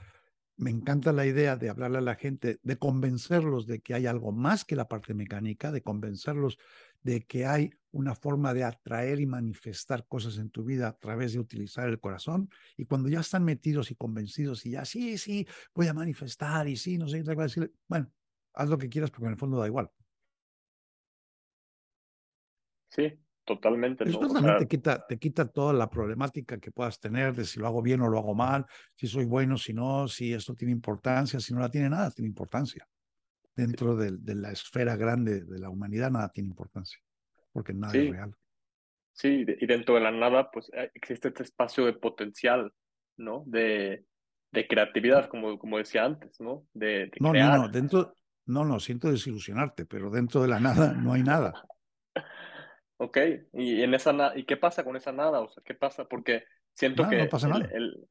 me 0.55 0.69
encanta 0.69 1.11
la 1.11 1.25
idea 1.25 1.55
de 1.55 1.69
hablarle 1.69 1.97
a 1.97 2.01
la 2.01 2.15
gente, 2.15 2.59
de 2.61 2.77
convencerlos 2.77 3.65
de 3.65 3.81
que 3.81 3.93
hay 3.93 4.05
algo 4.05 4.31
más 4.31 4.65
que 4.65 4.75
la 4.75 4.87
parte 4.87 5.13
mecánica, 5.13 5.71
de 5.71 5.81
convencerlos 5.81 6.57
de 7.01 7.25
que 7.25 7.45
hay 7.45 7.71
una 7.91 8.15
forma 8.15 8.53
de 8.53 8.63
atraer 8.63 9.19
y 9.19 9.25
manifestar 9.25 10.07
cosas 10.07 10.37
en 10.37 10.49
tu 10.49 10.63
vida 10.63 10.87
a 10.87 10.97
través 10.97 11.33
de 11.33 11.39
utilizar 11.39 11.89
el 11.89 11.99
corazón. 11.99 12.49
Y 12.77 12.85
cuando 12.85 13.09
ya 13.09 13.19
están 13.19 13.43
metidos 13.43 13.91
y 13.91 13.95
convencidos 13.95 14.65
y 14.65 14.71
ya, 14.71 14.85
sí, 14.85 15.17
sí, 15.17 15.47
voy 15.73 15.87
a 15.87 15.93
manifestar 15.93 16.67
y 16.67 16.77
sí, 16.77 16.97
no 16.97 17.07
sé, 17.07 17.23
qué 17.23 17.35
decirle, 17.35 17.71
bueno, 17.87 18.11
haz 18.53 18.69
lo 18.69 18.77
que 18.77 18.89
quieras 18.89 19.11
porque 19.11 19.25
en 19.25 19.33
el 19.33 19.37
fondo 19.37 19.59
da 19.59 19.67
igual. 19.67 19.91
Sí, 22.89 23.19
Totalmente. 23.45 24.05
Eso 24.05 24.19
también 24.19 24.57
te, 24.57 24.67
quita, 24.67 25.05
te 25.05 25.17
quita 25.17 25.45
toda 25.45 25.73
la 25.73 25.89
problemática 25.89 26.57
que 26.59 26.71
puedas 26.71 26.99
tener 26.99 27.35
de 27.35 27.43
si 27.43 27.59
lo 27.59 27.67
hago 27.67 27.81
bien 27.81 27.99
o 28.01 28.07
lo 28.07 28.17
hago 28.17 28.33
mal, 28.33 28.65
si 28.95 29.07
soy 29.07 29.25
bueno, 29.25 29.57
si 29.57 29.73
no, 29.73 30.07
si 30.07 30.33
esto 30.33 30.55
tiene 30.55 30.71
importancia, 30.71 31.39
si 31.39 31.53
no 31.53 31.59
la 31.59 31.69
tiene 31.69 31.89
nada, 31.89 32.09
tiene 32.11 32.29
importancia. 32.29 32.87
Dentro 33.55 33.95
de, 33.95 34.17
la 34.35 34.51
esfera 34.51 34.95
grande 34.95 35.43
de 35.43 35.59
la 35.59 35.69
humanidad 35.69 36.09
nada 36.09 36.29
tiene 36.29 36.49
importancia, 36.49 36.99
porque 37.51 37.73
nada 37.73 37.93
es 37.93 38.09
real. 38.09 38.33
Sí, 39.11 39.45
y 39.59 39.65
dentro 39.67 39.95
de 39.95 40.01
la 40.01 40.11
nada, 40.11 40.49
pues 40.49 40.71
eh, 40.73 40.89
existe 40.95 41.27
este 41.27 41.43
espacio 41.43 41.85
de 41.85 41.93
potencial, 41.93 42.73
¿no? 43.17 43.43
De, 43.45 44.05
de 44.51 44.67
creatividad, 44.67 45.27
como, 45.27 45.59
como 45.59 45.77
decía 45.77 46.05
antes, 46.05 46.39
¿no? 46.39 46.65
De, 46.73 47.11
no, 47.19 47.31
no, 47.31 47.57
no, 47.57 47.69
dentro, 47.69 48.15
no, 48.45 48.65
no, 48.65 48.79
siento 48.79 49.11
desilusionarte, 49.11 49.85
pero 49.85 50.09
dentro 50.09 50.41
de 50.41 50.47
la 50.47 50.59
nada 50.59 50.93
no 50.93 51.13
hay 51.13 51.21
nada. 51.21 51.53
Ok, 53.03 53.17
y 53.51 53.81
en 53.81 53.93
esa 53.93 54.31
¿y 54.33 54.45
qué 54.45 54.55
pasa 54.55 54.85
con 54.85 54.95
esa 54.95 55.11
nada? 55.11 55.41
O 55.41 55.49
sea, 55.49 55.61
¿qué 55.61 55.73
pasa? 55.73 56.05
Porque 56.05 56.45
siento 56.73 57.05
que 57.09 57.19
el, 57.19 58.07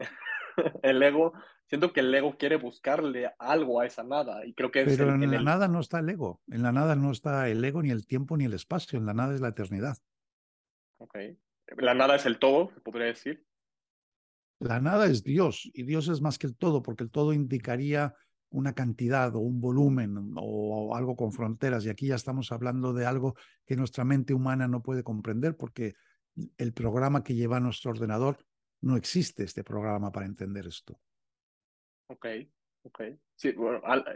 el, 0.83 1.03
ego, 1.03 1.33
siento 1.65 1.95
que 1.95 2.01
el 2.01 2.15
ego 2.15 2.37
quiere 2.37 2.57
buscarle 2.57 3.33
algo 3.39 3.81
a 3.81 3.87
esa 3.87 4.05
nada 4.05 4.45
y 4.45 4.53
creo 4.53 4.71
que 4.71 4.85
Pero 4.85 5.15
en, 5.15 5.31
la 5.31 5.41
nada 5.41 5.67
no 5.67 5.81
está 5.81 6.01
el 6.01 6.11
ego, 6.11 6.43
en 6.49 6.63
la 6.63 6.73
nada 6.73 6.95
no 6.95 7.11
está 7.11 7.49
el 7.49 7.65
ego 7.65 7.83
ni 7.83 7.91
el 7.91 8.07
tiempo 8.07 8.37
ni 8.37 8.45
el 8.45 8.53
espacio, 8.53 8.99
en 8.99 9.07
la 9.07 9.15
nada 9.15 9.35
es 9.35 9.41
la 9.41 9.49
eternidad. 9.49 9.97
Ok, 10.99 11.17
la 11.79 11.95
nada 11.95 12.17
es 12.17 12.27
el 12.27 12.39
todo, 12.39 12.71
se 12.75 12.81
podría 12.83 13.07
decir. 13.07 13.47
La 14.59 14.79
nada 14.79 15.07
es 15.07 15.25
Dios 15.25 15.71
y 15.73 15.85
Dios 15.85 16.07
es 16.09 16.21
más 16.21 16.39
que 16.39 16.49
el 16.49 16.55
todo 16.55 16.83
porque 16.83 17.05
el 17.05 17.11
todo 17.11 17.33
indicaría 17.33 18.15
una 18.53 18.75
cantidad 18.75 19.35
o 19.35 19.41
un 19.41 19.61
volumen 19.61 20.35
o, 20.37 20.95
algo 20.95 21.17
con 21.17 21.33
fronteras. 21.33 21.85
Y 21.85 21.91
aquí 21.91 22.07
ya 22.07 22.15
estamos 22.15 22.53
hablando 22.53 22.93
de 22.93 23.07
algo 23.07 23.35
que 23.67 23.77
nuestra 23.77 24.05
mente 24.05 24.35
humana 24.35 24.69
no 24.69 24.83
puede 24.83 25.03
comprender 25.03 25.57
porque 25.57 25.95
el 26.57 26.73
programa 26.73 27.25
que 27.25 27.35
lleva 27.35 27.61
nuestro 27.61 27.91
ordenador 27.91 28.39
no 28.81 28.97
existe 28.97 29.45
este 29.45 29.65
programa 29.65 30.11
para 30.11 30.27
entender 30.27 30.67
esto. 30.67 30.99
Ok, 32.09 32.27
ok. 32.85 33.03
Sí, 33.35 33.55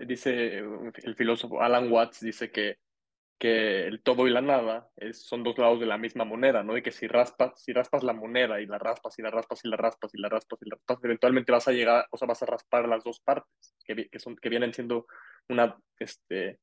dice 0.07 0.59
el 0.59 1.15
filósofo 1.15 1.63
Alan 1.63 1.91
Watts, 1.91 2.21
dice 2.21 2.51
que 2.51 2.79
que 3.39 3.87
el 3.87 4.03
todo 4.03 4.27
y 4.27 4.31
la 4.31 4.41
nada 4.41 4.89
es, 4.97 5.27
son 5.27 5.43
dos 5.43 5.59
lados 5.59 5.81
de 5.81 5.87
la 5.87 5.99
misma 5.99 6.25
moneda, 6.25 6.63
¿no? 6.63 6.77
Y 6.77 6.83
que 6.83 6.91
si 6.91 7.07
raspas, 7.07 7.61
si 7.63 7.73
raspas 7.73 8.03
la 8.03 8.15
moneda 8.15 8.61
y 8.61 8.67
la 8.67 8.79
raspas 8.79 9.19
y 9.19 9.23
la 9.23 9.31
raspas 9.31 9.65
y 9.65 9.69
la 9.69 9.77
raspas 9.77 10.15
y 10.15 10.19
la 10.19 10.29
raspas 10.29 10.59
y 10.63 10.69
la 10.71 10.77
raspas, 10.77 11.05
eventualmente 11.05 11.53
vas 11.53 11.69
a 11.69 11.73
llegar, 11.73 12.07
o 12.11 12.17
sea, 12.17 12.27
vas 12.27 12.43
a 12.43 12.47
raspar 12.47 12.89
las 12.89 13.05
dos 13.05 13.21
partes, 13.21 13.75
que, 13.85 14.09
que, 14.09 14.19
son, 14.19 14.37
que 14.37 14.49
vienen 14.49 14.73
siendo 14.73 15.07
una, 15.49 15.77
este, 15.99 16.61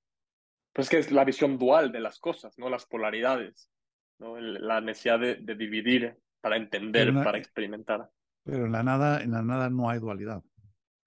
pues 0.73 0.89
que 0.89 0.97
es 0.97 1.11
la 1.11 1.23
visión 1.23 1.57
dual 1.59 1.91
de 1.91 1.99
las 1.99 2.19
cosas, 2.19 2.57
¿no? 2.57 2.69
Las 2.69 2.85
polaridades, 2.87 3.69
¿no? 4.19 4.39
la 4.39 4.81
necesidad 4.81 5.19
de, 5.19 5.35
dividir 5.55 6.17
para 6.41 6.57
entender, 6.57 7.13
para 7.13 7.37
experimentar. 7.37 8.09
Pero 8.43 8.65
en 8.65 8.71
la 8.71 8.83
nada, 8.83 9.21
en 9.21 9.31
la 9.31 9.43
nada 9.43 9.69
no 9.69 9.89
hay 9.89 9.99
dualidad. 9.99 10.43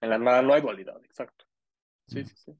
En 0.01 0.09
la 0.09 0.17
nada 0.17 0.41
no 0.41 0.53
hay 0.53 0.61
dualidad, 0.61 0.97
exacto. 1.03 1.45
Sí, 2.07 2.23
sí, 2.23 2.35
sí. 2.37 2.57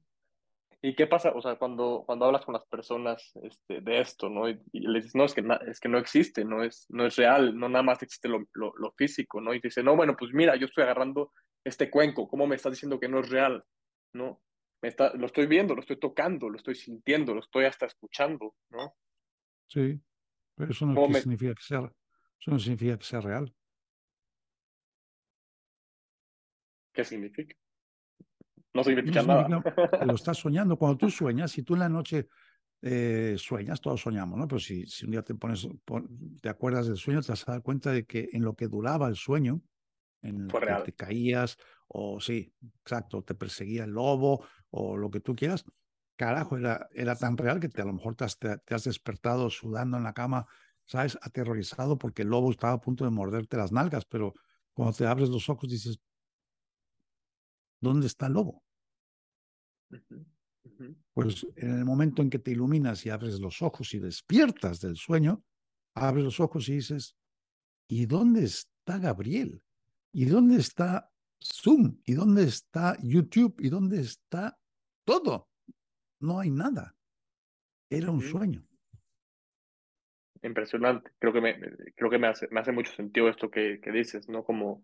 ¿Y 0.80 0.94
qué 0.94 1.08
pasa? 1.08 1.32
O 1.34 1.42
sea, 1.42 1.56
cuando, 1.56 2.04
cuando 2.06 2.26
hablas 2.26 2.44
con 2.44 2.52
las 2.52 2.64
personas 2.66 3.32
este, 3.42 3.80
de 3.80 4.00
esto, 4.00 4.28
¿no? 4.28 4.48
Y, 4.48 4.60
les 4.72 5.04
dices, 5.04 5.16
no, 5.16 5.24
es 5.24 5.34
que, 5.34 5.44
es 5.66 5.80
que 5.80 5.88
no 5.88 5.98
existe, 5.98 6.44
no 6.44 6.62
es, 6.62 6.86
no 6.88 7.04
es 7.06 7.16
real, 7.16 7.58
no 7.58 7.68
nada 7.68 7.82
más 7.82 8.02
existe 8.02 8.28
lo, 8.28 8.44
lo, 8.54 8.92
físico, 8.92 9.40
¿no? 9.40 9.52
Y 9.54 9.60
dice, 9.60 9.82
no, 9.82 9.96
bueno, 9.96 10.16
pues 10.16 10.32
mira, 10.32 10.54
yo 10.54 10.66
estoy 10.66 10.84
agarrando 10.84 11.32
este 11.64 11.90
cuenco, 11.90 12.28
¿cómo 12.28 12.46
me 12.46 12.54
estás 12.54 12.72
diciendo 12.72 13.00
que 13.00 13.08
no 13.08 13.20
es 13.20 13.28
real? 13.28 13.64
¿No? 14.12 14.40
Me 14.80 14.88
está, 14.88 15.12
lo 15.14 15.26
estoy 15.26 15.46
viendo, 15.46 15.74
lo 15.74 15.80
estoy 15.80 15.98
tocando, 15.98 16.48
lo 16.48 16.56
estoy 16.56 16.76
sintiendo, 16.76 17.34
lo 17.34 17.40
estoy 17.40 17.64
hasta 17.64 17.86
escuchando, 17.86 18.54
¿no? 18.70 18.94
Sí, 19.66 20.00
pero 20.54 20.70
eso 20.70 20.86
no 20.86 21.12
significa 21.12 21.54
que 21.54 21.62
sea, 21.62 21.92
eso 22.40 22.50
no 22.52 22.58
significa 22.60 22.96
que 22.96 23.04
sea 23.04 23.20
real. 23.20 23.52
¿Qué 26.92 27.04
significa? 27.04 27.56
No 28.78 28.84
significa 28.84 29.22
nada. 29.22 29.62
lo 30.04 30.14
estás 30.14 30.38
soñando. 30.38 30.76
Cuando 30.76 30.96
tú 30.98 31.10
sueñas, 31.10 31.50
si 31.50 31.62
tú 31.62 31.74
en 31.74 31.80
la 31.80 31.88
noche 31.88 32.28
eh, 32.80 33.34
sueñas, 33.38 33.80
todos 33.80 34.00
soñamos, 34.00 34.38
¿no? 34.38 34.46
Pero 34.46 34.60
si, 34.60 34.86
si 34.86 35.04
un 35.04 35.10
día 35.10 35.22
te 35.22 35.34
pones, 35.34 35.66
te 36.40 36.48
acuerdas 36.48 36.86
del 36.86 36.96
sueño, 36.96 37.20
te 37.22 37.32
vas 37.32 37.48
a 37.48 37.52
dar 37.52 37.62
cuenta 37.62 37.90
de 37.90 38.06
que 38.06 38.28
en 38.32 38.42
lo 38.42 38.54
que 38.54 38.68
duraba 38.68 39.08
el 39.08 39.16
sueño, 39.16 39.60
en 40.22 40.42
el 40.42 40.48
que 40.48 40.82
te 40.84 40.92
caías, 40.92 41.56
o 41.88 42.20
sí, 42.20 42.52
exacto, 42.82 43.22
te 43.22 43.34
perseguía 43.34 43.84
el 43.84 43.90
lobo, 43.90 44.44
o 44.70 44.96
lo 44.96 45.10
que 45.10 45.20
tú 45.20 45.34
quieras, 45.34 45.64
carajo, 46.16 46.56
era, 46.56 46.88
era 46.92 47.16
tan 47.16 47.36
real 47.36 47.58
que 47.58 47.68
te, 47.68 47.82
a 47.82 47.84
lo 47.84 47.94
mejor 47.94 48.14
te 48.14 48.24
has, 48.24 48.38
te 48.38 48.74
has 48.74 48.84
despertado 48.84 49.50
sudando 49.50 49.96
en 49.96 50.04
la 50.04 50.12
cama, 50.12 50.46
¿sabes? 50.84 51.18
Aterrorizado 51.22 51.98
porque 51.98 52.22
el 52.22 52.28
lobo 52.28 52.50
estaba 52.50 52.74
a 52.74 52.80
punto 52.80 53.04
de 53.04 53.10
morderte 53.10 53.56
las 53.56 53.72
nalgas, 53.72 54.04
pero 54.04 54.34
cuando 54.72 54.96
te 54.96 55.06
abres 55.06 55.30
los 55.30 55.48
ojos 55.48 55.68
dices, 55.68 55.98
¿dónde 57.80 58.06
está 58.06 58.26
el 58.26 58.34
lobo? 58.34 58.62
Pues 61.14 61.46
en 61.56 61.78
el 61.78 61.84
momento 61.84 62.22
en 62.22 62.30
que 62.30 62.38
te 62.38 62.52
iluminas 62.52 63.04
y 63.04 63.10
abres 63.10 63.40
los 63.40 63.62
ojos 63.62 63.94
y 63.94 63.98
despiertas 63.98 64.80
del 64.80 64.96
sueño, 64.96 65.42
abres 65.94 66.24
los 66.24 66.40
ojos 66.40 66.68
y 66.68 66.74
dices, 66.74 67.16
¿y 67.88 68.06
dónde 68.06 68.44
está 68.44 68.98
Gabriel? 68.98 69.62
¿Y 70.12 70.26
dónde 70.26 70.56
está 70.56 71.10
Zoom? 71.42 71.98
¿Y 72.04 72.14
dónde 72.14 72.44
está 72.44 72.96
YouTube? 73.02 73.56
¿Y 73.58 73.68
dónde 73.68 74.00
está 74.00 74.58
todo? 75.04 75.48
No 76.20 76.38
hay 76.38 76.50
nada. 76.50 76.94
Era 77.90 78.10
un 78.10 78.20
sueño. 78.20 78.64
Impresionante. 80.42 81.10
Creo 81.18 81.32
que 81.32 81.40
me, 81.40 81.58
creo 81.96 82.10
que 82.10 82.18
me 82.18 82.28
hace, 82.28 82.46
me 82.50 82.60
hace 82.60 82.72
mucho 82.72 82.92
sentido 82.92 83.28
esto 83.28 83.50
que, 83.50 83.80
que 83.80 83.90
dices, 83.90 84.28
¿no? 84.28 84.44
Como 84.44 84.82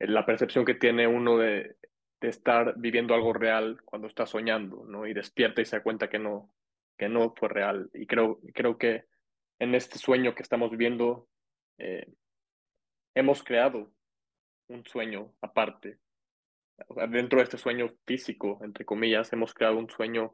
la 0.00 0.26
percepción 0.26 0.64
que 0.64 0.74
tiene 0.74 1.06
uno 1.06 1.38
de, 1.38 1.76
de 2.20 2.28
estar 2.28 2.74
viviendo 2.76 3.14
algo 3.14 3.32
real 3.32 3.80
cuando 3.84 4.08
está 4.08 4.26
soñando, 4.26 4.84
¿no? 4.86 5.06
Y 5.06 5.14
despierta 5.14 5.62
y 5.62 5.64
se 5.64 5.76
da 5.76 5.82
cuenta 5.82 6.08
que 6.08 6.18
no, 6.18 6.52
que 6.96 7.08
no 7.08 7.34
fue 7.36 7.48
real. 7.48 7.90
Y 7.94 8.06
creo, 8.06 8.40
creo 8.54 8.76
que 8.76 9.04
en 9.58 9.74
este 9.74 9.98
sueño 9.98 10.34
que 10.34 10.42
estamos 10.42 10.70
viviendo, 10.70 11.28
eh, 11.78 12.06
hemos 13.14 13.42
creado 13.42 13.92
un 14.68 14.84
sueño 14.84 15.34
aparte. 15.40 15.98
dentro 17.10 17.38
de 17.38 17.44
este 17.44 17.58
sueño 17.58 17.88
físico, 18.06 18.60
entre 18.62 18.84
comillas, 18.84 19.32
hemos 19.32 19.52
creado 19.52 19.78
un 19.78 19.88
sueño 19.90 20.32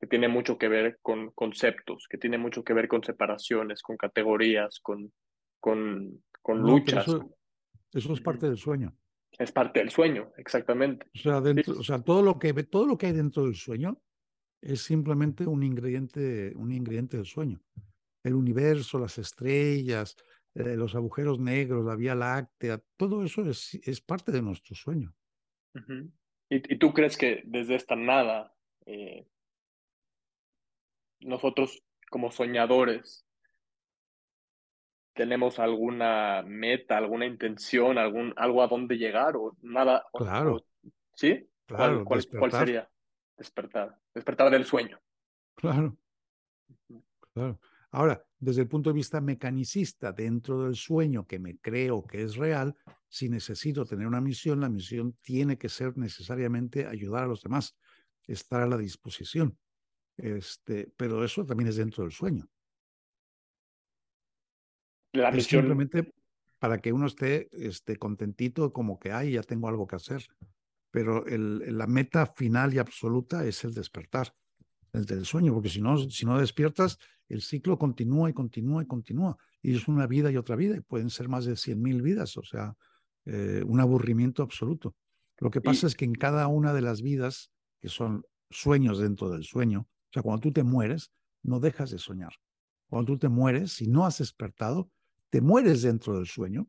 que 0.00 0.06
tiene 0.06 0.28
mucho 0.28 0.58
que 0.58 0.68
ver 0.68 0.98
con 1.02 1.30
conceptos, 1.30 2.06
que 2.08 2.18
tiene 2.18 2.38
mucho 2.38 2.64
que 2.64 2.72
ver 2.72 2.88
con 2.88 3.04
separaciones, 3.04 3.82
con 3.82 3.96
categorías, 3.96 4.80
con, 4.80 5.12
con, 5.60 6.24
con 6.40 6.60
luchas. 6.60 7.06
Eso, 7.92 8.12
es 8.12 8.20
parte 8.20 8.46
del 8.46 8.56
sueño. 8.56 8.96
Es 9.38 9.50
parte 9.52 9.80
del 9.80 9.90
sueño, 9.90 10.30
exactamente. 10.36 11.06
O 11.14 11.18
sea, 11.18 11.40
dentro, 11.40 11.78
o 11.78 11.82
sea 11.82 12.02
todo, 12.02 12.22
lo 12.22 12.38
que, 12.38 12.52
todo 12.64 12.86
lo 12.86 12.98
que 12.98 13.06
hay 13.06 13.12
dentro 13.12 13.44
del 13.44 13.54
sueño 13.54 14.00
es 14.60 14.82
simplemente 14.82 15.46
un 15.46 15.62
ingrediente, 15.62 16.52
un 16.54 16.72
ingrediente 16.72 17.16
del 17.16 17.26
sueño. 17.26 17.60
El 18.22 18.34
universo, 18.34 18.98
las 18.98 19.18
estrellas, 19.18 20.16
eh, 20.54 20.76
los 20.76 20.94
agujeros 20.94 21.40
negros, 21.40 21.84
la 21.84 21.96
Vía 21.96 22.14
Láctea, 22.14 22.80
todo 22.96 23.24
eso 23.24 23.42
es, 23.48 23.74
es 23.82 24.00
parte 24.00 24.30
de 24.32 24.42
nuestro 24.42 24.76
sueño. 24.76 25.14
¿Y, 26.50 26.74
¿Y, 26.74 26.78
tú 26.78 26.92
crees 26.92 27.16
que 27.16 27.42
desde 27.46 27.74
esta 27.74 27.96
nada, 27.96 28.54
eh, 28.84 29.26
nosotros 31.20 31.82
como 32.10 32.30
soñadores, 32.30 33.26
tenemos 35.14 35.58
alguna 35.58 36.42
meta, 36.46 36.96
alguna 36.96 37.26
intención, 37.26 37.98
algún, 37.98 38.32
algo 38.36 38.62
a 38.62 38.68
dónde 38.68 38.96
llegar 38.96 39.36
o 39.36 39.56
nada? 39.62 40.04
Claro. 40.12 40.64
¿Sí? 41.14 41.48
Claro, 41.66 42.04
¿Cuál, 42.04 42.26
cuál 42.38 42.52
sería? 42.52 42.88
despertar, 43.36 43.98
despertar 44.14 44.50
del 44.50 44.64
sueño. 44.64 45.00
Claro, 45.54 45.96
claro. 47.34 47.60
Ahora, 47.90 48.24
desde 48.38 48.62
el 48.62 48.68
punto 48.68 48.90
de 48.90 48.94
vista 48.94 49.20
mecanicista, 49.20 50.12
dentro 50.12 50.64
del 50.64 50.74
sueño 50.74 51.26
que 51.26 51.38
me 51.38 51.58
creo 51.58 52.06
que 52.06 52.22
es 52.22 52.36
real, 52.36 52.74
si 53.08 53.28
necesito 53.28 53.84
tener 53.84 54.06
una 54.06 54.20
misión, 54.20 54.60
la 54.60 54.70
misión 54.70 55.16
tiene 55.20 55.58
que 55.58 55.68
ser 55.68 55.96
necesariamente 55.98 56.86
ayudar 56.86 57.24
a 57.24 57.26
los 57.26 57.42
demás, 57.42 57.76
estar 58.26 58.62
a 58.62 58.66
la 58.66 58.78
disposición. 58.78 59.58
Este, 60.16 60.90
pero 60.96 61.22
eso 61.22 61.44
también 61.44 61.68
es 61.68 61.76
dentro 61.76 62.04
del 62.04 62.12
sueño. 62.12 62.48
La 65.12 65.28
es 65.30 65.36
misión... 65.36 65.62
simplemente 65.62 66.12
para 66.58 66.78
que 66.78 66.92
uno 66.92 67.06
esté, 67.06 67.48
esté 67.52 67.96
contentito, 67.96 68.72
como 68.72 68.98
que, 68.98 69.10
ay, 69.10 69.32
ya 69.32 69.42
tengo 69.42 69.68
algo 69.68 69.86
que 69.86 69.96
hacer 69.96 70.22
pero 70.92 71.26
el, 71.26 71.76
la 71.76 71.88
meta 71.88 72.26
final 72.26 72.72
y 72.74 72.78
absoluta 72.78 73.44
es 73.44 73.64
el 73.64 73.72
despertar, 73.72 74.32
el 74.92 75.06
del 75.06 75.24
sueño, 75.24 75.54
porque 75.54 75.70
si 75.70 75.80
no, 75.80 75.98
si 75.98 76.26
no 76.26 76.38
despiertas, 76.38 76.98
el 77.28 77.40
ciclo 77.40 77.78
continúa 77.78 78.28
y 78.28 78.34
continúa 78.34 78.82
y 78.82 78.86
continúa, 78.86 79.36
y 79.62 79.74
es 79.74 79.88
una 79.88 80.06
vida 80.06 80.30
y 80.30 80.36
otra 80.36 80.54
vida, 80.54 80.76
y 80.76 80.80
pueden 80.80 81.08
ser 81.08 81.30
más 81.30 81.46
de 81.46 81.54
100.000 81.54 82.02
vidas, 82.02 82.36
o 82.36 82.44
sea, 82.44 82.76
eh, 83.24 83.64
un 83.66 83.80
aburrimiento 83.80 84.42
absoluto. 84.42 84.94
Lo 85.38 85.50
que 85.50 85.62
pasa 85.62 85.86
es 85.86 85.96
que 85.96 86.04
en 86.04 86.14
cada 86.14 86.46
una 86.46 86.74
de 86.74 86.82
las 86.82 87.00
vidas, 87.00 87.50
que 87.80 87.88
son 87.88 88.22
sueños 88.50 88.98
dentro 88.98 89.30
del 89.30 89.44
sueño, 89.44 89.80
o 89.80 90.12
sea, 90.12 90.22
cuando 90.22 90.42
tú 90.42 90.52
te 90.52 90.62
mueres, 90.62 91.10
no 91.42 91.58
dejas 91.58 91.90
de 91.90 91.98
soñar. 91.98 92.34
Cuando 92.90 93.14
tú 93.14 93.18
te 93.18 93.30
mueres, 93.30 93.72
si 93.72 93.88
no 93.88 94.04
has 94.04 94.18
despertado, 94.18 94.90
te 95.32 95.40
mueres 95.40 95.80
dentro 95.80 96.14
del 96.14 96.26
sueño 96.26 96.68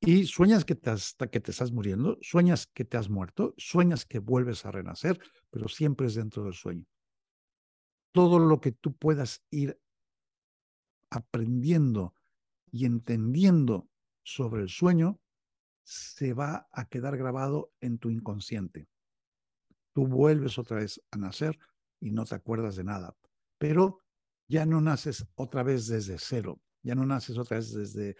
y 0.00 0.24
sueñas 0.26 0.64
que 0.64 0.76
te, 0.76 0.92
que 1.32 1.40
te 1.40 1.50
estás 1.50 1.72
muriendo, 1.72 2.16
sueñas 2.22 2.68
que 2.68 2.84
te 2.84 2.96
has 2.96 3.10
muerto, 3.10 3.54
sueñas 3.58 4.06
que 4.06 4.20
vuelves 4.20 4.64
a 4.64 4.70
renacer, 4.70 5.18
pero 5.50 5.66
siempre 5.66 6.06
es 6.06 6.14
dentro 6.14 6.44
del 6.44 6.54
sueño. 6.54 6.86
Todo 8.12 8.38
lo 8.38 8.60
que 8.60 8.70
tú 8.70 8.96
puedas 8.96 9.42
ir 9.50 9.80
aprendiendo 11.10 12.14
y 12.70 12.86
entendiendo 12.86 13.88
sobre 14.22 14.62
el 14.62 14.68
sueño 14.68 15.20
se 15.82 16.34
va 16.34 16.68
a 16.70 16.88
quedar 16.88 17.16
grabado 17.16 17.72
en 17.80 17.98
tu 17.98 18.10
inconsciente. 18.10 18.86
Tú 19.92 20.06
vuelves 20.06 20.56
otra 20.56 20.76
vez 20.76 21.02
a 21.10 21.16
nacer 21.16 21.58
y 21.98 22.12
no 22.12 22.24
te 22.24 22.36
acuerdas 22.36 22.76
de 22.76 22.84
nada, 22.84 23.16
pero 23.58 23.98
ya 24.46 24.66
no 24.66 24.80
naces 24.80 25.26
otra 25.34 25.64
vez 25.64 25.88
desde 25.88 26.16
cero, 26.16 26.60
ya 26.82 26.94
no 26.94 27.04
naces 27.06 27.36
otra 27.38 27.58
vez 27.58 27.72
desde 27.72 28.16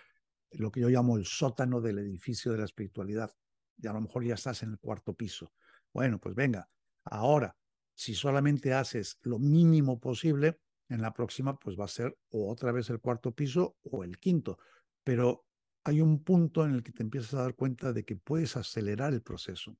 lo 0.53 0.71
que 0.71 0.81
yo 0.81 0.89
llamo 0.89 1.17
el 1.17 1.25
sótano 1.25 1.81
del 1.81 1.99
edificio 1.99 2.53
de 2.53 2.59
la 2.59 2.65
espiritualidad. 2.65 3.31
Y 3.79 3.87
a 3.87 3.93
lo 3.93 4.01
mejor 4.01 4.25
ya 4.25 4.35
estás 4.35 4.63
en 4.63 4.71
el 4.71 4.79
cuarto 4.79 5.15
piso. 5.15 5.53
Bueno, 5.93 6.19
pues 6.19 6.35
venga, 6.35 6.69
ahora, 7.05 7.57
si 7.95 8.15
solamente 8.15 8.73
haces 8.75 9.19
lo 9.23 9.39
mínimo 9.39 9.99
posible, 9.99 10.59
en 10.89 11.03
la 11.03 11.13
próxima 11.13 11.59
pues 11.59 11.79
va 11.79 11.85
a 11.85 11.89
ser 11.89 12.17
o 12.31 12.51
otra 12.51 12.73
vez 12.73 12.91
el 12.91 13.01
cuarto 13.01 13.33
piso 13.33 13.77
o 13.83 14.05
el 14.05 14.19
quinto. 14.19 14.59
Pero 15.05 15.47
hay 15.85 16.01
un 16.01 16.23
punto 16.23 16.65
en 16.65 16.75
el 16.75 16.83
que 16.83 16.93
te 16.93 17.03
empiezas 17.03 17.35
a 17.35 17.43
dar 17.43 17.55
cuenta 17.55 17.93
de 17.93 18.05
que 18.05 18.17
puedes 18.17 18.57
acelerar 18.57 19.13
el 19.13 19.23
proceso 19.23 19.77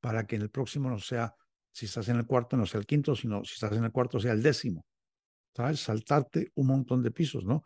para 0.00 0.26
que 0.26 0.36
en 0.36 0.42
el 0.42 0.50
próximo 0.50 0.88
no 0.88 0.98
sea, 0.98 1.34
si 1.72 1.86
estás 1.86 2.08
en 2.08 2.16
el 2.16 2.26
cuarto, 2.26 2.56
no 2.56 2.66
sea 2.66 2.80
el 2.80 2.86
quinto, 2.86 3.16
sino 3.16 3.44
si 3.44 3.54
estás 3.54 3.72
en 3.72 3.84
el 3.84 3.92
cuarto, 3.92 4.20
sea 4.20 4.32
el 4.32 4.42
décimo. 4.42 4.86
¿Sabes? 5.54 5.80
Saltarte 5.80 6.52
un 6.54 6.66
montón 6.66 7.02
de 7.02 7.10
pisos, 7.10 7.44
¿no? 7.44 7.64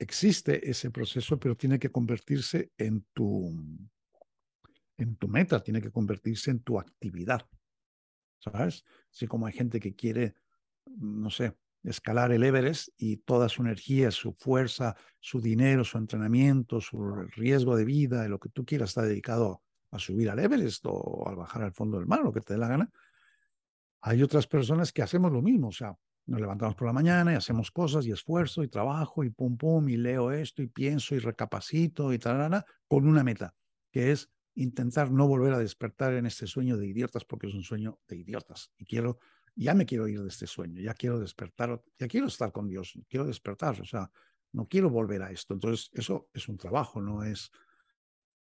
Existe 0.00 0.68
ese 0.68 0.90
proceso, 0.90 1.38
pero 1.38 1.56
tiene 1.56 1.78
que 1.78 1.92
convertirse 1.92 2.72
en 2.78 3.06
tu, 3.12 3.54
en 4.96 5.16
tu 5.16 5.28
meta, 5.28 5.62
tiene 5.62 5.80
que 5.80 5.92
convertirse 5.92 6.50
en 6.50 6.60
tu 6.60 6.80
actividad. 6.80 7.46
¿Sabes? 8.38 8.84
Así 9.12 9.26
como 9.26 9.46
hay 9.46 9.52
gente 9.52 9.78
que 9.78 9.94
quiere, 9.94 10.34
no 10.86 11.28
sé, 11.28 11.54
escalar 11.84 12.32
el 12.32 12.42
Everest 12.42 12.88
y 12.96 13.18
toda 13.18 13.50
su 13.50 13.60
energía, 13.60 14.10
su 14.10 14.32
fuerza, 14.32 14.96
su 15.18 15.42
dinero, 15.42 15.84
su 15.84 15.98
entrenamiento, 15.98 16.80
su 16.80 17.14
riesgo 17.36 17.76
de 17.76 17.84
vida, 17.84 18.26
lo 18.28 18.40
que 18.40 18.48
tú 18.48 18.64
quieras, 18.64 18.90
está 18.90 19.02
dedicado 19.02 19.62
a 19.90 19.98
subir 19.98 20.30
al 20.30 20.38
Everest 20.38 20.84
o 20.86 21.28
a 21.28 21.34
bajar 21.34 21.62
al 21.62 21.74
fondo 21.74 21.98
del 21.98 22.06
mar, 22.06 22.22
lo 22.22 22.32
que 22.32 22.40
te 22.40 22.54
dé 22.54 22.58
la 22.58 22.68
gana. 22.68 22.90
Hay 24.00 24.22
otras 24.22 24.46
personas 24.46 24.92
que 24.92 25.02
hacemos 25.02 25.30
lo 25.30 25.42
mismo, 25.42 25.68
o 25.68 25.72
sea, 25.72 25.94
nos 26.30 26.40
levantamos 26.40 26.76
por 26.76 26.86
la 26.86 26.92
mañana 26.92 27.32
y 27.32 27.34
hacemos 27.34 27.72
cosas 27.72 28.06
y 28.06 28.12
esfuerzo 28.12 28.62
y 28.62 28.68
trabajo 28.68 29.24
y 29.24 29.30
pum 29.30 29.56
pum 29.56 29.88
y 29.88 29.96
leo 29.96 30.30
esto 30.30 30.62
y 30.62 30.68
pienso 30.68 31.16
y 31.16 31.18
recapacito 31.18 32.12
y 32.12 32.20
tal, 32.20 32.64
con 32.86 33.08
una 33.08 33.24
meta, 33.24 33.52
que 33.90 34.12
es 34.12 34.30
intentar 34.54 35.10
no 35.10 35.26
volver 35.26 35.52
a 35.54 35.58
despertar 35.58 36.14
en 36.14 36.26
este 36.26 36.46
sueño 36.46 36.76
de 36.76 36.86
idiotas 36.86 37.24
porque 37.24 37.48
es 37.48 37.54
un 37.54 37.64
sueño 37.64 37.98
de 38.06 38.18
idiotas 38.18 38.70
y 38.78 38.84
quiero, 38.84 39.18
ya 39.56 39.74
me 39.74 39.84
quiero 39.84 40.06
ir 40.06 40.22
de 40.22 40.28
este 40.28 40.46
sueño, 40.46 40.80
ya 40.80 40.94
quiero 40.94 41.18
despertar, 41.18 41.82
ya 41.98 42.06
quiero 42.06 42.28
estar 42.28 42.52
con 42.52 42.68
Dios, 42.68 42.96
quiero 43.08 43.26
despertar, 43.26 43.80
o 43.80 43.84
sea, 43.84 44.08
no 44.52 44.68
quiero 44.68 44.88
volver 44.88 45.22
a 45.22 45.32
esto. 45.32 45.54
Entonces, 45.54 45.90
eso 45.92 46.28
es 46.32 46.48
un 46.48 46.56
trabajo, 46.56 47.02
no 47.02 47.24
es 47.24 47.50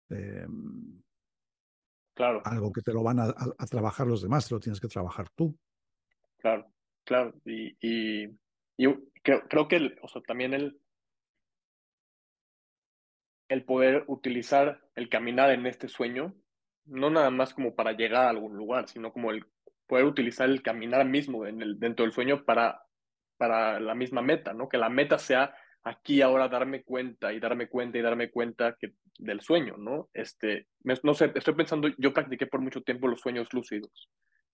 em, 0.08 1.02
claro. 2.14 2.42
algo 2.44 2.72
que 2.72 2.82
te 2.82 2.92
lo 2.92 3.02
van 3.02 3.18
a, 3.18 3.24
a 3.24 3.66
trabajar 3.66 4.06
los 4.06 4.22
demás, 4.22 4.46
te 4.46 4.54
lo 4.54 4.60
tienes 4.60 4.80
que 4.80 4.88
trabajar 4.88 5.28
tú. 5.30 5.58
Claro. 6.38 6.72
Claro, 7.04 7.34
y, 7.44 7.76
y, 7.80 8.28
creo, 9.22 9.42
creo, 9.48 9.68
que 9.68 9.96
o 10.02 10.08
sea, 10.08 10.22
también 10.22 10.54
el, 10.54 10.80
el 13.48 13.64
poder 13.64 14.04
utilizar 14.06 14.80
el 14.94 15.08
caminar 15.08 15.50
en 15.50 15.66
este 15.66 15.88
sueño, 15.88 16.34
no 16.84 17.10
nada 17.10 17.30
más 17.30 17.54
como 17.54 17.74
para 17.74 17.92
llegar 17.92 18.26
a 18.26 18.30
algún 18.30 18.56
lugar, 18.56 18.88
sino 18.88 19.12
como 19.12 19.30
el 19.30 19.44
poder 19.86 20.06
utilizar 20.06 20.48
el 20.48 20.62
caminar 20.62 21.04
mismo 21.06 21.46
en 21.46 21.60
el, 21.60 21.78
dentro 21.78 22.04
del 22.04 22.12
sueño 22.12 22.44
para, 22.44 22.82
para 23.36 23.80
la 23.80 23.94
misma 23.94 24.22
meta, 24.22 24.52
¿no? 24.54 24.68
Que 24.68 24.78
la 24.78 24.88
meta 24.88 25.18
sea 25.18 25.54
aquí 25.84 26.22
ahora 26.22 26.48
darme 26.48 26.82
cuenta 26.82 27.32
y 27.32 27.40
darme 27.40 27.68
cuenta 27.68 27.98
y 27.98 28.02
darme 28.02 28.30
cuenta 28.30 28.76
que, 28.78 28.92
del 29.18 29.40
sueño, 29.40 29.76
¿no? 29.76 30.08
Este, 30.14 30.68
no 31.02 31.14
sé, 31.14 31.32
estoy 31.34 31.54
pensando, 31.54 31.88
yo 31.98 32.12
practiqué 32.12 32.46
por 32.46 32.60
mucho 32.60 32.82
tiempo 32.82 33.08
los 33.08 33.20
sueños 33.20 33.52
lúcidos. 33.52 34.08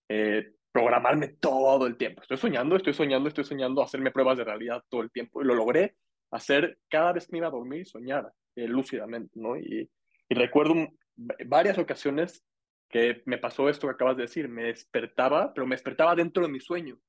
Eh, 0.09 0.51
programarme 0.71 1.29
todo 1.29 1.87
el 1.87 1.97
tiempo. 1.97 2.21
Estoy 2.21 2.37
soñando, 2.37 2.75
estoy 2.75 2.93
soñando, 2.93 3.27
estoy 3.27 3.43
soñando, 3.43 3.81
hacerme 3.81 4.11
pruebas 4.11 4.37
de 4.37 4.43
realidad 4.43 4.83
todo 4.89 5.01
el 5.01 5.11
tiempo. 5.11 5.41
Y 5.41 5.45
lo 5.45 5.55
logré 5.55 5.95
hacer 6.31 6.79
cada 6.89 7.13
vez 7.13 7.25
que 7.25 7.33
me 7.33 7.37
iba 7.39 7.47
a 7.47 7.51
dormir 7.51 7.81
y 7.81 7.85
soñar 7.85 8.31
eh, 8.55 8.67
lúcidamente, 8.67 9.39
¿no? 9.39 9.57
Y, 9.57 9.89
y 10.29 10.35
recuerdo 10.35 10.75
varias 11.45 11.77
ocasiones 11.77 12.43
que 12.89 13.21
me 13.25 13.37
pasó 13.37 13.69
esto 13.69 13.87
que 13.87 13.93
acabas 13.93 14.17
de 14.17 14.23
decir. 14.23 14.47
Me 14.47 14.65
despertaba, 14.65 15.53
pero 15.53 15.65
me 15.65 15.75
despertaba 15.75 16.15
dentro 16.15 16.43
de 16.43 16.49
mi 16.49 16.59
sueño. 16.59 16.99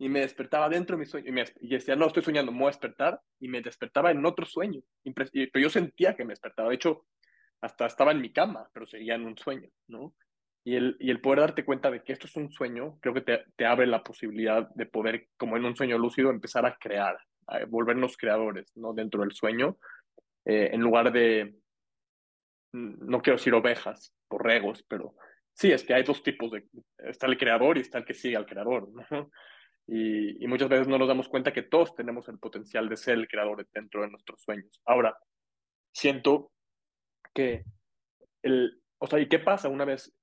Y 0.00 0.08
me 0.08 0.20
despertaba 0.20 0.68
dentro 0.68 0.96
de 0.96 1.00
mi 1.00 1.06
sueño. 1.06 1.28
Y, 1.28 1.32
me, 1.32 1.44
y 1.60 1.68
decía, 1.68 1.96
no, 1.96 2.06
estoy 2.06 2.22
soñando, 2.22 2.52
me 2.52 2.58
voy 2.58 2.66
a 2.68 2.70
despertar. 2.70 3.20
Y 3.40 3.48
me 3.48 3.60
despertaba 3.60 4.10
en 4.10 4.24
otro 4.24 4.46
sueño. 4.46 4.80
pero 5.02 5.30
yo 5.54 5.70
sentía 5.70 6.14
que 6.14 6.24
me 6.24 6.32
despertaba. 6.32 6.68
De 6.68 6.76
hecho, 6.76 7.06
hasta 7.60 7.86
estaba 7.86 8.12
en 8.12 8.20
mi 8.20 8.32
cama, 8.32 8.68
pero 8.72 8.86
seguía 8.86 9.14
en 9.14 9.24
un 9.24 9.36
sueño, 9.36 9.68
¿no? 9.88 10.14
Y 10.64 10.76
el, 10.76 10.96
y 10.98 11.10
el 11.10 11.20
poder 11.20 11.40
darte 11.40 11.64
cuenta 11.64 11.90
de 11.90 12.02
que 12.02 12.12
esto 12.12 12.26
es 12.26 12.36
un 12.36 12.50
sueño, 12.50 12.98
creo 13.00 13.14
que 13.14 13.22
te, 13.22 13.44
te 13.56 13.64
abre 13.64 13.86
la 13.86 14.02
posibilidad 14.02 14.68
de 14.74 14.86
poder, 14.86 15.28
como 15.36 15.56
en 15.56 15.64
un 15.64 15.76
sueño 15.76 15.96
lúcido, 15.96 16.30
empezar 16.30 16.66
a 16.66 16.76
crear, 16.76 17.16
a 17.46 17.64
volvernos 17.66 18.16
creadores, 18.16 18.70
¿no? 18.76 18.92
Dentro 18.92 19.22
del 19.22 19.32
sueño, 19.32 19.78
eh, 20.44 20.70
en 20.72 20.80
lugar 20.80 21.12
de, 21.12 21.54
no 22.72 23.20
quiero 23.22 23.38
decir 23.38 23.54
ovejas, 23.54 24.14
borregos, 24.28 24.84
pero 24.88 25.14
sí, 25.54 25.72
es 25.72 25.84
que 25.84 25.94
hay 25.94 26.02
dos 26.02 26.22
tipos 26.22 26.50
de, 26.50 26.66
está 26.98 27.26
el 27.26 27.38
creador 27.38 27.78
y 27.78 27.82
está 27.82 27.98
el 27.98 28.04
que 28.04 28.14
sigue 28.14 28.36
al 28.36 28.46
creador, 28.46 28.88
¿no? 29.10 29.30
Y, 29.90 30.44
y, 30.44 30.46
muchas 30.46 30.68
veces 30.68 30.86
no 30.86 30.98
nos 30.98 31.08
damos 31.08 31.30
cuenta 31.30 31.50
que 31.50 31.62
todos 31.62 31.94
tenemos 31.94 32.28
el 32.28 32.38
potencial 32.38 32.90
de 32.90 32.96
ser 32.98 33.14
el 33.14 33.26
creador 33.26 33.66
dentro 33.72 34.02
de 34.02 34.10
nuestros 34.10 34.42
sueños. 34.42 34.82
Ahora, 34.84 35.16
siento 35.94 36.52
que 37.32 37.64
el, 38.42 38.82
o 38.98 39.06
sea, 39.06 39.18
¿y 39.18 39.28
qué 39.28 39.38
pasa 39.38 39.68
una 39.68 39.84
vez 39.84 40.14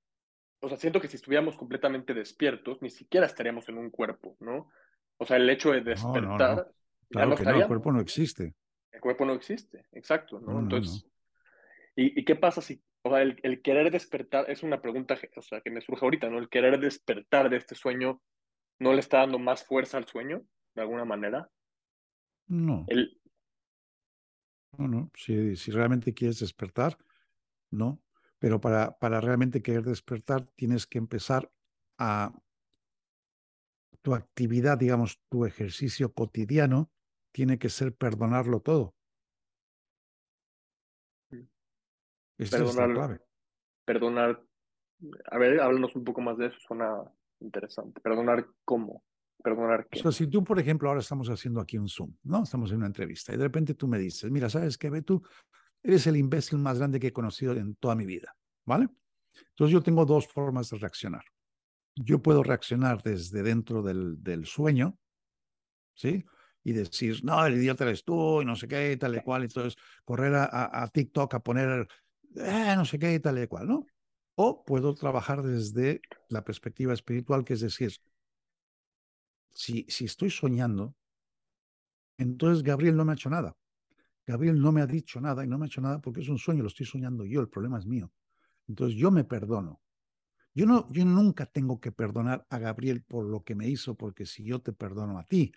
o 0.60 0.68
sea, 0.68 0.78
siento 0.78 1.00
que 1.00 1.08
si 1.08 1.16
estuviéramos 1.16 1.56
completamente 1.56 2.14
despiertos, 2.14 2.80
ni 2.82 2.90
siquiera 2.90 3.26
estaríamos 3.26 3.68
en 3.68 3.78
un 3.78 3.90
cuerpo, 3.90 4.36
¿no? 4.40 4.70
O 5.18 5.26
sea, 5.26 5.36
el 5.36 5.48
hecho 5.48 5.72
de 5.72 5.80
despertar, 5.82 6.72
Claro 7.08 7.36
que 7.36 7.44
no, 7.44 7.50
el 7.60 7.66
cuerpo 7.66 7.92
no 7.92 8.00
existe. 8.00 8.54
El 8.90 9.00
cuerpo 9.00 9.24
no 9.24 9.34
existe, 9.34 9.86
exacto, 9.92 10.40
¿no? 10.40 10.58
Entonces, 10.58 11.06
¿y, 11.94 12.24
qué 12.24 12.34
pasa 12.34 12.60
si, 12.60 12.82
o 13.02 13.10
sea, 13.10 13.22
el, 13.22 13.38
el, 13.42 13.62
querer 13.62 13.90
despertar, 13.90 14.50
es 14.50 14.62
una 14.62 14.80
pregunta, 14.80 15.16
o 15.36 15.42
sea, 15.42 15.60
que 15.60 15.70
me 15.70 15.80
surge 15.80 16.04
ahorita, 16.04 16.30
¿no? 16.30 16.38
El 16.38 16.48
querer 16.48 16.80
despertar 16.80 17.50
de 17.50 17.58
este 17.58 17.74
sueño, 17.74 18.22
¿no 18.78 18.92
le 18.92 19.00
está 19.00 19.18
dando 19.18 19.38
más 19.38 19.64
fuerza 19.64 19.98
al 19.98 20.06
sueño, 20.06 20.42
de 20.74 20.82
alguna 20.82 21.04
manera? 21.04 21.48
No. 22.48 22.84
El... 22.88 23.20
No, 24.78 24.88
no, 24.88 25.10
si, 25.14 25.56
si 25.56 25.70
realmente 25.70 26.12
quieres 26.12 26.40
despertar, 26.40 26.98
no. 27.70 28.00
Pero 28.46 28.60
para, 28.60 28.96
para 29.00 29.20
realmente 29.20 29.60
querer 29.60 29.82
despertar, 29.82 30.46
tienes 30.54 30.86
que 30.86 30.98
empezar 30.98 31.50
a 31.98 32.32
tu 34.02 34.14
actividad, 34.14 34.78
digamos, 34.78 35.20
tu 35.28 35.46
ejercicio 35.46 36.12
cotidiano, 36.12 36.92
tiene 37.34 37.58
que 37.58 37.68
ser 37.68 37.96
perdonarlo 37.96 38.60
todo. 38.60 38.94
Esa 42.38 42.62
es 42.62 42.76
la 42.76 42.86
clave. 42.86 43.20
Perdonar. 43.84 44.40
A 45.28 45.38
ver, 45.38 45.60
háblanos 45.60 45.96
un 45.96 46.04
poco 46.04 46.20
más 46.20 46.38
de 46.38 46.46
eso, 46.46 46.56
suena 46.68 47.02
interesante. 47.40 48.00
Perdonar 48.00 48.46
cómo. 48.64 49.02
Perdonar 49.42 49.88
qué. 49.90 49.98
O 49.98 50.02
sea, 50.02 50.12
si 50.12 50.28
tú, 50.28 50.44
por 50.44 50.60
ejemplo, 50.60 50.88
ahora 50.88 51.00
estamos 51.00 51.28
haciendo 51.30 51.60
aquí 51.60 51.78
un 51.78 51.88
Zoom, 51.88 52.14
¿no? 52.22 52.44
Estamos 52.44 52.70
en 52.70 52.76
una 52.76 52.86
entrevista 52.86 53.34
y 53.34 53.38
de 53.38 53.42
repente 53.42 53.74
tú 53.74 53.88
me 53.88 53.98
dices, 53.98 54.30
mira, 54.30 54.48
¿sabes 54.48 54.78
qué, 54.78 55.02
tú 55.02 55.20
Eres 55.82 56.06
el 56.06 56.16
imbécil 56.16 56.58
más 56.58 56.78
grande 56.78 56.98
que 56.98 57.08
he 57.08 57.12
conocido 57.12 57.52
en 57.52 57.76
toda 57.76 57.94
mi 57.94 58.06
vida, 58.06 58.34
¿vale? 58.64 58.88
Entonces 59.50 59.72
yo 59.72 59.82
tengo 59.82 60.04
dos 60.04 60.26
formas 60.26 60.70
de 60.70 60.78
reaccionar. 60.78 61.24
Yo 61.94 62.20
puedo 62.20 62.42
reaccionar 62.42 63.02
desde 63.02 63.42
dentro 63.42 63.82
del, 63.82 64.22
del 64.22 64.46
sueño, 64.46 64.98
¿sí? 65.94 66.24
y 66.66 66.72
decir, 66.72 67.22
no, 67.22 67.46
el 67.46 67.54
idiota 67.54 67.84
eres 67.84 68.02
tú, 68.02 68.42
y 68.42 68.44
no 68.44 68.56
sé 68.56 68.66
qué, 68.66 68.96
tal 68.96 69.14
y 69.14 69.20
cual, 69.20 69.42
y 69.42 69.44
entonces 69.44 69.76
correr 70.04 70.34
a, 70.34 70.90
TikTok 70.92 71.34
a 71.34 71.38
poner, 71.38 71.86
eh, 72.34 72.74
no 72.74 72.84
sé 72.84 72.98
qué, 72.98 73.20
tal 73.20 73.40
y 73.40 73.46
cual, 73.46 73.68
¿no? 73.68 73.86
O 74.34 74.64
puedo 74.64 74.92
trabajar 74.96 75.44
desde 75.44 76.00
la 76.28 76.42
perspectiva 76.42 76.92
espiritual, 76.92 77.44
que 77.44 77.52
es 77.52 77.60
decir, 77.60 77.92
si, 79.54 79.86
si 79.88 80.06
estoy 80.06 80.28
soñando, 80.28 80.96
entonces 82.18 82.64
Gabriel 82.64 82.96
no 82.96 83.04
me 83.04 83.12
ha 83.12 83.14
hecho 83.14 83.30
nada. 83.30 83.54
Gabriel 84.26 84.60
no 84.60 84.72
me 84.72 84.82
ha 84.82 84.86
dicho 84.86 85.20
nada 85.20 85.44
y 85.44 85.48
no 85.48 85.56
me 85.56 85.66
ha 85.66 85.68
hecho 85.68 85.80
nada 85.80 86.00
porque 86.00 86.20
es 86.20 86.28
un 86.28 86.38
sueño, 86.38 86.62
lo 86.62 86.68
estoy 86.68 86.86
soñando 86.86 87.24
yo, 87.24 87.40
el 87.40 87.48
problema 87.48 87.78
es 87.78 87.86
mío. 87.86 88.12
Entonces 88.68 88.98
yo 88.98 89.10
me 89.10 89.24
perdono. 89.24 89.80
Yo, 90.52 90.66
no, 90.66 90.90
yo 90.90 91.04
nunca 91.04 91.46
tengo 91.46 91.80
que 91.80 91.92
perdonar 91.92 92.46
a 92.48 92.58
Gabriel 92.58 93.02
por 93.02 93.26
lo 93.26 93.44
que 93.44 93.54
me 93.54 93.68
hizo, 93.68 93.94
porque 93.94 94.24
si 94.24 94.42
yo 94.42 94.60
te 94.60 94.72
perdono 94.72 95.18
a 95.18 95.24
ti, 95.24 95.52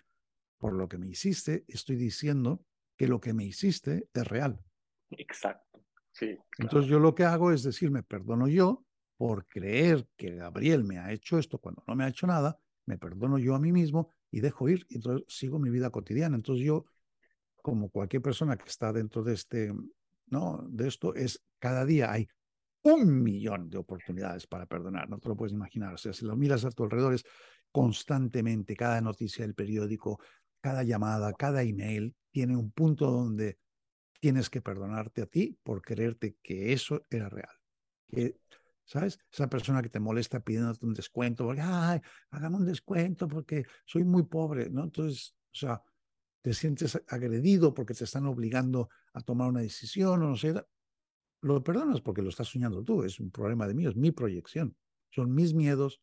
por 0.58 0.74
lo 0.74 0.88
que 0.88 0.98
me 0.98 1.08
hiciste, 1.08 1.64
estoy 1.68 1.96
diciendo 1.96 2.64
que 2.96 3.08
lo 3.08 3.18
que 3.18 3.32
me 3.32 3.44
hiciste 3.44 4.08
es 4.12 4.28
real. 4.28 4.60
Exacto. 5.10 5.82
Sí. 6.12 6.36
Entonces 6.58 6.90
yo 6.90 7.00
lo 7.00 7.14
que 7.14 7.24
hago 7.24 7.50
es 7.50 7.62
decir, 7.62 7.90
me 7.90 8.02
perdono 8.02 8.46
yo 8.46 8.84
por 9.16 9.46
creer 9.46 10.06
que 10.16 10.34
Gabriel 10.34 10.84
me 10.84 10.98
ha 10.98 11.12
hecho 11.12 11.38
esto 11.38 11.58
cuando 11.58 11.82
no 11.86 11.94
me 11.94 12.04
ha 12.04 12.08
hecho 12.08 12.26
nada, 12.26 12.58
me 12.84 12.98
perdono 12.98 13.38
yo 13.38 13.54
a 13.54 13.58
mí 13.58 13.72
mismo 13.72 14.12
y 14.30 14.40
dejo 14.40 14.68
ir, 14.68 14.86
y 14.90 14.96
entonces 14.96 15.24
sigo 15.28 15.58
mi 15.58 15.70
vida 15.70 15.90
cotidiana. 15.90 16.36
Entonces 16.36 16.64
yo, 16.64 16.84
como 17.62 17.90
cualquier 17.90 18.22
persona 18.22 18.56
que 18.56 18.68
está 18.68 18.92
dentro 18.92 19.22
de 19.22 19.34
este, 19.34 19.72
¿no? 20.26 20.64
De 20.68 20.88
esto, 20.88 21.14
es 21.14 21.42
cada 21.58 21.84
día 21.84 22.12
hay 22.12 22.28
un 22.82 23.22
millón 23.22 23.68
de 23.68 23.78
oportunidades 23.78 24.46
para 24.46 24.66
perdonar, 24.66 25.08
no 25.08 25.18
te 25.18 25.28
lo 25.28 25.36
puedes 25.36 25.52
imaginar. 25.52 25.94
O 25.94 25.98
sea, 25.98 26.12
si 26.12 26.24
lo 26.24 26.36
miras 26.36 26.64
a 26.64 26.70
tu 26.70 26.84
alrededor 26.84 27.14
es 27.14 27.24
constantemente, 27.70 28.74
cada 28.74 29.00
noticia 29.00 29.44
del 29.44 29.54
periódico, 29.54 30.20
cada 30.60 30.82
llamada, 30.82 31.32
cada 31.34 31.62
email 31.62 32.14
tiene 32.30 32.56
un 32.56 32.70
punto 32.70 33.10
donde 33.10 33.58
tienes 34.18 34.50
que 34.50 34.60
perdonarte 34.60 35.22
a 35.22 35.26
ti 35.26 35.58
por 35.62 35.82
creerte 35.82 36.36
que 36.42 36.72
eso 36.72 37.04
era 37.10 37.28
real. 37.28 37.54
Que, 38.08 38.36
¿Sabes? 38.84 39.18
Esa 39.32 39.48
persona 39.48 39.82
que 39.82 39.88
te 39.88 40.00
molesta 40.00 40.40
pidiéndote 40.40 40.84
un 40.84 40.94
descuento, 40.94 41.44
porque, 41.44 41.62
ay, 41.62 42.00
hágame 42.30 42.56
un 42.56 42.66
descuento 42.66 43.28
porque 43.28 43.64
soy 43.84 44.04
muy 44.04 44.24
pobre, 44.24 44.68
¿no? 44.68 44.84
Entonces, 44.84 45.34
o 45.52 45.54
sea, 45.56 45.82
te 46.42 46.54
sientes 46.54 47.00
agredido 47.08 47.74
porque 47.74 47.94
te 47.94 48.04
están 48.04 48.26
obligando 48.26 48.88
a 49.12 49.20
tomar 49.20 49.48
una 49.48 49.60
decisión 49.60 50.22
o 50.22 50.28
no 50.28 50.36
sé. 50.36 50.54
Lo 51.42 51.62
perdonas 51.62 52.00
porque 52.00 52.22
lo 52.22 52.28
estás 52.28 52.48
soñando 52.48 52.82
tú, 52.82 53.02
es 53.02 53.20
un 53.20 53.30
problema 53.30 53.66
de 53.66 53.74
mí, 53.74 53.86
es 53.86 53.96
mi 53.96 54.10
proyección. 54.10 54.76
Son 55.10 55.34
mis 55.34 55.54
miedos 55.54 56.02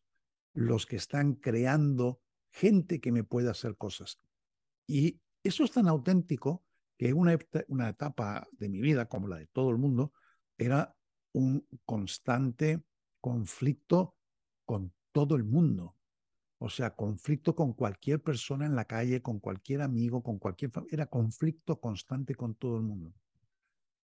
los 0.52 0.86
que 0.86 0.96
están 0.96 1.34
creando 1.34 2.20
gente 2.50 3.00
que 3.00 3.12
me 3.12 3.24
puede 3.24 3.50
hacer 3.50 3.76
cosas. 3.76 4.18
Y 4.86 5.20
eso 5.42 5.64
es 5.64 5.72
tan 5.72 5.88
auténtico 5.88 6.64
que 6.96 7.12
una, 7.12 7.38
una 7.68 7.88
etapa 7.90 8.48
de 8.52 8.68
mi 8.68 8.80
vida, 8.80 9.08
como 9.08 9.28
la 9.28 9.36
de 9.36 9.46
todo 9.46 9.70
el 9.70 9.78
mundo, 9.78 10.12
era 10.56 10.96
un 11.32 11.66
constante 11.84 12.82
conflicto 13.20 14.16
con 14.64 14.92
todo 15.12 15.36
el 15.36 15.44
mundo. 15.44 15.97
O 16.58 16.68
sea, 16.68 16.94
conflicto 16.94 17.54
con 17.54 17.72
cualquier 17.72 18.20
persona 18.20 18.66
en 18.66 18.74
la 18.74 18.84
calle, 18.84 19.22
con 19.22 19.38
cualquier 19.38 19.80
amigo, 19.82 20.22
con 20.22 20.38
cualquier 20.38 20.72
familia. 20.72 20.94
Era 20.94 21.06
conflicto 21.06 21.80
constante 21.80 22.34
con 22.34 22.56
todo 22.56 22.76
el 22.76 22.82
mundo. 22.82 23.14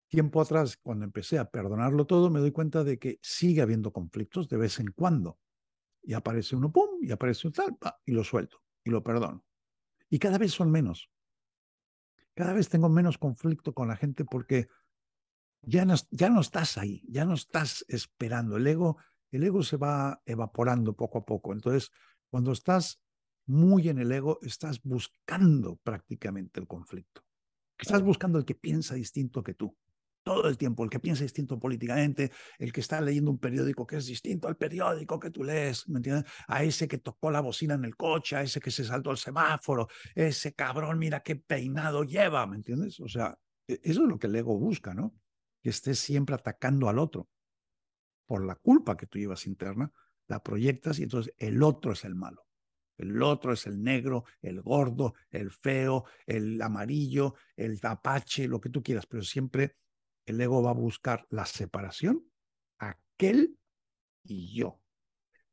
Tiempo 0.09 0.41
atrás, 0.41 0.77
cuando 0.77 1.05
empecé 1.05 1.39
a 1.39 1.51
perdonarlo 1.51 2.05
todo, 2.05 2.31
me 2.31 2.41
doy 2.41 2.51
cuenta 2.51 2.85
de 2.85 2.99
que 2.99 3.19
sigue 3.23 3.63
habiendo 3.63 3.93
conflictos 3.93 4.49
de 4.49 4.57
vez 4.57 4.79
en 4.81 4.91
cuando. 4.91 5.39
Y 6.03 6.15
aparece 6.15 6.57
uno, 6.57 6.73
¡pum! 6.73 6.99
Y 7.01 7.13
aparece 7.13 7.47
un 7.47 7.53
tal, 7.53 7.77
y 8.05 8.13
lo 8.13 8.25
suelto, 8.25 8.61
y 8.85 8.91
lo 8.91 9.03
perdono. 9.03 9.45
Y 10.11 10.19
cada 10.19 10.37
vez 10.37 10.53
son 10.53 10.71
menos. 10.71 11.09
Cada 12.35 12.53
vez 12.53 12.69
tengo 12.69 12.89
menos 12.89 13.19
conflicto 13.19 13.73
con 13.73 13.89
la 13.89 13.97
gente 13.97 14.25
porque 14.25 14.69
ya 15.63 15.85
no, 15.85 15.95
ya 16.11 16.29
no 16.29 16.41
estás 16.41 16.77
ahí, 16.77 17.05
ya 17.09 17.25
no 17.25 17.35
estás 17.35 17.85
esperando. 17.89 18.57
El 18.57 18.67
ego, 18.67 18.97
el 19.31 19.45
ego 19.45 19.63
se 19.63 19.77
va 19.77 20.21
evaporando 20.27 20.95
poco 20.95 21.19
a 21.19 21.25
poco. 21.25 21.53
Entonces, 21.53 21.93
cuando 22.33 22.53
estás 22.53 22.99
muy 23.47 23.90
en 23.90 23.99
el 23.99 24.11
ego, 24.11 24.38
estás 24.40 24.83
buscando 24.83 25.77
prácticamente 25.77 26.61
el 26.61 26.66
conflicto. 26.66 27.23
Estás 27.79 28.01
buscando 28.01 28.38
el 28.38 28.47
que 28.47 28.55
piensa 28.55 28.95
distinto 28.95 29.42
que 29.42 29.53
tú 29.53 29.77
todo 30.23 30.49
el 30.49 30.57
tiempo, 30.57 30.83
el 30.83 30.88
que 30.88 31.01
piensa 31.01 31.25
distinto 31.25 31.59
políticamente, 31.59 32.31
el 32.59 32.73
que 32.73 32.81
está 32.81 33.01
leyendo 33.03 33.31
un 33.31 33.38
periódico 33.38 33.87
que 33.87 33.97
es 33.97 34.07
distinto 34.07 34.49
al 34.49 34.57
periódico 34.57 35.21
que 35.21 35.31
tú 35.31 35.45
lees, 35.45 35.87
¿me 35.88 35.99
entiendes? 35.99 36.25
A 36.47 36.62
ese 36.62 36.88
que 36.88 36.99
tocó 36.99 37.31
la 37.31 37.40
bocina 37.40 37.75
en 37.75 37.85
el 37.85 37.97
coche, 37.97 38.37
a 38.37 38.42
ese 38.42 38.61
que 38.61 38.71
se 38.71 38.85
saltó 38.85 39.11
el 39.11 39.18
semáforo, 39.18 39.88
ese 40.14 40.55
cabrón, 40.55 40.99
mira 40.99 41.21
qué 41.21 41.37
peinado 41.37 42.05
lleva, 42.05 42.47
¿me 42.47 42.57
entiendes? 42.57 42.99
O 43.01 43.09
sea, 43.09 43.37
e-, 43.66 43.81
eso 43.83 44.05
es 44.05 44.09
lo 44.09 44.18
que 44.18 44.29
el 44.29 44.37
ego 44.37 44.59
busca, 44.59 44.95
¿no? 44.95 45.12
Que 45.61 45.68
estés 45.68 45.99
siempre 45.99 46.35
atacando 46.35 46.88
al 46.88 46.99
otro. 46.99 47.29
Por 48.27 48.47
la 48.47 48.55
culpa 48.55 48.97
que 48.97 49.07
tú 49.07 49.18
llevas 49.18 49.47
interna, 49.47 49.92
la 50.33 50.42
proyectas 50.42 50.99
y 50.99 51.05
entonces 51.05 51.35
el 51.38 51.62
otro 51.62 51.92
es 51.92 52.05
el 52.05 52.14
malo. 52.14 52.47
El 52.97 53.23
otro 53.23 53.53
es 53.53 53.66
el 53.66 53.83
negro, 53.83 54.25
el 54.40 54.62
gordo, 54.62 55.14
el 55.31 55.51
feo, 55.51 56.05
el 56.27 56.61
amarillo, 56.61 57.35
el 57.57 57.81
tapache, 57.81 58.49
lo 58.49 58.61
que 58.61 58.71
tú 58.71 58.83
quieras, 58.83 59.07
pero 59.07 59.23
siempre 59.23 59.77
el 60.27 60.40
ego 60.40 60.62
va 60.62 60.71
a 60.71 60.75
buscar 60.75 61.27
la 61.31 61.45
separación, 61.47 62.25
aquel 62.79 63.59
y 64.23 64.55
yo. 64.55 64.81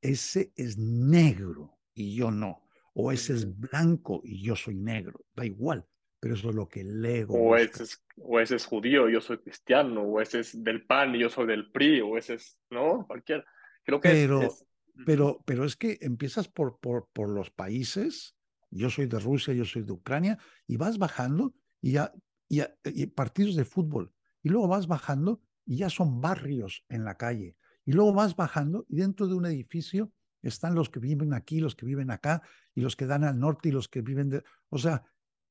Ese 0.01 0.53
es 0.55 0.77
negro 0.77 1.79
y 1.93 2.15
yo 2.15 2.31
no. 2.31 2.67
O 2.93 3.11
ese 3.11 3.33
es 3.33 3.59
blanco 3.59 4.21
y 4.23 4.43
yo 4.43 4.55
soy 4.55 4.75
negro. 4.75 5.25
Da 5.33 5.45
igual, 5.45 5.85
pero 6.19 6.35
eso 6.35 6.49
es 6.49 6.55
lo 6.55 6.67
que 6.67 6.81
el 6.81 7.03
ego. 7.03 7.35
O 7.35 7.55
ese 7.55 7.83
es, 7.83 8.05
o 8.17 8.39
ese 8.39 8.57
es 8.57 8.65
judío, 8.65 9.09
yo 9.09 9.21
soy 9.21 9.39
cristiano, 9.39 10.03
o 10.03 10.21
ese 10.21 10.41
es 10.41 10.63
del 10.63 10.85
PAN 10.85 11.15
y 11.15 11.19
yo 11.19 11.29
soy 11.29 11.47
del 11.47 11.71
PRI, 11.71 12.01
o 12.01 12.17
ese 12.17 12.35
es, 12.35 12.59
¿no? 12.69 13.05
Cualquier. 13.07 13.43
Creo 13.83 13.99
que 13.99 14.09
pero, 14.09 14.43
es, 14.43 14.65
Pero, 15.05 15.41
pero 15.45 15.65
es 15.65 15.75
que 15.75 15.97
empiezas 16.01 16.47
por, 16.47 16.79
por, 16.79 17.07
por 17.13 17.29
los 17.29 17.51
países. 17.51 18.35
Yo 18.69 18.89
soy 18.89 19.07
de 19.07 19.19
Rusia, 19.19 19.53
yo 19.53 19.65
soy 19.65 19.83
de 19.83 19.93
Ucrania, 19.93 20.37
y 20.67 20.77
vas 20.77 20.97
bajando 20.97 21.53
y 21.81 21.93
ya, 21.93 22.13
y 22.47 23.05
partidos 23.07 23.55
de 23.55 23.65
fútbol 23.65 24.13
y 24.43 24.49
luego 24.49 24.67
vas 24.67 24.87
bajando 24.87 25.41
y 25.65 25.77
ya 25.77 25.89
son 25.89 26.21
barrios 26.21 26.83
en 26.89 27.03
la 27.03 27.15
calle. 27.15 27.55
Y 27.85 27.93
luego 27.93 28.13
vas 28.13 28.35
bajando 28.35 28.85
y 28.89 28.97
dentro 28.97 29.27
de 29.27 29.35
un 29.35 29.45
edificio 29.45 30.11
están 30.41 30.75
los 30.75 30.89
que 30.89 30.99
viven 30.99 31.33
aquí, 31.33 31.59
los 31.59 31.75
que 31.75 31.85
viven 31.85 32.11
acá, 32.11 32.41
y 32.73 32.81
los 32.81 32.95
que 32.95 33.05
dan 33.05 33.23
al 33.23 33.39
norte 33.39 33.69
y 33.69 33.71
los 33.71 33.89
que 33.89 34.01
viven 34.01 34.29
de... 34.29 34.43
O 34.69 34.77
sea, 34.77 35.03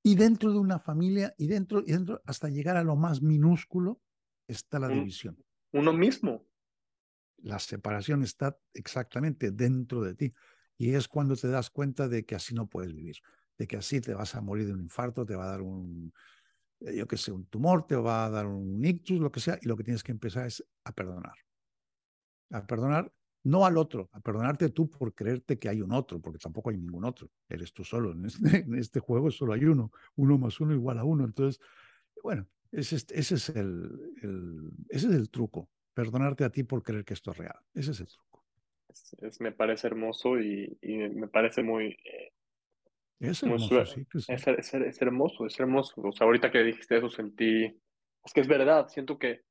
y 0.03 0.15
dentro 0.15 0.53
de 0.53 0.59
una 0.59 0.79
familia 0.79 1.35
y 1.37 1.47
dentro, 1.47 1.81
y 1.81 1.93
dentro, 1.93 2.23
hasta 2.25 2.49
llegar 2.49 2.77
a 2.77 2.85
lo 2.85 2.97
más 2.97 3.21
minúsculo, 3.21 4.01
está 4.47 4.79
la 4.79 4.89
división. 4.89 5.37
Uno 5.73 5.93
mismo. 5.93 6.47
La 7.39 7.59
separación 7.59 8.23
está 8.23 8.59
exactamente 8.75 9.51
dentro 9.51 10.03
de 10.03 10.15
ti. 10.15 10.35
Y 10.77 10.95
es 10.95 11.09
cuando 11.09 11.37
te 11.37 11.49
das 11.49 11.71
cuenta 11.71 12.09
de 12.09 12.25
que 12.25 12.35
así 12.35 12.55
no 12.55 12.69
puedes 12.69 12.93
vivir, 12.95 13.17
de 13.57 13.67
que 13.67 13.77
así 13.77 14.01
te 14.01 14.15
vas 14.15 14.35
a 14.35 14.41
morir 14.41 14.67
de 14.67 14.73
un 14.73 14.81
infarto, 14.81 15.27
te 15.27 15.35
va 15.35 15.45
a 15.45 15.51
dar 15.51 15.63
un, 15.63 16.13
eh, 16.81 16.97
yo 16.97 17.07
que 17.07 17.17
sé, 17.17 17.33
un 17.33 17.47
tumor, 17.47 17.87
te 17.87 17.97
va 17.97 18.27
a 18.27 18.31
dar 18.31 18.47
un 18.47 18.85
ictus, 18.85 19.19
lo 19.19 19.33
que 19.33 19.41
sea, 19.41 19.59
y 19.61 19.67
lo 19.67 19.77
que 19.77 19.85
tienes 19.85 20.03
que 20.03 20.13
empezar 20.13 20.47
es 20.47 20.65
a 20.85 20.93
perdonar. 20.93 21.35
A 22.51 22.67
perdonar 22.67 23.13
no 23.45 23.65
al 23.65 23.77
otro, 23.77 24.09
a 24.13 24.21
perdonarte 24.21 24.69
tú 24.71 24.91
por 24.91 25.15
creerte 25.15 25.59
que 25.59 25.69
hay 25.69 25.81
un 25.81 25.93
otro, 25.93 26.21
porque 26.21 26.39
tampoco 26.39 26.71
hay 26.71 26.77
ningún 26.77 27.05
otro, 27.05 27.31
eres 27.49 27.73
tú 27.73 27.85
solo. 27.85 28.13
En 28.13 28.27
este, 28.27 28.67
este 28.79 29.01
juego 29.01 29.31
solo 29.31 29.53
hay 29.53 29.65
uno, 29.65 29.91
uno 30.17 30.39
más 30.39 30.61
uno 30.61 30.75
igual 30.75 30.99
a 30.99 31.05
uno. 31.05 31.25
Entonces, 31.25 31.61
bueno, 32.23 32.47
ese, 32.71 32.97
ese, 32.97 33.35
es 33.37 33.49
el, 33.51 34.15
el, 34.23 34.71
ese 34.89 35.09
es 35.09 35.15
el 35.15 35.31
truco, 35.31 35.71
perdonarte 35.99 36.45
a 36.45 36.51
ti 36.51 36.63
por 36.63 36.85
creer 36.85 37.05
que 37.05 37.15
esto 37.15 37.33
es 37.33 37.39
real. 37.39 37.59
Ese 37.75 37.91
es 37.91 37.99
el 37.99 38.07
truco. 38.07 38.45
Es, 39.21 39.41
me 39.41 39.51
parece 39.51 39.89
hermoso 39.89 40.39
y, 40.39 40.79
y 40.81 40.97
me 40.97 41.27
parece 41.27 41.65
muy... 41.65 41.87
Eh, 41.87 42.33
es 43.19 43.43
hermoso, 43.43 43.85
sí, 43.85 44.07
Es, 44.29 44.47
es, 44.47 44.75
es, 44.75 45.03
hermoso, 45.03 45.45
es 45.45 45.59
hermoso. 45.59 46.01
O 46.01 46.13
sea, 46.13 46.29
ahorita 46.29 46.53
que 46.53 46.63
dijiste 46.63 46.99
eso 46.99 47.09
sentí... 47.09 47.65
Es 48.25 48.33
que 48.33 48.41
es 48.41 48.47
verdad, 48.47 48.87
siento 48.87 49.19
que 49.19 49.43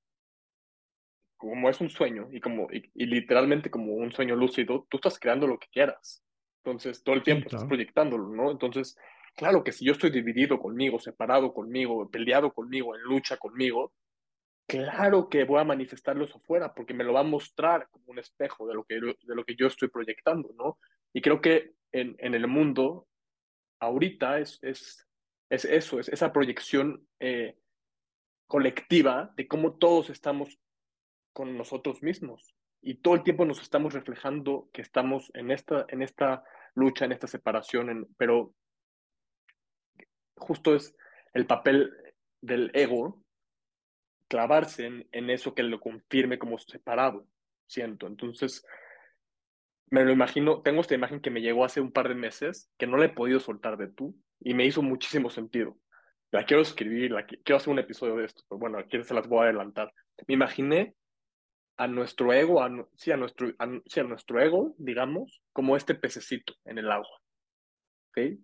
como 1.36 1.70
es 1.70 1.82
un 1.82 1.90
sueño 1.90 2.30
y 2.32 2.40
como 2.40 2.70
y, 2.72 3.06
literalmente 3.06 3.70
como 3.70 3.96
un 3.96 4.14
sueño 4.14 4.38
lúcido, 4.38 4.88
tú 4.90 4.98
estás 4.98 5.20
creando 5.20 5.48
lo 5.48 5.60
que 5.60 5.68
quieras. 5.68 6.24
Entonces, 6.64 7.04
todo 7.04 7.16
el 7.16 7.24
tiempo 7.24 7.48
estás 7.48 7.66
proyectándolo, 7.66 8.30
¿no? 8.30 8.52
Entonces, 8.52 8.96
claro 9.36 9.66
que 9.66 9.74
si 9.74 9.84
yo 9.84 9.92
estoy 9.92 10.12
dividido 10.12 10.60
conmigo, 10.60 10.98
separado 10.98 11.54
conmigo, 11.54 12.10
peleado 12.10 12.54
conmigo, 12.54 12.96
en 12.96 13.02
lucha 13.02 13.36
conmigo, 13.36 13.92
claro 14.68 15.30
que 15.30 15.46
voy 15.46 15.60
a 15.60 15.64
manifestarlo 15.64 16.26
eso 16.26 16.38
afuera, 16.38 16.74
porque 16.74 16.94
me 16.94 17.04
lo 17.04 17.14
va 17.14 17.22
a 17.22 17.24
mostrar 17.24 17.90
como 17.90 18.06
un 18.08 18.20
espejo 18.20 18.68
de 18.68 18.76
lo 18.76 18.84
que, 18.84 18.96
de 18.96 19.36
lo 19.36 19.44
que 19.46 19.56
yo 19.56 19.68
estoy 19.68 19.88
proyectando, 19.88 20.54
¿no? 20.58 20.78
Y 21.14 21.22
creo 21.22 21.42
que 21.42 21.74
en, 21.92 22.16
en 22.20 22.36
el 22.36 22.48
mundo, 22.48 23.08
ahorita 23.80 24.40
es, 24.40 24.60
es, 24.62 25.08
es 25.50 25.66
eso, 25.66 26.00
es 26.00 26.10
esa 26.10 26.34
proyección 26.34 27.08
eh, 27.20 27.58
colectiva 28.48 29.34
de 29.36 29.48
cómo 29.48 29.78
todos 29.78 30.10
estamos 30.10 30.60
con 31.34 31.58
nosotros 31.58 32.04
mismos. 32.04 32.54
Y 32.82 32.96
todo 32.96 33.16
el 33.16 33.24
tiempo 33.24 33.46
nos 33.46 33.62
estamos 33.62 33.94
reflejando 33.94 34.70
que 34.74 34.82
estamos 34.82 35.32
en 35.34 35.52
esta, 35.52 35.86
en 35.90 36.02
esta 36.02 36.44
lucha, 36.76 37.06
en 37.06 37.12
esta 37.12 37.28
separación, 37.28 38.08
pero 38.18 38.54
justo 40.36 40.76
es 40.76 40.96
el 41.34 41.48
papel 41.48 41.92
del 42.42 42.70
ego 42.74 43.24
clavarse 44.28 44.86
en, 45.12 45.30
eso 45.30 45.54
que 45.54 45.64
lo 45.64 45.80
confirme 45.80 46.40
como 46.40 46.58
separado, 46.58 47.28
siento. 47.66 48.08
Entonces, 48.08 48.66
me 49.90 50.04
lo 50.04 50.12
imagino, 50.12 50.62
tengo 50.62 50.82
esta 50.82 50.96
imagen 50.96 51.22
que 51.22 51.30
me 51.30 51.42
llegó 51.42 51.64
hace 51.64 51.82
un 51.82 51.92
par 51.92 52.10
de 52.10 52.16
meses, 52.16 52.72
que 52.78 52.88
no 52.88 52.98
la 52.98 53.06
he 53.06 53.10
podido 53.10 53.40
soltar 53.40 53.78
de 53.78 53.88
tú, 53.88 54.16
y 54.40 54.54
me 54.54 54.66
hizo 54.66 54.82
muchísimo 54.82 55.30
sentido. 55.30 55.78
La 56.32 56.46
quiero 56.46 56.62
escribir, 56.62 57.12
la, 57.12 57.26
quiero 57.26 57.58
hacer 57.58 57.70
un 57.70 57.80
episodio 57.80 58.16
de 58.18 58.26
esto, 58.26 58.44
pero 58.50 58.60
bueno, 58.60 58.78
aquí 58.80 59.02
se 59.04 59.14
las 59.14 59.28
voy 59.28 59.40
a 59.40 59.44
adelantar. 59.44 59.94
Me 60.28 60.34
imaginé 60.34 60.96
a 61.78 61.88
nuestro 61.88 62.34
ego, 62.34 62.62
a, 62.62 62.70
sí, 62.96 63.12
a 63.12 63.18
nuestro, 63.18 63.54
a, 63.60 63.66
nuestro 64.04 64.42
ego, 64.42 64.76
digamos, 64.78 65.42
como 65.54 65.78
este 65.78 65.96
pececito 65.96 66.54
en 66.66 66.80
el 66.80 66.92
agua. 66.92 67.22
¿okay? 68.10 68.40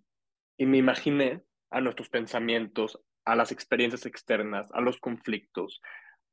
Y 0.56 0.66
me 0.66 0.78
imaginé 0.78 1.42
a 1.70 1.80
nuestros 1.80 2.08
pensamientos, 2.08 2.98
a 3.24 3.36
las 3.36 3.52
experiencias 3.52 4.06
externas, 4.06 4.70
a 4.72 4.80
los 4.80 4.98
conflictos, 4.98 5.80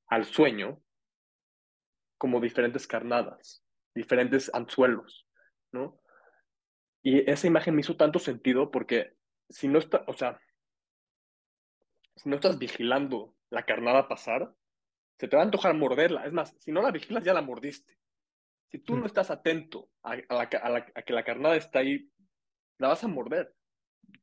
al 0.08 0.26
sueño, 0.26 0.82
como 2.18 2.40
diferentes 2.40 2.86
carnadas, 2.86 3.64
diferentes 3.96 4.54
anzuelos, 4.54 5.28
¿no? 5.72 6.00
Y 7.04 7.30
esa 7.30 7.48
imagen 7.48 7.76
me 7.76 7.82
hizo 7.82 7.98
tanto 7.98 8.20
sentido 8.20 8.70
porque 8.70 9.16
si 9.50 9.68
no 9.68 9.80
está, 9.80 10.04
o 10.08 10.14
sea, 10.14 10.40
si 12.16 12.30
no 12.30 12.36
estás 12.36 12.60
vigilando 12.60 13.36
la 13.50 13.64
carnada 13.64 14.08
pasar, 14.08 14.54
se 15.18 15.28
te 15.28 15.36
va 15.36 15.44
a 15.44 15.46
antojar 15.46 15.74
morderla. 15.74 16.26
Es 16.26 16.34
más, 16.34 16.56
si 16.60 16.72
no 16.72 16.82
la 16.82 16.92
vigilas, 16.92 17.24
ya 17.24 17.34
la 17.34 17.42
mordiste. 17.42 17.98
Si 18.70 18.80
tú 18.80 18.96
no 18.98 19.06
estás 19.06 19.32
atento 19.32 19.90
a, 20.04 20.18
que 20.48 21.14
la 21.14 21.24
carnada 21.24 21.56
está 21.56 21.80
ahí, 21.80 22.10
la 22.78 22.90
vas 22.90 23.04
a 23.04 23.08
morder, 23.08 23.54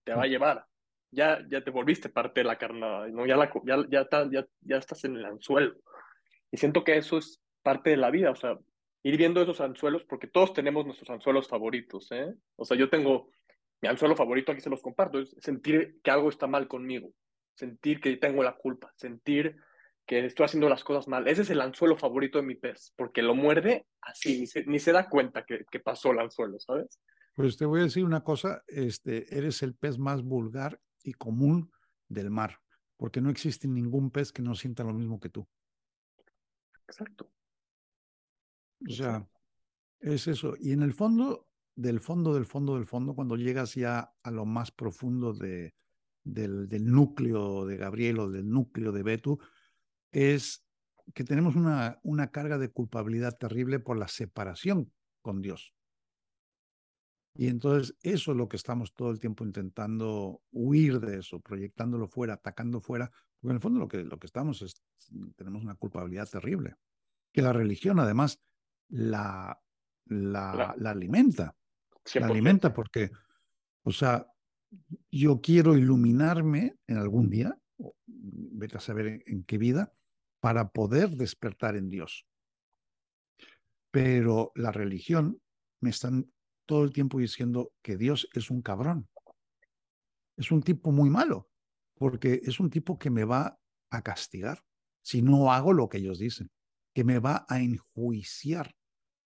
te 0.05 0.15
va 0.15 0.23
a 0.23 0.27
llevar. 0.27 0.67
Ya, 1.11 1.45
ya 1.49 1.63
te 1.63 1.71
volviste 1.71 2.09
parte 2.09 2.41
de 2.41 2.45
la 2.45 2.59
carnada, 2.59 3.09
¿no? 3.09 3.27
ya, 3.27 3.37
la, 3.37 3.51
ya, 3.65 4.07
ya, 4.31 4.47
ya, 4.61 4.77
estás 4.77 5.05
en 5.05 5.17
el 5.17 5.25
anzuelo. 5.25 5.75
Y 6.51 6.57
siento 6.59 6.85
que 6.85 6.97
eso 6.97 7.19
es 7.19 7.41
parte 7.63 7.91
de 7.91 7.97
la 7.97 8.11
vida, 8.11 8.31
o 8.31 8.37
sea, 8.37 8.59
ir 9.03 9.17
viendo 9.17 9.41
esos 9.41 9.61
anzuelos, 9.61 10.05
porque 10.05 10.27
todos 10.27 10.53
tenemos 10.53 10.85
nuestros 10.85 11.09
anzuelos 11.11 11.49
favoritos, 11.49 12.11
¿eh? 12.13 12.35
O 12.57 12.65
sea, 12.65 12.77
yo 12.77 12.91
tengo 12.91 13.31
mi 13.81 13.89
anzuelo 13.89 14.17
favorito, 14.17 14.53
aquí 14.53 14.61
se 14.61 14.71
los 14.71 14.83
comparto, 14.83 15.21
es 15.21 15.35
sentir 15.41 16.01
que 16.03 16.11
algo 16.11 16.29
está 16.29 16.47
mal 16.47 16.69
conmigo, 16.69 17.11
sentir 17.55 18.01
que 18.01 18.17
tengo 18.17 18.43
la 18.43 18.57
culpa, 18.57 18.93
sentir 18.97 19.57
que 20.07 20.25
estoy 20.25 20.47
haciendo 20.47 20.69
las 20.69 20.85
cosas 20.85 21.07
mal. 21.07 21.29
Ese 21.29 21.43
es 21.43 21.51
el 21.51 21.61
anzuelo 21.61 21.97
favorito 21.97 22.39
de 22.39 22.45
mi 22.45 22.55
pez, 22.55 22.93
porque 22.97 23.23
lo 23.23 23.35
muerde 23.35 23.87
así, 24.01 24.47
ni 24.67 24.79
se, 24.79 24.93
da 24.93 25.09
cuenta 25.09 25.45
que, 25.45 25.65
que, 25.71 25.81
pasó 25.81 26.13
el 26.13 26.19
anzuelo, 26.19 26.59
¿sabes? 26.59 26.99
Pues 27.35 27.57
te 27.57 27.67
voy 27.67 27.81
a 27.81 27.85
decir 27.85 28.05
una 28.05 28.25
cosa, 28.25 28.65
este, 28.67 29.37
eres 29.37 29.63
el 29.63 29.75
pez 29.75 29.99
más 29.99 30.23
vulgar 30.23 30.81
y 31.09 31.13
común 31.13 31.71
del 32.09 32.31
mar, 32.31 32.61
porque 32.97 33.21
no 33.21 33.31
existe 33.31 33.69
ningún 33.69 34.11
pez 34.11 34.33
que 34.33 34.43
no 34.43 34.55
sienta 34.55 34.85
lo 34.85 34.93
mismo 34.93 35.21
que 35.21 35.29
tú. 35.29 35.49
Exacto. 36.87 37.31
O 38.87 38.91
sea, 38.91 39.29
es 40.01 40.27
eso. 40.27 40.55
Y 40.59 40.73
en 40.73 40.83
el 40.83 40.95
fondo, 40.95 41.49
del 41.75 42.01
fondo, 42.01 42.35
del 42.35 42.47
fondo, 42.47 42.77
del 42.77 42.87
fondo, 42.87 43.15
cuando 43.15 43.37
llegas 43.37 43.75
ya 43.75 44.13
a 44.23 44.31
lo 44.31 44.47
más 44.47 44.71
profundo 44.71 45.33
de, 45.33 45.75
del, 46.25 46.69
del 46.69 46.87
núcleo 46.87 47.67
de 47.67 47.77
Gabriel 47.77 48.21
o 48.21 48.31
del 48.31 48.49
núcleo 48.49 48.93
de 48.93 49.03
Betu, 49.03 49.39
es 50.11 50.65
que 51.15 51.25
tenemos 51.25 51.57
una, 51.57 51.99
una 52.03 52.31
carga 52.31 52.59
de 52.59 52.71
culpabilidad 52.71 53.37
terrible 53.37 53.81
por 53.81 53.99
la 53.99 54.09
separación 54.09 54.93
con 55.23 55.43
Dios. 55.43 55.75
Y 57.39 57.47
entonces 57.47 57.97
eso 58.03 58.33
es 58.33 58.37
lo 58.37 58.49
que 58.49 58.57
estamos 58.57 58.93
todo 58.95 59.13
el 59.13 59.21
tiempo 59.21 59.45
intentando 59.45 60.43
huir 60.51 60.99
de 60.99 61.21
eso, 61.21 61.39
proyectándolo 61.39 62.09
fuera, 62.09 62.35
atacando 62.35 62.81
fuera, 62.81 63.13
porque 63.39 63.53
en 63.53 63.55
el 63.55 63.63
fondo 63.63 63.79
lo 63.79 63.87
que, 63.87 64.03
lo 64.03 64.19
que 64.19 64.27
estamos 64.27 64.61
es, 64.61 64.83
tenemos 65.37 65.63
una 65.63 65.77
culpabilidad 65.77 66.29
terrible, 66.29 66.75
que 67.33 67.41
la 67.41 67.53
religión 67.53 68.01
además 68.01 68.43
la, 68.89 69.57
la, 70.07 70.75
la 70.77 70.91
alimenta, 70.91 71.57
la 72.15 72.27
alimenta 72.27 72.75
porque, 72.75 73.13
o 73.85 73.93
sea, 73.93 74.27
yo 75.09 75.41
quiero 75.41 75.77
iluminarme 75.77 76.77
en 76.89 76.97
algún 76.97 77.31
día, 77.31 77.57
vete 78.05 78.79
a 78.79 78.81
saber 78.81 79.23
en 79.27 79.45
qué 79.45 79.59
vida, 79.59 79.93
para 80.41 80.71
poder 80.71 81.11
despertar 81.11 81.77
en 81.77 81.89
Dios. 81.89 82.27
Pero 83.93 84.51
la 84.57 84.73
religión 84.73 85.41
me 85.81 85.91
están 85.91 86.33
todo 86.69 86.85
el 86.85 86.93
tiempo 86.93 87.19
diciendo 87.19 87.73
que 87.83 87.97
Dios 87.97 88.29
es 88.35 88.51
un 88.51 88.61
cabrón. 88.61 89.09
Es 90.37 90.53
un 90.53 90.63
tipo 90.63 90.93
muy 90.93 91.09
malo, 91.09 91.49
porque 91.95 92.43
es 92.45 92.61
un 92.61 92.69
tipo 92.69 92.99
que 92.99 93.09
me 93.09 93.25
va 93.25 93.59
a 93.91 94.03
castigar 94.03 94.63
si 95.03 95.23
no 95.23 95.51
hago 95.51 95.73
lo 95.73 95.89
que 95.89 95.97
ellos 95.97 96.19
dicen, 96.19 96.51
que 96.95 97.05
me 97.05 97.19
va 97.19 97.47
a 97.49 97.61
enjuiciar. 97.61 98.77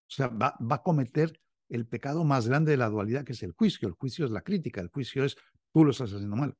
O 0.07 0.11
sea, 0.15 0.29
va, 0.29 0.57
va 0.59 0.77
a 0.77 0.83
cometer 0.83 1.37
el 1.67 1.85
pecado 1.85 2.23
más 2.23 2.47
grande 2.47 2.71
de 2.71 2.77
la 2.77 2.89
dualidad, 2.89 3.25
que 3.25 3.33
es 3.33 3.43
el 3.43 3.51
juicio. 3.51 3.89
El 3.89 3.95
juicio 3.95 4.23
es 4.23 4.31
la 4.31 4.41
crítica, 4.41 4.79
el 4.79 4.87
juicio 4.87 5.25
es 5.25 5.35
tú 5.73 5.83
lo 5.83 5.91
estás 5.91 6.13
haciendo 6.13 6.37
mal. 6.37 6.55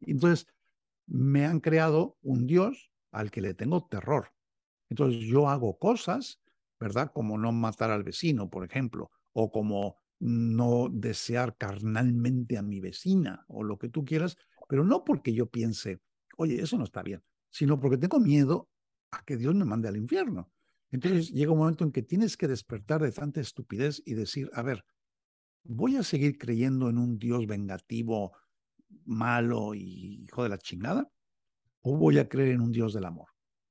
Entonces, 0.00 0.46
me 1.06 1.44
han 1.44 1.60
creado 1.60 2.16
un 2.22 2.46
Dios 2.46 2.90
al 3.10 3.30
que 3.30 3.42
le 3.42 3.52
tengo 3.52 3.86
terror. 3.86 4.32
Entonces 4.88 5.20
yo 5.20 5.50
hago 5.50 5.78
cosas, 5.78 6.40
¿verdad? 6.80 7.12
Como 7.12 7.36
no 7.36 7.52
matar 7.52 7.90
al 7.90 8.02
vecino, 8.02 8.48
por 8.48 8.64
ejemplo, 8.64 9.10
o 9.34 9.52
como 9.52 10.01
no 10.24 10.88
desear 10.88 11.56
carnalmente 11.56 12.56
a 12.56 12.62
mi 12.62 12.78
vecina, 12.78 13.44
o 13.48 13.64
lo 13.64 13.76
que 13.76 13.88
tú 13.88 14.04
quieras, 14.04 14.36
pero 14.68 14.84
no 14.84 15.02
porque 15.02 15.34
yo 15.34 15.50
piense, 15.50 16.00
oye, 16.36 16.62
eso 16.62 16.78
no 16.78 16.84
está 16.84 17.02
bien, 17.02 17.24
sino 17.50 17.80
porque 17.80 17.98
tengo 17.98 18.20
miedo 18.20 18.68
a 19.10 19.24
que 19.24 19.36
Dios 19.36 19.52
me 19.56 19.64
mande 19.64 19.88
al 19.88 19.96
infierno. 19.96 20.48
Entonces 20.92 21.30
llega 21.32 21.50
un 21.50 21.58
momento 21.58 21.82
en 21.82 21.90
que 21.90 22.02
tienes 22.02 22.36
que 22.36 22.46
despertar 22.46 23.02
de 23.02 23.10
tanta 23.10 23.40
estupidez 23.40 24.00
y 24.06 24.14
decir, 24.14 24.48
a 24.54 24.62
ver, 24.62 24.84
voy 25.64 25.96
a 25.96 26.04
seguir 26.04 26.38
creyendo 26.38 26.88
en 26.88 26.98
un 26.98 27.18
Dios 27.18 27.48
vengativo, 27.48 28.30
malo 29.04 29.74
y 29.74 30.22
hijo 30.22 30.44
de 30.44 30.50
la 30.50 30.58
chingada, 30.58 31.10
o 31.80 31.96
voy 31.96 32.18
a 32.18 32.28
creer 32.28 32.50
en 32.50 32.60
un 32.60 32.70
Dios 32.70 32.94
del 32.94 33.06
amor. 33.06 33.26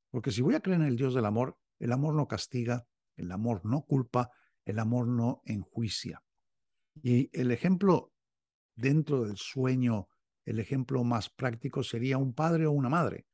Porque 0.09 0.31
si 0.31 0.41
voy 0.41 0.55
a 0.55 0.59
creer 0.59 0.81
en 0.81 0.87
el 0.87 0.97
Dios 0.97 1.13
del 1.13 1.23
amor, 1.23 1.57
el 1.79 1.93
amor 1.93 2.13
no 2.13 2.27
castiga, 2.27 2.85
el 3.15 3.31
amor 3.31 3.61
no 3.63 3.83
culpa, 3.83 4.31
el 4.65 4.79
amor 4.79 5.07
no 5.07 5.41
enjuicia. 5.45 6.21
Y 6.95 7.29
el 7.39 7.51
ejemplo 7.51 8.11
dentro 8.75 9.23
del 9.23 9.37
sueño, 9.37 10.07
el 10.45 10.59
ejemplo 10.59 11.03
más 11.03 11.29
práctico 11.29 11.83
sería 11.83 12.17
un 12.17 12.33
padre 12.33 12.65
o 12.65 12.71
una 12.71 12.89
madre. 12.89 13.25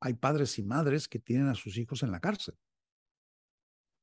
Hay 0.00 0.14
padres 0.14 0.58
y 0.58 0.62
madres 0.62 1.08
que 1.08 1.18
tienen 1.18 1.48
a 1.48 1.54
sus 1.54 1.76
hijos 1.78 2.02
en 2.02 2.12
la 2.12 2.20
cárcel. 2.20 2.56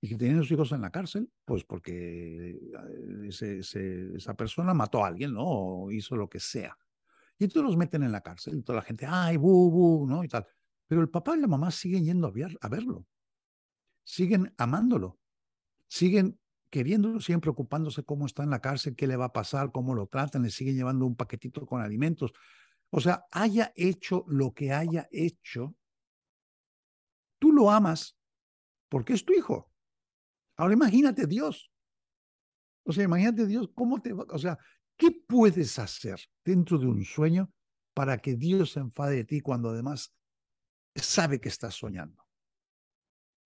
Y 0.02 0.10
que 0.10 0.18
tienen 0.18 0.40
a 0.40 0.42
sus 0.42 0.52
hijos 0.52 0.72
en 0.74 0.82
la 0.82 0.92
cárcel, 0.92 1.32
pues 1.46 1.64
porque 1.64 2.60
eh, 2.60 3.30
esa 3.30 4.34
persona 4.36 4.74
mató 4.74 5.04
a 5.04 5.08
alguien, 5.08 5.34
¿no? 5.34 5.46
O 5.46 5.92
hizo 5.92 6.18
lo 6.18 6.30
que 6.30 6.40
sea. 6.40 6.78
Y 7.40 7.46
entonces 7.46 7.64
los 7.64 7.78
meten 7.78 8.04
en 8.04 8.12
la 8.12 8.22
cárcel 8.22 8.58
y 8.58 8.64
toda 8.64 8.78
la 8.78 8.84
gente, 8.84 9.06
ay, 9.08 9.38
bu, 9.38 9.72
bu, 9.72 10.08
¿no? 10.08 10.24
Y 10.24 10.28
tal. 10.28 10.46
Pero 10.88 11.02
el 11.02 11.10
papá 11.10 11.36
y 11.38 11.40
la 11.40 11.48
mamá 11.48 11.72
siguen 11.72 12.04
yendo 12.04 12.28
a, 12.28 12.32
ver, 12.32 12.58
a 12.62 12.68
verlo. 12.68 13.08
Siguen 14.04 14.54
amándolo. 14.58 15.20
siguen 15.88 16.40
queriendo, 16.74 17.20
siguen 17.20 17.40
preocupándose 17.40 18.04
cómo 18.04 18.26
está 18.26 18.42
en 18.42 18.50
la 18.50 18.60
cárcel, 18.60 18.96
qué 18.96 19.06
le 19.06 19.16
va 19.16 19.26
a 19.26 19.32
pasar, 19.32 19.72
cómo 19.72 19.94
lo 19.94 20.08
tratan, 20.08 20.42
le 20.42 20.50
siguen 20.50 20.76
llevando 20.76 21.06
un 21.06 21.16
paquetito 21.16 21.68
con 21.68 21.84
alimentos. 21.84 22.34
O 22.90 23.00
sea, 23.00 23.28
haya 23.30 23.72
hecho 23.76 24.26
lo 24.28 24.56
que 24.56 24.74
haya 24.74 25.08
hecho, 25.12 25.76
tú 27.38 27.52
lo 27.52 27.70
amas 27.70 28.18
porque 28.90 29.14
es 29.14 29.24
tu 29.24 29.34
hijo. 29.34 29.72
Ahora 30.58 30.74
imagínate 30.74 31.28
Dios. 31.28 31.72
O 32.86 32.92
sea, 32.92 33.04
imagínate 33.04 33.46
Dios, 33.46 33.70
¿cómo 33.76 34.02
te 34.02 34.12
va? 34.12 34.26
O 34.30 34.40
sea, 34.40 34.58
¿qué 34.98 35.12
puedes 35.12 35.78
hacer 35.78 36.20
dentro 36.44 36.80
de 36.80 36.88
un 36.88 37.06
sueño 37.06 37.54
para 37.94 38.18
que 38.18 38.36
Dios 38.36 38.72
se 38.72 38.80
enfade 38.80 39.18
de 39.18 39.26
ti 39.26 39.42
cuando 39.42 39.70
además 39.70 40.12
sabe 40.96 41.40
que 41.40 41.50
estás 41.50 41.76
soñando? 41.76 42.26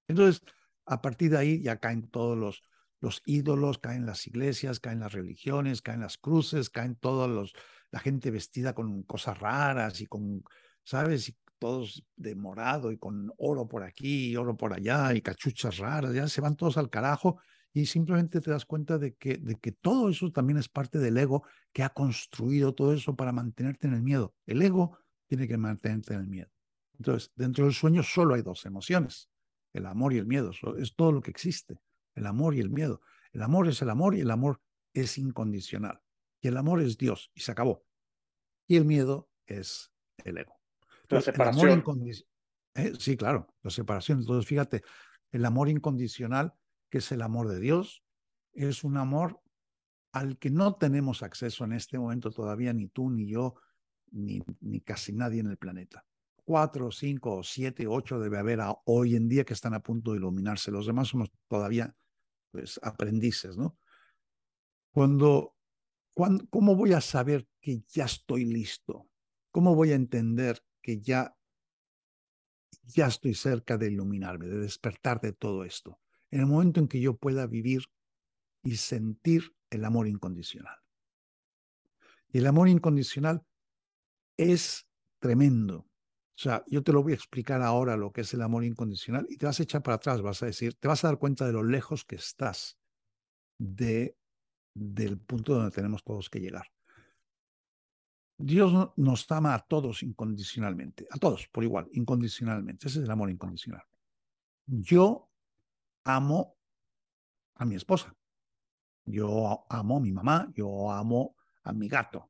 Entonces, 0.07 0.41
a 0.85 1.01
partir 1.01 1.31
de 1.31 1.39
ahí 1.39 1.61
ya 1.61 1.77
caen 1.77 2.09
todos 2.09 2.37
los, 2.37 2.63
los 2.99 3.21
ídolos, 3.25 3.77
caen 3.77 4.05
las 4.05 4.25
iglesias, 4.27 4.79
caen 4.79 4.99
las 4.99 5.13
religiones, 5.13 5.81
caen 5.81 6.01
las 6.01 6.17
cruces, 6.17 6.69
caen 6.69 6.95
todos 6.95 7.29
los, 7.29 7.53
la 7.91 7.99
gente 7.99 8.31
vestida 8.31 8.73
con 8.73 9.03
cosas 9.03 9.37
raras 9.39 10.01
y 10.01 10.07
con, 10.07 10.43
¿sabes? 10.83 11.29
Y 11.29 11.37
todos 11.59 12.03
de 12.15 12.35
morado 12.35 12.91
y 12.91 12.97
con 12.97 13.31
oro 13.37 13.67
por 13.67 13.83
aquí, 13.83 14.35
oro 14.35 14.55
por 14.55 14.73
allá 14.73 15.13
y 15.13 15.21
cachuchas 15.21 15.77
raras, 15.77 16.13
ya 16.13 16.27
se 16.27 16.41
van 16.41 16.55
todos 16.55 16.77
al 16.77 16.89
carajo 16.89 17.39
y 17.73 17.85
simplemente 17.85 18.41
te 18.41 18.51
das 18.51 18.65
cuenta 18.65 18.97
de 18.97 19.15
que, 19.15 19.37
de 19.37 19.55
que 19.55 19.71
todo 19.71 20.09
eso 20.09 20.31
también 20.31 20.57
es 20.57 20.69
parte 20.69 20.97
del 20.99 21.17
ego 21.17 21.43
que 21.71 21.83
ha 21.83 21.89
construido 21.89 22.73
todo 22.73 22.93
eso 22.93 23.15
para 23.15 23.31
mantenerte 23.31 23.87
en 23.87 23.93
el 23.93 24.01
miedo. 24.01 24.33
El 24.45 24.61
ego 24.61 24.97
tiene 25.27 25.47
que 25.47 25.57
mantenerte 25.57 26.13
en 26.13 26.21
el 26.21 26.27
miedo. 26.27 26.49
Entonces, 26.97 27.31
dentro 27.35 27.65
del 27.65 27.73
sueño 27.73 28.01
solo 28.01 28.33
hay 28.33 28.41
dos 28.41 28.65
emociones, 28.65 29.29
el 29.73 29.85
amor 29.85 30.13
y 30.13 30.17
el 30.17 30.25
miedo, 30.25 30.51
es 30.79 30.95
todo 30.95 31.11
lo 31.11 31.21
que 31.21 31.29
existe, 31.29 31.79
el 32.17 32.25
amor 32.25 32.55
y 32.55 32.59
el 32.59 32.69
miedo. 32.69 33.01
El 33.31 33.43
amor 33.43 33.67
es 33.67 33.81
el 33.81 33.89
amor 33.89 34.15
y 34.15 34.21
el 34.21 34.31
amor 34.31 34.59
es 34.93 35.17
incondicional. 35.17 36.01
Y 36.41 36.47
el 36.47 36.57
amor 36.57 36.81
es 36.81 36.97
Dios 36.97 37.31
y 37.33 37.41
se 37.41 37.51
acabó. 37.51 37.85
Y 38.67 38.75
el 38.75 38.85
miedo 38.85 39.29
es 39.45 39.91
el 40.23 40.39
ego. 40.39 40.59
la 41.09 41.21
separación. 41.21 41.83
Eh, 42.73 42.93
sí, 42.99 43.15
claro, 43.15 43.47
la 43.61 43.69
separación. 43.69 44.19
Entonces, 44.19 44.47
fíjate, 44.47 44.83
el 45.31 45.45
amor 45.45 45.69
incondicional, 45.69 46.53
que 46.89 46.97
es 46.97 47.11
el 47.11 47.21
amor 47.21 47.47
de 47.47 47.59
Dios, 47.59 48.03
es 48.53 48.83
un 48.83 48.97
amor 48.97 49.39
al 50.11 50.37
que 50.37 50.49
no 50.49 50.75
tenemos 50.75 51.21
acceso 51.21 51.63
en 51.65 51.73
este 51.73 51.99
momento 51.99 52.31
todavía, 52.31 52.73
ni 52.73 52.87
tú, 52.87 53.09
ni 53.11 53.27
yo, 53.27 53.55
ni, 54.11 54.41
ni 54.61 54.81
casi 54.81 55.13
nadie 55.13 55.41
en 55.41 55.47
el 55.47 55.57
planeta 55.57 56.03
cuatro, 56.47 56.91
cinco, 56.91 57.43
siete, 57.43 57.87
ocho 57.87 58.21
debe 58.21 58.37
haber 58.37 58.61
hoy 58.85 59.17
en 59.17 59.27
día 59.27 59.43
que 59.43 59.51
están 59.51 59.73
a 59.73 59.81
punto 59.81 60.11
de 60.11 60.19
iluminarse. 60.19 60.71
Los 60.71 60.85
demás 60.85 61.09
somos 61.09 61.29
todavía 61.49 61.93
pues, 62.57 62.79
aprendices, 62.81 63.55
¿no? 63.55 63.77
Cuando, 64.91 65.55
cuando, 66.15 66.47
¿cómo 66.49 66.75
voy 66.75 66.93
a 66.93 67.01
saber 67.01 67.47
que 67.61 67.83
ya 67.87 68.05
estoy 68.05 68.45
listo? 68.45 69.07
¿Cómo 69.51 69.75
voy 69.75 69.91
a 69.91 69.95
entender 69.95 70.63
que 70.81 70.99
ya, 70.99 71.37
ya 72.81 73.05
estoy 73.05 73.35
cerca 73.35 73.77
de 73.77 73.91
iluminarme, 73.91 74.47
de 74.47 74.57
despertar 74.57 75.21
de 75.21 75.33
todo 75.33 75.65
esto? 75.65 75.99
En 76.31 76.39
el 76.39 76.47
momento 76.47 76.79
en 76.79 76.87
que 76.87 76.99
yo 76.99 77.15
pueda 77.15 77.45
vivir 77.45 77.83
y 78.63 78.77
sentir 78.77 79.55
el 79.69 79.85
amor 79.85 80.07
incondicional. 80.07 80.79
Y 82.29 82.39
el 82.39 82.47
amor 82.47 82.69
incondicional 82.69 83.45
es 84.35 84.89
tremendo. 85.19 85.86
O 86.37 86.39
sea, 86.39 86.63
yo 86.67 86.83
te 86.83 86.93
lo 86.93 87.01
voy 87.01 87.13
a 87.13 87.15
explicar 87.15 87.63
ahora 87.63 87.97
lo 87.97 88.11
que 88.11 88.21
es 88.21 88.31
el 88.35 88.43
amor 88.43 88.63
incondicional 88.63 89.25
y 89.27 89.37
te 89.37 89.47
vas 89.47 89.59
a 89.59 89.63
echar 89.63 89.81
para 89.81 89.95
atrás, 89.95 90.21
vas 90.21 90.43
a 90.43 90.45
decir, 90.45 90.75
te 90.75 90.87
vas 90.87 91.03
a 91.03 91.07
dar 91.07 91.17
cuenta 91.17 91.47
de 91.47 91.53
lo 91.53 91.63
lejos 91.63 92.05
que 92.05 92.15
estás 92.15 92.77
de, 93.57 94.15
del 94.75 95.17
punto 95.17 95.55
donde 95.55 95.71
tenemos 95.71 96.03
todos 96.03 96.29
que 96.29 96.39
llegar. 96.39 96.67
Dios 98.37 98.91
nos 98.97 99.31
ama 99.31 99.55
a 99.55 99.65
todos 99.65 100.03
incondicionalmente, 100.03 101.07
a 101.09 101.17
todos 101.17 101.47
por 101.47 101.63
igual, 101.63 101.89
incondicionalmente. 101.93 102.87
Ese 102.87 102.99
es 102.99 103.05
el 103.05 103.11
amor 103.11 103.31
incondicional. 103.31 103.81
Yo 104.67 105.31
amo 106.03 106.55
a 107.55 107.65
mi 107.65 107.73
esposa. 107.73 108.15
Yo 109.05 109.65
amo 109.71 109.97
a 109.97 110.01
mi 110.01 110.11
mamá, 110.11 110.51
yo 110.53 110.91
amo 110.91 111.35
a 111.63 111.73
mi 111.73 111.87
gato. 111.87 112.29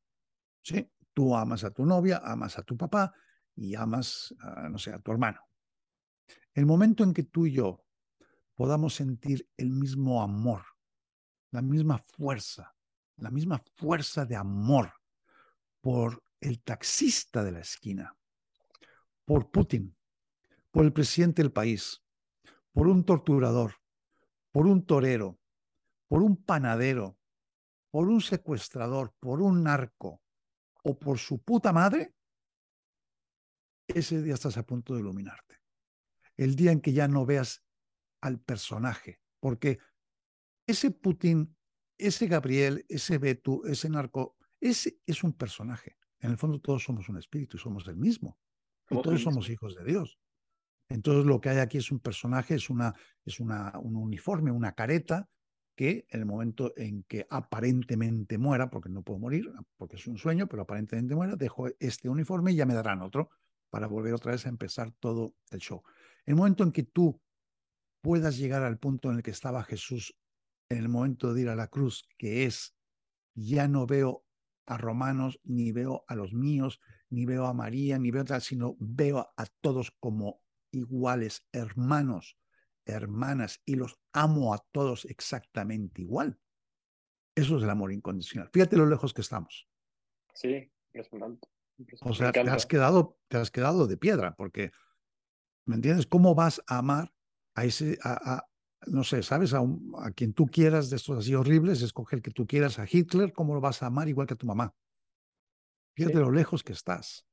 ¿sí? 0.61 0.89
Tú 1.13 1.35
amas 1.35 1.65
a 1.65 1.71
tu 1.71 1.85
novia, 1.85 2.21
amas 2.23 2.57
a 2.57 2.63
tu 2.63 2.77
papá, 2.77 3.13
y 3.57 3.75
amas, 3.75 4.33
a, 4.39 4.69
no 4.69 4.77
sé, 4.77 4.93
a 4.93 4.99
tu 4.99 5.11
hermano. 5.11 5.41
El 6.53 6.65
momento 6.65 7.03
en 7.03 7.13
que 7.13 7.23
tú 7.23 7.47
y 7.47 7.53
yo 7.53 7.83
podamos 8.55 8.95
sentir 8.95 9.49
el 9.57 9.71
mismo 9.71 10.21
amor, 10.21 10.63
la 11.51 11.61
misma 11.61 11.97
fuerza, 11.97 12.75
la 13.17 13.31
misma 13.31 13.61
fuerza 13.75 14.25
de 14.25 14.35
amor 14.35 14.93
por 15.81 16.23
el 16.39 16.61
taxista 16.61 17.43
de 17.43 17.51
la 17.51 17.59
esquina, 17.59 18.15
por 19.25 19.51
Putin, 19.51 19.95
por 20.71 20.85
el 20.85 20.93
presidente 20.93 21.41
del 21.41 21.51
país, 21.51 22.03
por 22.71 22.87
un 22.87 23.03
torturador, 23.03 23.75
por 24.51 24.67
un 24.67 24.85
torero, 24.85 25.39
por 26.07 26.21
un 26.21 26.37
panadero, 26.37 27.17
por 27.89 28.07
un 28.07 28.21
secuestrador, 28.21 29.13
por 29.19 29.41
un 29.41 29.63
narco 29.63 30.21
o 30.83 30.97
por 30.97 31.17
su 31.17 31.41
puta 31.41 31.73
madre, 31.73 32.13
ese 33.87 34.21
día 34.21 34.33
estás 34.33 34.57
a 34.57 34.65
punto 34.65 34.93
de 34.93 35.01
iluminarte. 35.01 35.61
El 36.35 36.55
día 36.55 36.71
en 36.71 36.81
que 36.81 36.93
ya 36.93 37.07
no 37.07 37.25
veas 37.25 37.63
al 38.21 38.39
personaje, 38.39 39.19
porque 39.39 39.79
ese 40.67 40.91
Putin, 40.91 41.55
ese 41.97 42.27
Gabriel, 42.27 42.85
ese 42.89 43.17
Betu, 43.17 43.63
ese 43.65 43.89
narco, 43.89 44.37
ese 44.59 44.99
es 45.05 45.23
un 45.23 45.33
personaje. 45.33 45.97
En 46.19 46.31
el 46.31 46.37
fondo 46.37 46.59
todos 46.59 46.83
somos 46.83 47.09
un 47.09 47.17
espíritu 47.17 47.57
y 47.57 47.59
somos 47.59 47.87
el 47.87 47.95
mismo. 47.95 48.37
Y 48.89 49.01
todos 49.01 49.21
somos 49.21 49.49
hijos 49.49 49.75
de 49.75 49.83
Dios. 49.83 50.19
Entonces 50.89 51.25
lo 51.25 51.41
que 51.41 51.49
hay 51.49 51.57
aquí 51.57 51.77
es 51.77 51.91
un 51.91 51.99
personaje, 51.99 52.55
es, 52.55 52.69
una, 52.69 52.93
es 53.25 53.39
una, 53.39 53.77
un 53.79 53.95
uniforme, 53.95 54.51
una 54.51 54.73
careta 54.73 55.29
que 55.75 56.07
en 56.09 56.21
el 56.21 56.25
momento 56.25 56.73
en 56.75 57.03
que 57.03 57.27
aparentemente 57.29 58.37
muera, 58.37 58.69
porque 58.69 58.89
no 58.89 59.03
puedo 59.03 59.19
morir, 59.19 59.51
porque 59.75 59.97
es 59.97 60.07
un 60.07 60.17
sueño, 60.17 60.47
pero 60.47 60.63
aparentemente 60.63 61.13
muera, 61.13 61.35
dejo 61.35 61.67
este 61.79 62.09
uniforme 62.09 62.53
y 62.53 62.55
ya 62.55 62.65
me 62.65 62.73
darán 62.73 63.01
otro 63.01 63.29
para 63.69 63.87
volver 63.87 64.13
otra 64.13 64.31
vez 64.31 64.45
a 64.45 64.49
empezar 64.49 64.91
todo 64.91 65.35
el 65.51 65.59
show. 65.59 65.83
El 66.25 66.35
momento 66.35 66.63
en 66.63 66.71
que 66.71 66.83
tú 66.83 67.21
puedas 68.01 68.37
llegar 68.37 68.63
al 68.63 68.79
punto 68.79 69.09
en 69.09 69.17
el 69.17 69.23
que 69.23 69.31
estaba 69.31 69.63
Jesús 69.63 70.17
en 70.69 70.79
el 70.79 70.89
momento 70.89 71.33
de 71.33 71.41
ir 71.41 71.49
a 71.49 71.55
la 71.55 71.67
cruz, 71.67 72.07
que 72.17 72.45
es, 72.45 72.75
ya 73.33 73.67
no 73.67 73.85
veo 73.85 74.25
a 74.65 74.77
romanos, 74.77 75.39
ni 75.43 75.71
veo 75.71 76.03
a 76.07 76.15
los 76.15 76.33
míos, 76.33 76.81
ni 77.09 77.25
veo 77.25 77.45
a 77.45 77.53
María, 77.53 77.97
ni 77.97 78.11
veo 78.11 78.25
a 78.29 78.39
sino 78.39 78.75
veo 78.79 79.33
a 79.37 79.45
todos 79.61 79.91
como 79.99 80.41
iguales, 80.71 81.47
hermanos, 81.53 82.37
hermanas, 82.85 83.61
y 83.65 83.75
los 83.75 83.97
amo 84.13 84.53
a 84.53 84.65
todos 84.71 85.05
exactamente 85.05 86.01
igual. 86.01 86.39
Eso 87.35 87.57
es 87.57 87.63
el 87.63 87.69
amor 87.69 87.93
incondicional. 87.93 88.49
Fíjate 88.51 88.77
lo 88.77 88.85
lejos 88.85 89.13
que 89.13 89.21
estamos. 89.21 89.69
Sí, 90.33 90.71
impresionante. 90.87 91.47
O 92.01 92.13
sea, 92.13 92.31
te 92.31 92.41
has, 92.41 92.65
quedado, 92.65 93.17
te 93.27 93.37
has 93.37 93.51
quedado 93.51 93.87
de 93.87 93.97
piedra, 93.97 94.35
porque, 94.35 94.71
¿me 95.65 95.75
entiendes? 95.75 96.07
¿Cómo 96.07 96.33
vas 96.35 96.61
a 96.67 96.79
amar 96.79 97.13
a 97.55 97.65
ese, 97.65 97.97
a, 98.03 98.45
no 98.87 99.03
sé, 99.03 99.23
sabes, 99.23 99.53
a, 99.53 99.59
a, 99.99 100.11
quien 100.11 100.33
tú 100.33 100.47
quieras 100.47 100.89
de 100.89 100.95
estos 100.95 101.19
así 101.19 101.35
horribles, 101.35 101.81
escoge 101.81 102.15
el 102.15 102.21
que 102.21 102.31
tú 102.31 102.47
quieras, 102.47 102.79
a 102.79 102.85
Hitler, 102.89 103.33
¿cómo 103.33 103.53
lo 103.53 103.61
vas 103.61 103.83
a 103.83 103.87
amar 103.87 104.07
igual 104.07 104.27
que 104.27 104.33
a 104.33 104.37
tu 104.37 104.47
mamá? 104.47 104.73
Fíjate 105.95 106.19
lo 106.19 106.31
lejos 106.31 106.63
que 106.63 106.73
estás. 106.73 107.25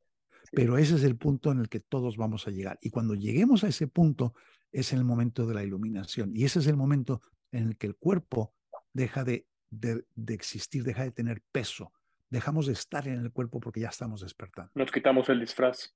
Pero 0.52 0.78
ese 0.78 0.94
es 0.94 1.04
el 1.04 1.16
punto 1.16 1.50
en 1.50 1.58
el 1.58 1.68
que 1.68 1.80
todos 1.80 2.16
vamos 2.16 2.46
a 2.46 2.50
llegar. 2.50 2.78
Y 2.80 2.90
cuando 2.90 3.14
lleguemos 3.14 3.64
a 3.64 3.68
ese 3.68 3.88
punto, 3.88 4.34
es 4.72 4.92
el 4.92 5.04
momento 5.04 5.46
de 5.46 5.54
la 5.54 5.64
iluminación. 5.64 6.32
Y 6.34 6.44
ese 6.44 6.60
es 6.60 6.66
el 6.66 6.76
momento 6.76 7.20
en 7.50 7.68
el 7.68 7.76
que 7.76 7.86
el 7.86 7.96
cuerpo 7.96 8.54
deja 8.92 9.24
de, 9.24 9.46
de, 9.70 10.04
de 10.14 10.34
existir, 10.34 10.84
deja 10.84 11.02
de 11.02 11.10
tener 11.10 11.42
peso, 11.52 11.92
dejamos 12.34 12.66
de 12.66 12.72
estar 12.72 13.06
en 13.06 13.20
el 13.20 13.32
cuerpo 13.32 13.60
porque 13.60 13.80
ya 13.80 13.88
estamos 13.88 14.20
despertando. 14.20 14.72
Nos 14.74 14.90
quitamos 14.90 15.28
el 15.28 15.40
disfraz. 15.40 15.94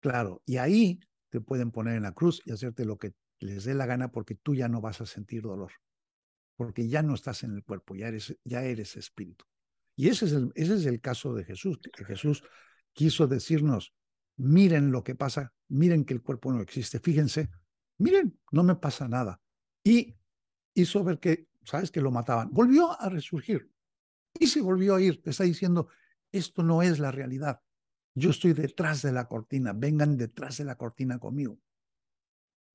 Claro, 0.00 0.42
y 0.44 0.56
ahí 0.56 1.00
te 1.30 1.40
pueden 1.40 1.70
poner 1.70 1.96
en 1.96 2.02
la 2.02 2.12
cruz 2.12 2.42
y 2.44 2.52
hacerte 2.52 2.84
lo 2.84 2.98
que 2.98 3.14
les 3.40 3.64
dé 3.64 3.74
la 3.74 3.86
gana 3.86 4.10
porque 4.10 4.34
tú 4.34 4.54
ya 4.54 4.68
no 4.68 4.80
vas 4.80 5.00
a 5.00 5.06
sentir 5.06 5.42
dolor, 5.42 5.72
porque 6.56 6.88
ya 6.88 7.02
no 7.02 7.14
estás 7.14 7.44
en 7.44 7.54
el 7.54 7.64
cuerpo, 7.64 7.94
ya 7.94 8.08
eres, 8.08 8.36
ya 8.44 8.62
eres 8.62 8.96
espíritu. 8.96 9.44
Y 9.96 10.08
ese 10.08 10.26
es, 10.26 10.32
el, 10.32 10.50
ese 10.56 10.74
es 10.74 10.86
el 10.86 11.00
caso 11.00 11.34
de 11.34 11.44
Jesús, 11.44 11.78
que 11.92 12.04
Jesús 12.04 12.42
quiso 12.92 13.28
decirnos, 13.28 13.94
miren 14.36 14.90
lo 14.90 15.04
que 15.04 15.14
pasa, 15.14 15.52
miren 15.68 16.04
que 16.04 16.14
el 16.14 16.22
cuerpo 16.22 16.52
no 16.52 16.60
existe, 16.60 16.98
fíjense, 16.98 17.48
miren, 17.98 18.38
no 18.50 18.64
me 18.64 18.74
pasa 18.74 19.06
nada. 19.06 19.40
Y 19.84 20.16
hizo 20.74 21.04
ver 21.04 21.20
que, 21.20 21.46
¿sabes? 21.62 21.92
Que 21.92 22.00
lo 22.00 22.10
mataban. 22.10 22.50
Volvió 22.50 23.00
a 23.00 23.08
resurgir, 23.08 23.70
y 24.38 24.46
se 24.46 24.60
volvió 24.60 24.94
a 24.94 25.00
ir. 25.00 25.22
Te 25.22 25.30
está 25.30 25.44
diciendo, 25.44 25.88
esto 26.32 26.62
no 26.62 26.82
es 26.82 26.98
la 26.98 27.10
realidad. 27.10 27.60
Yo 28.14 28.30
estoy 28.30 28.52
detrás 28.52 29.02
de 29.02 29.12
la 29.12 29.26
cortina. 29.26 29.72
Vengan 29.74 30.16
detrás 30.16 30.58
de 30.58 30.64
la 30.64 30.76
cortina 30.76 31.18
conmigo. 31.18 31.58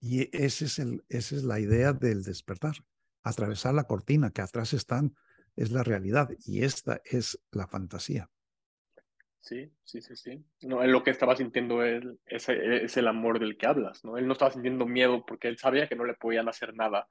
Y 0.01 0.35
ese 0.35 0.65
es 0.65 0.79
el, 0.79 1.03
esa 1.09 1.35
es 1.35 1.43
la 1.43 1.59
idea 1.59 1.93
del 1.93 2.23
despertar. 2.23 2.75
atravesar 3.21 3.73
la 3.73 3.83
cortina, 3.83 4.31
que 4.31 4.41
atrás 4.41 4.73
están, 4.73 5.13
es 5.57 5.71
la 5.71 5.83
realidad 5.83 6.29
y 6.45 6.63
esta 6.63 7.01
es 7.03 7.37
la 7.51 7.67
fantasía. 7.67 8.29
Sí, 9.41 9.71
sí, 9.83 10.01
sí, 10.01 10.15
sí. 10.15 10.45
No, 10.61 10.83
él 10.83 10.91
lo 10.91 11.03
que 11.03 11.11
estaba 11.11 11.35
sintiendo 11.35 11.83
él 11.83 12.19
es, 12.25 12.47
es, 12.49 12.97
el 12.97 13.07
amor 13.07 13.39
del 13.39 13.57
que 13.57 13.67
hablas, 13.67 14.03
¿no? 14.03 14.17
Él 14.17 14.27
no 14.27 14.33
estaba 14.33 14.51
sintiendo 14.51 14.85
miedo 14.85 15.25
porque 15.25 15.47
él 15.47 15.57
sabía 15.57 15.87
que 15.87 15.95
no 15.95 16.05
le 16.05 16.13
podían 16.13 16.47
hacer 16.47 16.73
nada. 16.75 17.09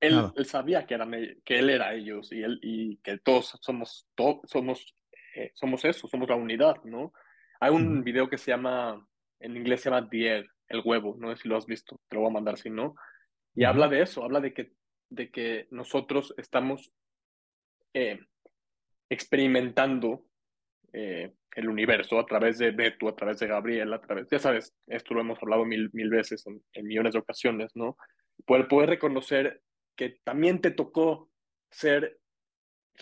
Él, 0.00 0.30
él 0.36 0.46
sabía 0.46 0.86
que, 0.86 0.94
eran, 0.94 1.12
que 1.44 1.58
él 1.58 1.70
era 1.70 1.94
ellos 1.94 2.30
y, 2.32 2.42
él, 2.42 2.58
y 2.62 2.96
que 2.98 3.18
todos 3.18 3.58
somos, 3.62 4.06
todos 4.14 4.40
somos, 4.44 4.94
eh, 5.34 5.50
somos 5.54 5.84
eso, 5.84 6.08
somos 6.08 6.28
la 6.28 6.36
unidad, 6.36 6.76
¿no? 6.84 7.12
Hay 7.60 7.70
un 7.70 8.04
video 8.04 8.28
que 8.28 8.36
se 8.36 8.50
llama, 8.50 9.06
en 9.40 9.56
inglés 9.56 9.80
se 9.80 9.90
llama 9.90 10.08
The 10.08 10.44
el 10.68 10.82
huevo, 10.84 11.16
no 11.18 11.34
sé 11.34 11.42
si 11.42 11.48
lo 11.48 11.56
has 11.56 11.66
visto, 11.66 12.00
te 12.08 12.16
lo 12.16 12.22
voy 12.22 12.30
a 12.30 12.34
mandar 12.34 12.58
si 12.58 12.70
no. 12.70 12.94
Y 13.54 13.64
habla 13.64 13.88
de 13.88 14.02
eso, 14.02 14.24
habla 14.24 14.40
de 14.40 14.52
que, 14.52 14.72
de 15.10 15.30
que 15.30 15.66
nosotros 15.70 16.34
estamos 16.36 16.92
eh, 17.92 18.18
experimentando 19.08 20.26
eh, 20.92 21.32
el 21.54 21.68
universo 21.68 22.18
a 22.18 22.26
través 22.26 22.58
de 22.58 22.70
Beto, 22.70 23.08
a 23.08 23.14
través 23.14 23.38
de 23.38 23.46
Gabriel, 23.46 23.92
a 23.92 24.00
través, 24.00 24.26
ya 24.30 24.38
sabes, 24.38 24.74
esto 24.86 25.14
lo 25.14 25.20
hemos 25.20 25.40
hablado 25.42 25.64
mil, 25.64 25.90
mil 25.92 26.10
veces 26.10 26.46
en, 26.46 26.62
en 26.72 26.86
millones 26.86 27.12
de 27.12 27.20
ocasiones, 27.20 27.70
¿no? 27.74 27.96
Poder, 28.44 28.66
poder 28.66 28.90
reconocer 28.90 29.62
que 29.96 30.20
también 30.24 30.60
te 30.60 30.70
tocó 30.70 31.30
ser 31.70 32.20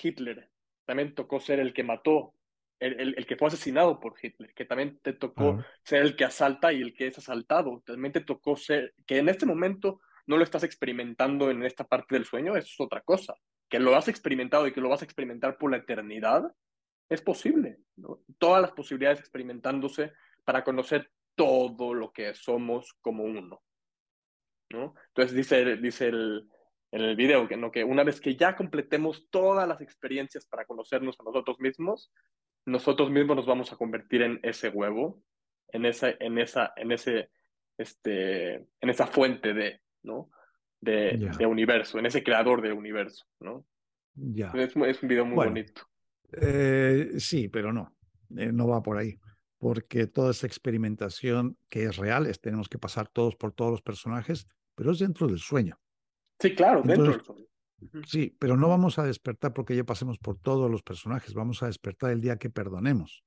Hitler, 0.00 0.50
también 0.84 1.14
tocó 1.14 1.40
ser 1.40 1.60
el 1.60 1.72
que 1.72 1.84
mató, 1.84 2.34
el, 2.80 3.14
el, 3.16 3.26
que 3.26 3.36
fue 3.36 3.48
asesinado 3.48 4.00
por 4.00 4.14
Hitler, 4.20 4.52
que 4.54 4.64
también 4.64 4.98
te 5.02 5.12
tocó 5.12 5.64
ser 5.84 6.02
el 6.02 6.16
que 6.16 6.24
asalta 6.24 6.72
y 6.72 6.82
el 6.82 6.94
que 6.94 7.06
es 7.06 7.18
asaltado, 7.18 7.82
también 7.86 8.12
te 8.12 8.20
tocó 8.20 8.56
ser, 8.56 8.94
que 9.06 9.18
en 9.18 9.28
este 9.28 9.46
momento 9.46 10.00
no 10.26 10.36
lo 10.36 10.44
estás 10.44 10.64
experimentando 10.64 11.50
en 11.50 11.62
esta 11.62 11.84
parte 11.84 12.14
del 12.14 12.24
sueño, 12.24 12.56
eso 12.56 12.68
es 12.68 12.80
otra 12.80 13.00
cosa, 13.02 13.34
que 13.68 13.78
lo 13.78 13.94
has 13.94 14.08
experimentado 14.08 14.66
y 14.66 14.72
que 14.72 14.80
lo 14.80 14.88
vas 14.88 15.02
a 15.02 15.04
experimentar 15.04 15.58
por 15.58 15.70
la 15.70 15.76
eternidad, 15.78 16.52
es 17.08 17.22
posible, 17.22 17.78
¿no? 17.96 18.20
Todas 18.38 18.62
las 18.62 18.72
posibilidades 18.72 19.20
experimentándose 19.20 20.12
para 20.44 20.64
conocer 20.64 21.10
todo 21.34 21.94
lo 21.94 22.12
que 22.12 22.34
somos 22.34 22.94
como 23.00 23.24
uno, 23.24 23.62
¿no? 24.70 24.94
Entonces 25.08 25.36
dice, 25.36 25.76
dice 25.76 26.08
el, 26.08 26.48
en 26.92 27.00
el 27.00 27.16
video 27.16 27.48
que, 27.48 27.56
¿no? 27.56 27.72
que 27.72 27.82
una 27.82 28.04
vez 28.04 28.20
que 28.20 28.36
ya 28.36 28.54
completemos 28.54 29.28
todas 29.30 29.66
las 29.66 29.80
experiencias 29.80 30.46
para 30.46 30.66
conocernos 30.66 31.18
a 31.18 31.24
nosotros 31.24 31.58
mismos, 31.58 32.12
nosotros 32.66 33.10
mismos 33.10 33.36
nos 33.36 33.46
vamos 33.46 33.72
a 33.72 33.76
convertir 33.76 34.22
en 34.22 34.38
ese 34.42 34.68
huevo, 34.68 35.24
en 35.68 35.86
esa, 35.86 36.10
en 36.20 36.38
esa, 36.38 36.72
en 36.76 36.92
ese, 36.92 37.30
este, 37.78 38.54
en 38.54 38.90
esa 38.90 39.06
fuente 39.06 39.54
de, 39.54 39.80
¿no? 40.02 40.30
De, 40.80 41.30
de 41.38 41.46
universo, 41.46 41.98
en 41.98 42.06
ese 42.06 42.22
creador 42.22 42.60
de 42.60 42.72
universo, 42.72 43.24
¿no? 43.40 43.66
Ya. 44.14 44.52
Es, 44.54 44.76
es 44.76 45.02
un 45.02 45.08
video 45.08 45.24
muy 45.24 45.46
bonito. 45.46 45.82
Eh, 46.32 47.12
sí, 47.18 47.48
pero 47.48 47.72
no, 47.72 47.96
eh, 48.36 48.52
no 48.52 48.68
va 48.68 48.82
por 48.82 48.98
ahí, 48.98 49.18
porque 49.58 50.06
toda 50.06 50.32
esa 50.32 50.46
experimentación 50.46 51.56
que 51.70 51.84
es 51.84 51.96
real, 51.96 52.26
es, 52.26 52.40
tenemos 52.40 52.68
que 52.68 52.78
pasar 52.78 53.08
todos 53.08 53.36
por 53.36 53.52
todos 53.52 53.70
los 53.70 53.82
personajes, 53.82 54.46
pero 54.74 54.90
es 54.90 54.98
dentro 54.98 55.26
del 55.26 55.38
sueño. 55.38 55.78
Sí, 56.42 56.56
claro, 56.56 56.82
dentro 56.82 57.12
del 57.12 57.22
sueño. 57.22 57.44
Sí, 58.04 58.36
pero 58.36 58.56
no 58.56 58.68
vamos 58.68 58.98
a 58.98 59.04
despertar 59.04 59.52
porque 59.52 59.76
ya 59.76 59.84
pasemos 59.84 60.18
por 60.18 60.38
todos 60.38 60.68
los 60.68 60.82
personajes, 60.82 61.34
vamos 61.34 61.62
a 61.62 61.66
despertar 61.66 62.10
el 62.10 62.20
día 62.20 62.36
que 62.36 62.50
perdonemos 62.50 63.24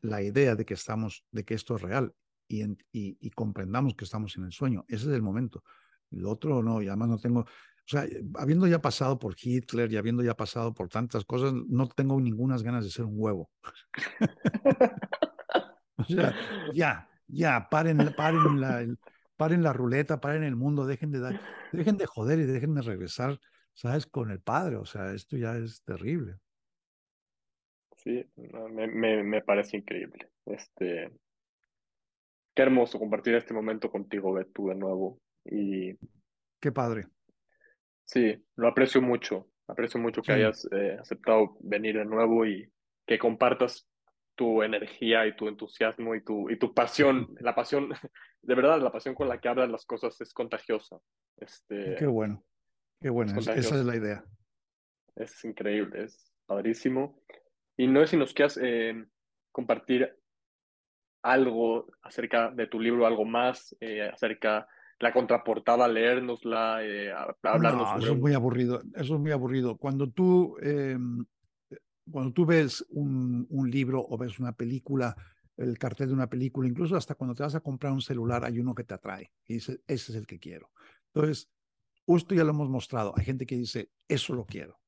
la 0.00 0.22
idea 0.22 0.54
de 0.54 0.64
que 0.64 0.74
estamos, 0.74 1.24
de 1.32 1.44
que 1.44 1.54
esto 1.54 1.74
es 1.74 1.82
real 1.82 2.14
y, 2.48 2.64
y, 2.92 3.30
comprendamos 3.30 3.94
que 3.96 4.04
estamos 4.04 4.36
en 4.36 4.44
el 4.44 4.52
sueño. 4.52 4.84
Ese 4.86 5.06
es 5.08 5.12
el 5.12 5.22
momento. 5.22 5.64
Lo 6.10 6.30
otro 6.30 6.62
no, 6.62 6.80
y 6.80 6.86
además 6.86 7.08
no 7.08 7.18
tengo, 7.18 7.40
o 7.40 7.46
sea, 7.84 8.06
habiendo 8.36 8.68
ya 8.68 8.80
pasado 8.80 9.18
por 9.18 9.34
Hitler 9.36 9.92
y 9.92 9.96
habiendo 9.96 10.22
ya 10.22 10.36
pasado 10.36 10.72
por 10.72 10.88
tantas 10.88 11.24
cosas, 11.24 11.52
no 11.52 11.88
tengo 11.88 12.20
ninguna 12.20 12.56
ganas 12.58 12.84
de 12.84 12.90
ser 12.90 13.06
un 13.06 13.14
huevo. 13.16 13.50
o 15.96 16.04
sea, 16.04 16.32
ya, 16.72 17.08
ya, 17.26 17.68
paren, 17.68 18.14
paren 18.16 18.60
la, 18.60 18.86
paren 19.36 19.62
la 19.62 19.72
ruleta, 19.72 20.20
paren 20.20 20.44
el 20.44 20.56
mundo, 20.56 20.86
dejen 20.86 21.12
de 21.12 21.20
dar, 21.20 21.40
dejen 21.72 21.96
de 21.96 22.06
joder 22.06 22.38
y 22.38 22.44
dejen 22.44 22.74
de 22.74 22.82
regresar, 22.82 23.38
¿sabes? 23.74 24.06
Con 24.06 24.30
el 24.30 24.40
padre, 24.40 24.76
o 24.76 24.84
sea, 24.84 25.12
esto 25.12 25.36
ya 25.36 25.56
es 25.56 25.82
terrible. 25.82 26.36
Sí, 27.96 28.24
me, 28.36 28.86
me, 28.86 29.22
me 29.22 29.42
parece 29.42 29.78
increíble. 29.78 30.30
Este, 30.44 31.10
qué 32.54 32.62
hermoso 32.62 32.98
compartir 32.98 33.34
este 33.34 33.52
momento 33.52 33.90
contigo, 33.90 34.32
Betu, 34.32 34.68
de 34.68 34.74
nuevo. 34.74 35.20
Y 35.44 35.96
qué 36.60 36.72
padre. 36.72 37.06
Sí, 38.04 38.42
lo 38.54 38.68
aprecio 38.68 39.02
mucho. 39.02 39.48
Aprecio 39.68 40.00
mucho 40.00 40.22
que 40.22 40.32
hayas 40.32 40.68
eh, 40.70 40.96
aceptado 41.00 41.56
venir 41.60 41.96
de 41.96 42.04
nuevo 42.04 42.46
y 42.46 42.70
que 43.04 43.18
compartas 43.18 43.88
tu 44.36 44.62
energía 44.62 45.26
y 45.26 45.34
tu 45.34 45.48
entusiasmo 45.48 46.14
y 46.14 46.22
tu, 46.22 46.48
y 46.50 46.58
tu 46.58 46.72
pasión. 46.72 47.34
La 47.40 47.54
pasión, 47.54 47.88
de 48.42 48.54
verdad, 48.54 48.80
la 48.80 48.92
pasión 48.92 49.14
con 49.14 49.28
la 49.28 49.40
que 49.40 49.48
hablas 49.48 49.70
las 49.70 49.84
cosas 49.84 50.20
es 50.20 50.32
contagiosa. 50.32 50.98
Este, 51.38 51.96
qué 51.98 52.06
bueno, 52.06 52.44
qué 53.00 53.10
bueno, 53.10 53.38
esa 53.38 53.54
es 53.54 53.72
la 53.72 53.96
idea. 53.96 54.24
Es 55.16 55.44
increíble, 55.44 56.04
es 56.04 56.32
padrísimo. 56.46 57.20
Y 57.76 57.86
no 57.88 58.00
sé 58.00 58.08
si 58.08 58.16
nos 58.16 58.32
quieras 58.32 58.58
eh, 58.62 59.04
compartir 59.50 60.16
algo 61.22 61.86
acerca 62.02 62.50
de 62.50 62.66
tu 62.66 62.78
libro, 62.78 63.06
algo 63.06 63.24
más, 63.24 63.76
eh, 63.80 64.02
acerca 64.02 64.68
la 64.98 65.12
contraportada, 65.12 65.88
leérnosla, 65.88 66.78
eh, 66.82 67.12
hablarnos 67.42 67.92
no, 67.92 67.98
Eso 67.98 68.12
es 68.12 68.18
muy 68.18 68.32
aburrido, 68.32 68.80
eso 68.94 69.14
es 69.14 69.20
muy 69.20 69.32
aburrido. 69.32 69.76
Cuando 69.76 70.10
tú 70.10 70.56
em, 70.62 71.24
cuando 72.10 72.32
tú 72.32 72.46
ves 72.46 72.84
un, 72.90 73.46
un, 73.50 73.70
libro 73.70 74.04
o 74.08 74.16
ves 74.16 74.38
una 74.38 74.52
película, 74.52 75.16
el 75.56 75.78
cartel 75.78 76.08
de 76.08 76.14
una 76.14 76.28
película, 76.28 76.68
incluso 76.68 76.96
hasta 76.96 77.14
cuando 77.14 77.34
te 77.34 77.42
vas 77.42 77.54
a 77.54 77.60
comprar 77.60 77.92
un 77.92 78.02
celular, 78.02 78.44
hay 78.44 78.58
uno 78.58 78.74
que 78.74 78.84
te 78.84 78.94
atrae 78.94 79.32
y 79.46 79.54
dice, 79.54 79.80
ese 79.86 80.12
es 80.12 80.18
el 80.18 80.26
que 80.26 80.38
quiero. 80.38 80.70
Entonces, 81.12 81.50
esto 82.06 82.34
ya 82.34 82.44
lo 82.44 82.50
hemos 82.50 82.68
mostrado. 82.68 83.14
Hay 83.16 83.24
gente 83.24 83.46
que 83.46 83.56
dice, 83.56 83.90
eso 84.06 84.34
lo 84.34 84.44
quiero. 84.44 84.78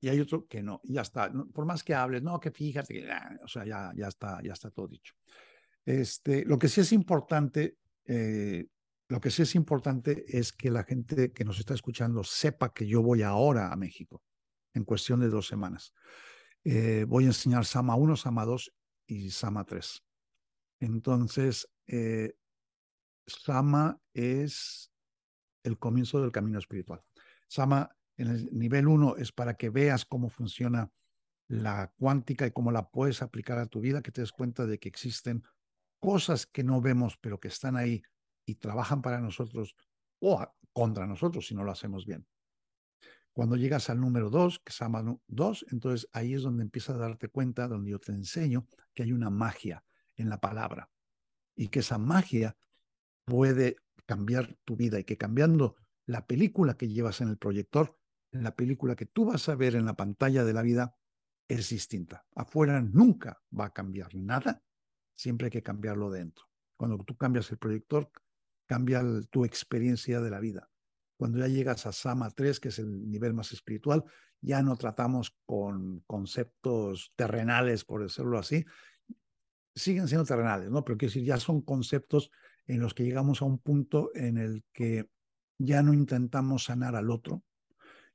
Y 0.00 0.08
hay 0.08 0.20
otro 0.20 0.46
que 0.46 0.62
no, 0.62 0.80
y 0.82 0.94
ya 0.94 1.02
está. 1.02 1.32
Por 1.52 1.64
más 1.64 1.84
que 1.84 1.94
hables, 1.94 2.22
no, 2.22 2.40
que 2.40 2.50
fíjate, 2.50 3.10
ah, 3.10 3.38
o 3.44 3.48
sea, 3.48 3.64
ya, 3.64 3.92
ya, 3.94 4.08
está, 4.08 4.42
ya 4.42 4.52
está 4.52 4.70
todo 4.70 4.88
dicho. 4.88 5.14
Este, 5.84 6.44
lo 6.44 6.58
que 6.58 6.68
sí 6.68 6.80
es 6.80 6.92
importante, 6.92 7.78
eh, 8.04 8.66
lo 9.08 9.20
que 9.20 9.30
sí 9.30 9.42
es 9.42 9.54
importante 9.54 10.24
es 10.26 10.52
que 10.52 10.70
la 10.70 10.82
gente 10.82 11.32
que 11.32 11.44
nos 11.44 11.60
está 11.60 11.74
escuchando 11.74 12.24
sepa 12.24 12.72
que 12.72 12.86
yo 12.86 13.02
voy 13.02 13.22
ahora 13.22 13.72
a 13.72 13.76
México 13.76 14.22
en 14.74 14.84
cuestión 14.84 15.20
de 15.20 15.28
dos 15.28 15.46
semanas. 15.46 15.92
Eh, 16.64 17.04
voy 17.08 17.24
a 17.24 17.28
enseñar 17.28 17.64
Sama 17.64 17.96
1, 17.96 18.16
Sama 18.16 18.44
2 18.44 18.72
y 19.06 19.30
Sama 19.30 19.64
3. 19.64 20.04
Entonces, 20.80 21.68
eh, 21.86 22.34
Sama 23.26 24.00
es 24.14 24.92
el 25.62 25.78
comienzo 25.78 26.20
del 26.20 26.32
camino 26.32 26.58
espiritual. 26.58 27.02
Sama 27.48 27.96
en 28.16 28.28
el 28.28 28.58
nivel 28.58 28.88
1 28.88 29.16
es 29.16 29.32
para 29.32 29.54
que 29.54 29.70
veas 29.70 30.04
cómo 30.04 30.28
funciona 30.28 30.90
la 31.48 31.92
cuántica 31.98 32.46
y 32.46 32.52
cómo 32.52 32.72
la 32.72 32.90
puedes 32.90 33.22
aplicar 33.22 33.58
a 33.58 33.66
tu 33.66 33.80
vida, 33.80 34.02
que 34.02 34.12
te 34.12 34.22
des 34.22 34.32
cuenta 34.32 34.66
de 34.66 34.78
que 34.78 34.88
existen 34.88 35.44
cosas 36.00 36.46
que 36.46 36.64
no 36.64 36.80
vemos, 36.80 37.16
pero 37.20 37.38
que 37.38 37.48
están 37.48 37.76
ahí 37.76 38.02
y 38.46 38.56
trabajan 38.56 39.02
para 39.02 39.20
nosotros 39.20 39.76
o 40.20 40.44
contra 40.72 41.06
nosotros 41.06 41.46
si 41.46 41.54
no 41.54 41.64
lo 41.64 41.72
hacemos 41.72 42.06
bien. 42.06 42.26
Cuando 43.32 43.56
llegas 43.56 43.88
al 43.88 44.00
número 44.00 44.28
2, 44.28 44.60
que 44.60 44.72
se 44.72 44.84
llama 44.84 45.18
2, 45.26 45.66
entonces 45.70 46.08
ahí 46.12 46.34
es 46.34 46.42
donde 46.42 46.62
empiezas 46.62 46.96
a 46.96 47.00
darte 47.00 47.28
cuenta, 47.28 47.66
donde 47.66 47.90
yo 47.90 47.98
te 47.98 48.12
enseño 48.12 48.66
que 48.94 49.04
hay 49.04 49.12
una 49.12 49.30
magia 49.30 49.84
en 50.16 50.28
la 50.28 50.40
palabra 50.40 50.90
y 51.56 51.68
que 51.68 51.80
esa 51.80 51.98
magia 51.98 52.56
puede 53.24 53.76
cambiar 54.06 54.56
tu 54.64 54.76
vida 54.76 54.98
y 54.98 55.04
que 55.04 55.16
cambiando 55.16 55.76
la 56.06 56.26
película 56.26 56.76
que 56.76 56.88
llevas 56.88 57.20
en 57.20 57.28
el 57.28 57.38
proyector, 57.38 57.96
la 58.32 58.54
película 58.54 58.96
que 58.96 59.06
tú 59.06 59.26
vas 59.26 59.48
a 59.48 59.54
ver 59.54 59.76
en 59.76 59.86
la 59.86 59.94
pantalla 59.94 60.44
de 60.44 60.52
la 60.52 60.62
vida 60.62 60.96
es 61.48 61.70
distinta. 61.70 62.26
Afuera 62.34 62.80
nunca 62.80 63.42
va 63.58 63.66
a 63.66 63.72
cambiar 63.72 64.14
nada, 64.14 64.62
siempre 65.14 65.46
hay 65.46 65.50
que 65.50 65.62
cambiarlo 65.62 66.10
dentro. 66.10 66.46
Cuando 66.76 66.98
tú 67.04 67.16
cambias 67.16 67.50
el 67.50 67.58
proyector, 67.58 68.10
cambia 68.66 69.02
tu 69.30 69.44
experiencia 69.44 70.20
de 70.20 70.30
la 70.30 70.40
vida. 70.40 70.71
Cuando 71.22 71.38
ya 71.38 71.46
llegas 71.46 71.86
a 71.86 71.92
Sama 71.92 72.32
3, 72.32 72.58
que 72.58 72.70
es 72.70 72.80
el 72.80 73.08
nivel 73.08 73.32
más 73.32 73.52
espiritual, 73.52 74.02
ya 74.40 74.60
no 74.60 74.74
tratamos 74.74 75.36
con 75.46 76.00
conceptos 76.00 77.12
terrenales, 77.14 77.84
por 77.84 78.02
decirlo 78.02 78.40
así. 78.40 78.64
Siguen 79.72 80.08
siendo 80.08 80.24
terrenales, 80.24 80.68
¿no? 80.68 80.82
Pero 80.82 80.98
quiero 80.98 81.10
decir, 81.10 81.24
ya 81.24 81.38
son 81.38 81.62
conceptos 81.62 82.32
en 82.66 82.80
los 82.80 82.92
que 82.92 83.04
llegamos 83.04 83.40
a 83.40 83.44
un 83.44 83.60
punto 83.60 84.10
en 84.16 84.36
el 84.36 84.64
que 84.72 85.10
ya 85.58 85.80
no 85.84 85.94
intentamos 85.94 86.64
sanar 86.64 86.96
al 86.96 87.08
otro, 87.08 87.44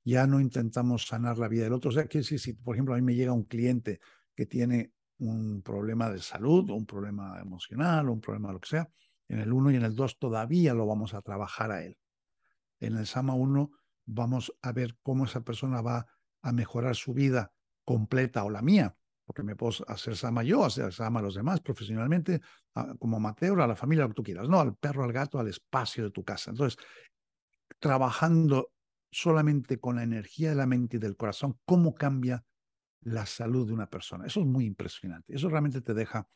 ya 0.03 0.27
no 0.27 0.41
intentamos 0.41 1.07
sanar 1.07 1.37
la 1.37 1.47
vida 1.47 1.63
del 1.63 1.71
otro. 1.71 1.91
O 1.91 1.93
sea, 1.93 2.07
quiero 2.07 2.25
decir, 2.25 2.41
si 2.41 2.55
por 2.55 2.75
ejemplo 2.75 2.93
a 2.93 2.97
mí 2.97 3.03
me 3.03 3.15
llega 3.15 3.31
un 3.31 3.45
cliente 3.45 4.01
que 4.35 4.47
tiene 4.47 4.91
un 5.19 5.61
problema 5.61 6.09
de 6.09 6.19
salud, 6.19 6.69
un 6.71 6.85
problema 6.85 7.39
emocional, 7.39 8.09
un 8.09 8.19
problema 8.19 8.51
lo 8.51 8.59
que 8.59 8.67
sea, 8.67 8.89
en 9.29 9.39
el 9.39 9.53
1 9.53 9.71
y 9.71 9.75
en 9.77 9.83
el 9.83 9.95
2 9.95 10.19
todavía 10.19 10.73
lo 10.73 10.85
vamos 10.85 11.13
a 11.13 11.21
trabajar 11.21 11.71
a 11.71 11.85
él 11.85 11.97
En 12.79 12.95
el 12.95 13.07
Sama 13.07 13.33
1 13.33 13.71
vamos 14.05 14.53
a 14.61 14.71
ver 14.71 14.97
cómo 15.03 15.25
esa 15.25 15.41
persona 15.41 15.81
va 15.81 16.05
a 16.41 16.51
mejorar 16.51 16.95
su 16.95 17.13
vida 17.13 17.51
completa 17.83 18.43
o 18.43 18.49
la 18.49 18.61
mía, 18.61 18.95
porque 19.25 19.43
me 19.43 19.55
puedo 19.55 19.85
hacer 19.87 20.15
Sama 20.15 20.43
yo, 20.43 20.63
hacer 20.63 20.93
Sama 20.93 21.19
a 21.19 21.23
los 21.23 21.35
demás 21.35 21.61
profesionalmente, 21.61 22.41
como 22.99 23.19
Mateo, 23.19 23.61
a 23.61 23.67
la 23.67 23.75
familia, 23.75 24.03
lo 24.03 24.09
que 24.09 24.15
tú 24.15 24.23
quieras, 24.23 24.47
¿no? 24.47 24.59
Al 24.59 24.75
perro, 24.75 25.03
al 25.03 25.11
gato, 25.11 25.39
al 25.39 25.47
espacio 25.47 26.05
de 26.05 26.11
tu 26.11 26.23
casa. 26.23 26.51
Entonces, 26.51 26.77
trabajando 27.79 28.71
solamente 29.11 29.79
con 29.79 29.95
la 29.95 30.03
energía 30.03 30.49
de 30.49 30.55
la 30.55 30.67
mente 30.67 30.97
y 30.97 30.99
del 30.99 31.17
corazón, 31.17 31.59
cómo 31.65 31.95
cambia 31.95 32.43
la 33.01 33.25
salud 33.25 33.67
de 33.67 33.73
una 33.73 33.89
persona. 33.89 34.25
Eso 34.25 34.41
es 34.41 34.45
muy 34.45 34.65
impresionante. 34.65 35.33
Eso 35.33 35.49
realmente 35.49 35.81
te 35.81 35.93
deja 35.93 36.27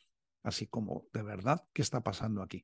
así 0.44 0.68
como, 0.68 1.06
de 1.14 1.22
verdad, 1.22 1.64
¿qué 1.74 1.82
está 1.82 2.02
pasando 2.02 2.42
aquí? 2.42 2.64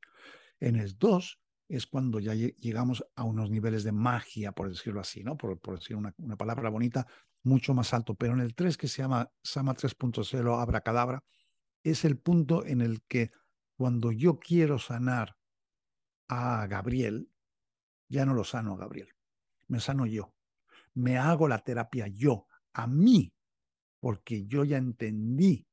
En 0.59 0.75
el 0.75 0.97
2 0.97 1.39
es 1.67 1.85
cuando 1.85 2.19
ya 2.19 2.33
llegamos 2.33 3.05
a 3.15 3.23
unos 3.23 3.49
niveles 3.49 3.83
de 3.83 3.91
magia, 3.91 4.53
por 4.53 4.69
decirlo 4.69 5.01
así, 5.01 5.23
¿no? 5.23 5.37
Por, 5.37 5.59
decir 5.77 5.95
una, 5.95 6.13
una, 6.17 6.37
palabra 6.37 6.69
bonita, 6.69 7.05
mucho 7.43 7.73
más 7.73 7.93
alto. 7.93 8.15
Pero 8.15 8.33
en 8.33 8.39
el 8.39 8.55
3, 8.55 8.77
que 8.77 8.87
se 8.87 9.01
llama 9.01 9.29
Sama 9.43 9.73
3.0, 9.73 10.61
Abracadabra, 10.61 11.23
es 11.83 12.05
el 12.05 12.17
punto 12.17 12.65
en 12.65 12.81
el 12.81 13.01
que 13.03 13.31
cuando 13.75 14.11
yo 14.11 14.39
quiero 14.39 14.79
sanar 14.79 15.35
a 16.29 16.65
Gabriel, 16.67 17.29
ya 18.09 18.25
no 18.25 18.33
lo 18.33 18.43
sano 18.43 18.73
a 18.73 18.77
Gabriel, 18.77 19.09
me 19.67 19.79
sano 19.79 20.05
yo. 20.05 20.33
Me 20.93 21.17
hago 21.17 21.47
la 21.47 21.59
terapia 21.59 22.07
yo, 22.07 22.47
a 22.73 22.87
mí, 22.87 23.33
porque 23.99 24.45
yo 24.45 24.63
ya 24.63 24.77
entendí 24.77 25.67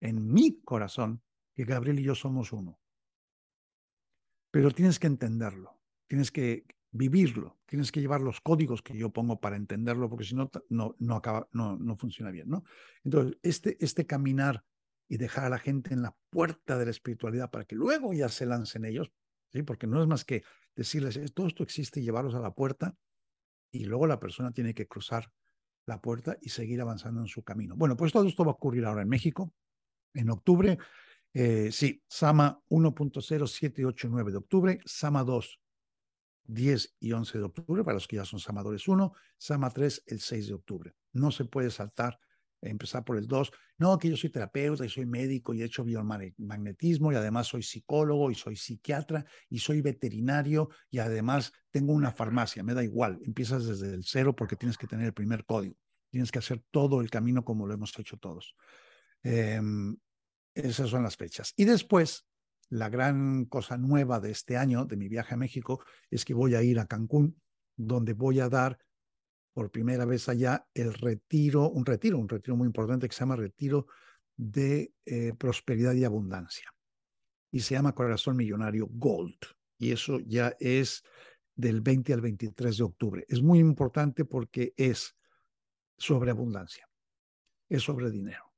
en 0.00 0.32
mi 0.32 0.60
corazón 0.62 1.22
que 1.54 1.64
Gabriel 1.64 2.00
y 2.00 2.04
yo 2.04 2.14
somos 2.14 2.52
uno. 2.52 2.78
Pero 4.54 4.70
tienes 4.70 5.00
que 5.00 5.08
entenderlo, 5.08 5.80
tienes 6.06 6.30
que 6.30 6.64
vivirlo, 6.92 7.58
tienes 7.66 7.90
que 7.90 8.00
llevar 8.00 8.20
los 8.20 8.40
códigos 8.40 8.82
que 8.82 8.96
yo 8.96 9.10
pongo 9.10 9.40
para 9.40 9.56
entenderlo, 9.56 10.08
porque 10.08 10.24
si 10.24 10.36
no, 10.36 10.48
no, 10.68 10.94
no, 11.00 11.16
acaba, 11.16 11.48
no, 11.50 11.96
funciona 11.96 12.30
bien. 12.30 12.48
¿no? 12.48 12.62
Entonces, 13.02 13.36
este, 13.42 13.76
este 13.84 14.06
caminar 14.06 14.64
y 15.08 15.16
dejar 15.16 15.46
a 15.46 15.48
la 15.48 15.58
gente 15.58 15.92
en 15.92 16.02
la 16.02 16.14
puerta 16.30 16.78
de 16.78 16.84
la 16.84 16.92
espiritualidad 16.92 17.50
para 17.50 17.64
que 17.64 17.74
luego 17.74 18.12
ya 18.12 18.28
se 18.28 18.46
lancen 18.46 18.84
ellos, 18.84 19.10
¿sí? 19.50 19.64
porque 19.64 19.88
no 19.88 20.00
es 20.00 20.06
más 20.06 20.24
que 20.24 20.44
decirles, 20.76 21.18
todo 21.34 21.48
esto 21.48 21.64
existe 21.64 21.98
y 21.98 22.04
llevarlos 22.04 22.36
a 22.36 22.40
la 22.40 22.54
puerta, 22.54 22.96
y 23.72 23.86
luego 23.86 24.06
la 24.06 24.20
persona 24.20 24.52
tiene 24.52 24.72
que 24.72 24.86
cruzar 24.86 25.32
la 25.84 26.00
puerta 26.00 26.36
y 26.40 26.50
seguir 26.50 26.80
avanzando 26.80 27.20
en 27.20 27.26
su 27.26 27.42
camino. 27.42 27.74
Bueno, 27.74 27.96
pues 27.96 28.12
todo 28.12 28.28
esto 28.28 28.44
va 28.44 28.52
a 28.52 28.54
ocurrir 28.54 28.84
ahora 28.84 29.02
en 29.02 29.08
México, 29.08 29.52
en 30.14 30.30
octubre. 30.30 30.78
Eh, 31.34 31.70
sí, 31.72 32.02
Sama 32.08 32.62
1.0789 32.70 34.30
de 34.30 34.36
octubre, 34.36 34.80
Sama 34.84 35.24
2, 35.24 35.60
10 36.44 36.96
y 37.00 37.12
11 37.12 37.38
de 37.38 37.44
octubre, 37.44 37.84
para 37.84 37.94
los 37.94 38.08
que 38.08 38.16
ya 38.16 38.24
son 38.24 38.38
Samadores 38.38 38.88
1, 38.88 39.12
Sama 39.36 39.70
3, 39.70 40.04
el 40.06 40.20
6 40.20 40.46
de 40.46 40.54
octubre. 40.54 40.94
No 41.12 41.30
se 41.30 41.44
puede 41.44 41.70
saltar 41.70 42.18
empezar 42.70 43.04
por 43.04 43.16
el 43.16 43.26
2. 43.26 43.52
No, 43.78 43.98
que 43.98 44.08
yo 44.08 44.16
soy 44.16 44.30
terapeuta 44.30 44.84
y 44.84 44.88
soy 44.88 45.06
médico 45.06 45.54
y 45.54 45.62
he 45.62 45.64
hecho 45.64 45.84
biomagnetismo 45.84 47.12
y 47.12 47.16
además 47.16 47.48
soy 47.48 47.62
psicólogo 47.62 48.30
y 48.30 48.34
soy 48.34 48.56
psiquiatra 48.56 49.24
y 49.48 49.58
soy 49.58 49.80
veterinario 49.80 50.68
y 50.90 50.98
además 50.98 51.52
tengo 51.70 51.92
una 51.92 52.12
farmacia. 52.12 52.62
Me 52.62 52.74
da 52.74 52.82
igual. 52.82 53.20
Empiezas 53.24 53.66
desde 53.66 53.94
el 53.94 54.04
cero 54.04 54.34
porque 54.34 54.56
tienes 54.56 54.78
que 54.78 54.86
tener 54.86 55.06
el 55.06 55.14
primer 55.14 55.44
código. 55.44 55.76
Tienes 56.10 56.30
que 56.30 56.38
hacer 56.38 56.62
todo 56.70 57.00
el 57.00 57.10
camino 57.10 57.44
como 57.44 57.66
lo 57.66 57.74
hemos 57.74 57.96
hecho 57.98 58.16
todos. 58.16 58.54
Em, 59.22 59.96
esas 60.54 60.90
son 60.90 61.02
las 61.02 61.16
fechas. 61.16 61.52
Y 61.56 61.64
después, 61.64 62.26
la 62.68 62.88
gran 62.88 63.44
cosa 63.46 63.76
nueva 63.76 64.20
de 64.20 64.30
este 64.30 64.56
año, 64.56 64.84
de 64.84 64.96
mi 64.96 65.08
viaje 65.08 65.34
a 65.34 65.38
México, 65.38 65.84
es 66.10 66.24
que 66.24 66.34
voy 66.34 66.54
a 66.54 66.62
ir 66.62 66.78
a 66.78 66.86
Cancún, 66.86 67.40
donde 67.76 68.12
voy 68.12 68.40
a 68.40 68.48
dar 68.48 68.78
por 69.52 69.70
primera 69.70 70.04
vez 70.04 70.28
allá 70.28 70.66
el 70.74 70.92
retiro, 70.94 71.70
un 71.70 71.86
retiro, 71.86 72.18
un 72.18 72.28
retiro 72.28 72.56
muy 72.56 72.66
importante 72.66 73.08
que 73.08 73.14
se 73.14 73.20
llama 73.20 73.36
Retiro 73.36 73.86
de 74.36 74.92
eh, 75.04 75.32
Prosperidad 75.38 75.94
y 75.94 76.04
Abundancia. 76.04 76.72
Y 77.52 77.60
se 77.60 77.74
llama 77.74 77.94
Corazón 77.94 78.36
Millonario 78.36 78.88
Gold. 78.90 79.38
Y 79.78 79.92
eso 79.92 80.18
ya 80.20 80.56
es 80.58 81.04
del 81.54 81.80
20 81.80 82.12
al 82.12 82.20
23 82.20 82.76
de 82.76 82.82
octubre. 82.82 83.24
Es 83.28 83.42
muy 83.42 83.60
importante 83.60 84.24
porque 84.24 84.74
es 84.76 85.14
sobre 85.96 86.30
abundancia, 86.30 86.88
es 87.68 87.82
sobre 87.82 88.10
dinero, 88.10 88.52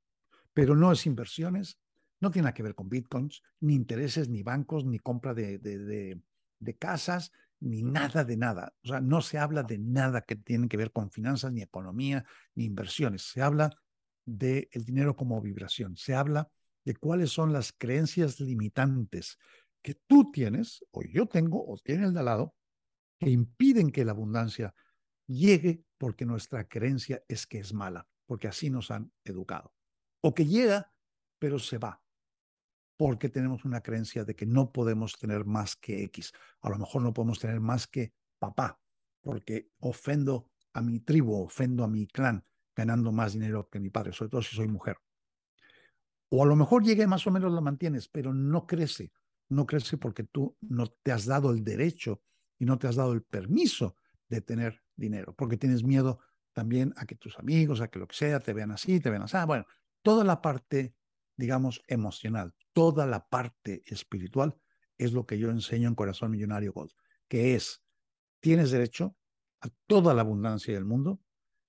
pero 0.53 0.75
no 0.75 0.91
es 0.91 1.05
inversiones, 1.05 1.77
no 2.19 2.31
tiene 2.31 2.45
nada 2.45 2.53
que 2.53 2.63
ver 2.63 2.75
con 2.75 2.89
bitcoins, 2.89 3.43
ni 3.59 3.75
intereses, 3.75 4.29
ni 4.29 4.43
bancos, 4.43 4.85
ni 4.85 4.99
compra 4.99 5.33
de, 5.33 5.59
de, 5.59 6.19
de 6.59 6.77
casas, 6.77 7.31
ni 7.59 7.83
nada 7.83 8.23
de 8.23 8.37
nada. 8.37 8.73
O 8.83 8.87
sea, 8.87 9.01
no 9.01 9.21
se 9.21 9.37
habla 9.37 9.63
de 9.63 9.77
nada 9.77 10.21
que 10.21 10.35
tiene 10.35 10.67
que 10.67 10.77
ver 10.77 10.91
con 10.91 11.11
finanzas, 11.11 11.51
ni 11.51 11.61
economía, 11.61 12.25
ni 12.55 12.65
inversiones. 12.65 13.23
Se 13.23 13.41
habla 13.41 13.69
del 14.25 14.67
el 14.71 14.83
dinero 14.83 15.15
como 15.15 15.41
vibración. 15.41 15.95
Se 15.97 16.15
habla 16.15 16.49
de 16.85 16.95
cuáles 16.95 17.31
son 17.31 17.53
las 17.53 17.73
creencias 17.73 18.39
limitantes 18.39 19.37
que 19.81 19.95
tú 20.07 20.31
tienes, 20.31 20.83
o 20.91 21.01
yo 21.03 21.27
tengo, 21.27 21.65
o 21.65 21.77
tiene 21.77 22.05
el 22.05 22.13
de 22.13 22.19
al 22.19 22.25
lado, 22.25 22.55
que 23.19 23.29
impiden 23.29 23.91
que 23.91 24.05
la 24.05 24.11
abundancia 24.11 24.73
llegue 25.27 25.83
porque 25.97 26.25
nuestra 26.25 26.67
creencia 26.67 27.23
es 27.27 27.47
que 27.47 27.59
es 27.59 27.73
mala, 27.73 28.07
porque 28.25 28.47
así 28.47 28.69
nos 28.69 28.91
han 28.91 29.11
educado. 29.23 29.73
O 30.21 30.33
que 30.33 30.45
llega, 30.45 30.91
pero 31.39 31.59
se 31.59 31.77
va 31.77 32.01
porque 32.97 33.29
tenemos 33.29 33.63
una 33.63 33.81
creencia 33.81 34.25
de 34.25 34.35
que 34.35 34.45
no 34.45 34.71
podemos 34.71 35.17
tener 35.17 35.45
más 35.45 35.75
que 35.75 36.03
X. 36.05 36.33
A 36.61 36.69
lo 36.69 36.77
mejor 36.77 37.03
no 37.03 37.13
podemos 37.13 37.39
tener 37.39 37.59
más 37.59 37.87
que 37.87 38.13
papá, 38.39 38.79
porque 39.21 39.69
ofendo 39.79 40.49
a 40.73 40.81
mi 40.81 40.99
tribu, 40.99 41.43
ofendo 41.43 41.83
a 41.83 41.87
mi 41.87 42.07
clan, 42.07 42.43
ganando 42.75 43.11
más 43.11 43.33
dinero 43.33 43.69
que 43.69 43.79
mi 43.79 43.89
padre, 43.89 44.13
sobre 44.13 44.29
todo 44.29 44.41
si 44.41 44.55
soy 44.55 44.67
mujer. 44.67 44.97
O 46.29 46.43
a 46.43 46.45
lo 46.45 46.55
mejor 46.55 46.83
llegue 46.83 47.07
más 47.07 47.25
o 47.25 47.31
menos 47.31 47.53
la 47.53 47.61
mantienes, 47.61 48.09
pero 48.09 48.33
no 48.33 48.67
crece. 48.67 49.11
No 49.49 49.65
crece 49.65 49.97
porque 49.97 50.23
tú 50.23 50.57
no 50.61 50.87
te 50.87 51.11
has 51.11 51.25
dado 51.25 51.51
el 51.51 51.63
derecho 51.63 52.21
y 52.59 52.65
no 52.65 52.77
te 52.77 52.87
has 52.87 52.95
dado 52.95 53.13
el 53.13 53.23
permiso 53.23 53.95
de 54.27 54.41
tener 54.41 54.83
dinero, 54.95 55.33
porque 55.35 55.57
tienes 55.57 55.83
miedo 55.83 56.19
también 56.51 56.93
a 56.97 57.05
que 57.05 57.15
tus 57.15 57.37
amigos, 57.39 57.81
a 57.81 57.87
que 57.87 57.99
lo 57.99 58.07
que 58.07 58.15
sea, 58.15 58.39
te 58.39 58.51
vean 58.51 58.71
así, 58.71 58.99
te 58.99 59.09
vean 59.09 59.21
así. 59.21 59.37
Bueno, 59.45 59.65
toda 60.01 60.23
la 60.23 60.41
parte, 60.41 60.95
digamos, 61.37 61.83
emocional, 61.87 62.53
toda 62.73 63.05
la 63.05 63.27
parte 63.27 63.83
espiritual 63.85 64.57
es 64.97 65.13
lo 65.13 65.25
que 65.25 65.37
yo 65.37 65.49
enseño 65.49 65.87
en 65.87 65.95
Corazón 65.95 66.31
Millonario 66.31 66.73
Gold, 66.73 66.91
que 67.27 67.55
es, 67.55 67.83
tienes 68.39 68.71
derecho 68.71 69.15
a 69.61 69.69
toda 69.85 70.13
la 70.13 70.21
abundancia 70.21 70.73
del 70.73 70.85
mundo, 70.85 71.21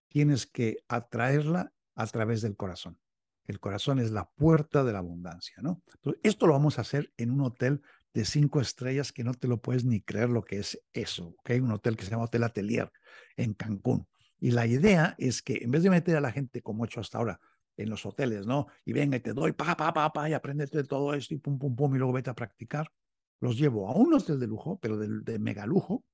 tienes 0.08 0.46
que 0.46 0.78
atraerla 0.88 1.72
a 1.94 2.06
través 2.06 2.42
del 2.42 2.56
corazón. 2.56 2.98
El 3.44 3.60
corazón 3.60 3.98
es 3.98 4.10
la 4.10 4.30
puerta 4.30 4.84
de 4.84 4.92
la 4.92 4.98
abundancia, 4.98 5.56
¿no? 5.62 5.82
esto 6.22 6.46
lo 6.46 6.52
vamos 6.52 6.78
a 6.78 6.82
hacer 6.82 7.12
en 7.16 7.30
un 7.30 7.42
hotel 7.42 7.82
de 8.14 8.24
cinco 8.24 8.60
estrellas 8.60 9.12
que 9.12 9.24
no 9.24 9.34
te 9.34 9.48
lo 9.48 9.60
puedes 9.60 9.84
ni 9.84 10.00
creer 10.00 10.28
lo 10.28 10.44
que 10.44 10.58
es 10.58 10.80
eso, 10.92 11.34
¿ok? 11.38 11.52
Un 11.62 11.72
hotel 11.72 11.96
que 11.96 12.04
se 12.04 12.10
llama 12.10 12.24
Hotel 12.24 12.42
Atelier 12.42 12.90
en 13.36 13.54
Cancún. 13.54 14.08
Y 14.40 14.50
la 14.50 14.66
idea 14.66 15.14
es 15.18 15.42
que 15.42 15.58
en 15.62 15.70
vez 15.70 15.82
de 15.82 15.90
meter 15.90 16.16
a 16.16 16.20
la 16.20 16.32
gente 16.32 16.62
como 16.62 16.84
he 16.84 16.88
hecho 16.88 17.00
hasta 17.00 17.18
ahora 17.18 17.40
en 17.78 17.88
los 17.88 18.04
hoteles, 18.04 18.46
¿no? 18.46 18.66
Y 18.84 18.92
venga 18.92 19.16
y 19.16 19.20
te 19.20 19.32
doy, 19.32 19.52
pa, 19.52 19.76
pa, 19.76 19.92
pa, 19.92 20.12
pa, 20.12 20.28
y 20.28 20.34
apréndete 20.34 20.84
todo 20.84 21.14
esto 21.14 21.34
y 21.34 21.38
pum, 21.38 21.58
pum, 21.58 21.74
pum, 21.74 21.94
y 21.94 21.98
luego 21.98 22.12
vete 22.12 22.30
a 22.30 22.34
practicar. 22.34 22.92
Los 23.40 23.56
llevo 23.56 23.88
a 23.88 23.94
un 23.94 24.12
hotel 24.12 24.38
de 24.40 24.48
lujo, 24.48 24.78
pero 24.80 24.98
de, 24.98 25.20
de 25.22 25.38
mega 25.38 25.64
lujo. 25.64 26.04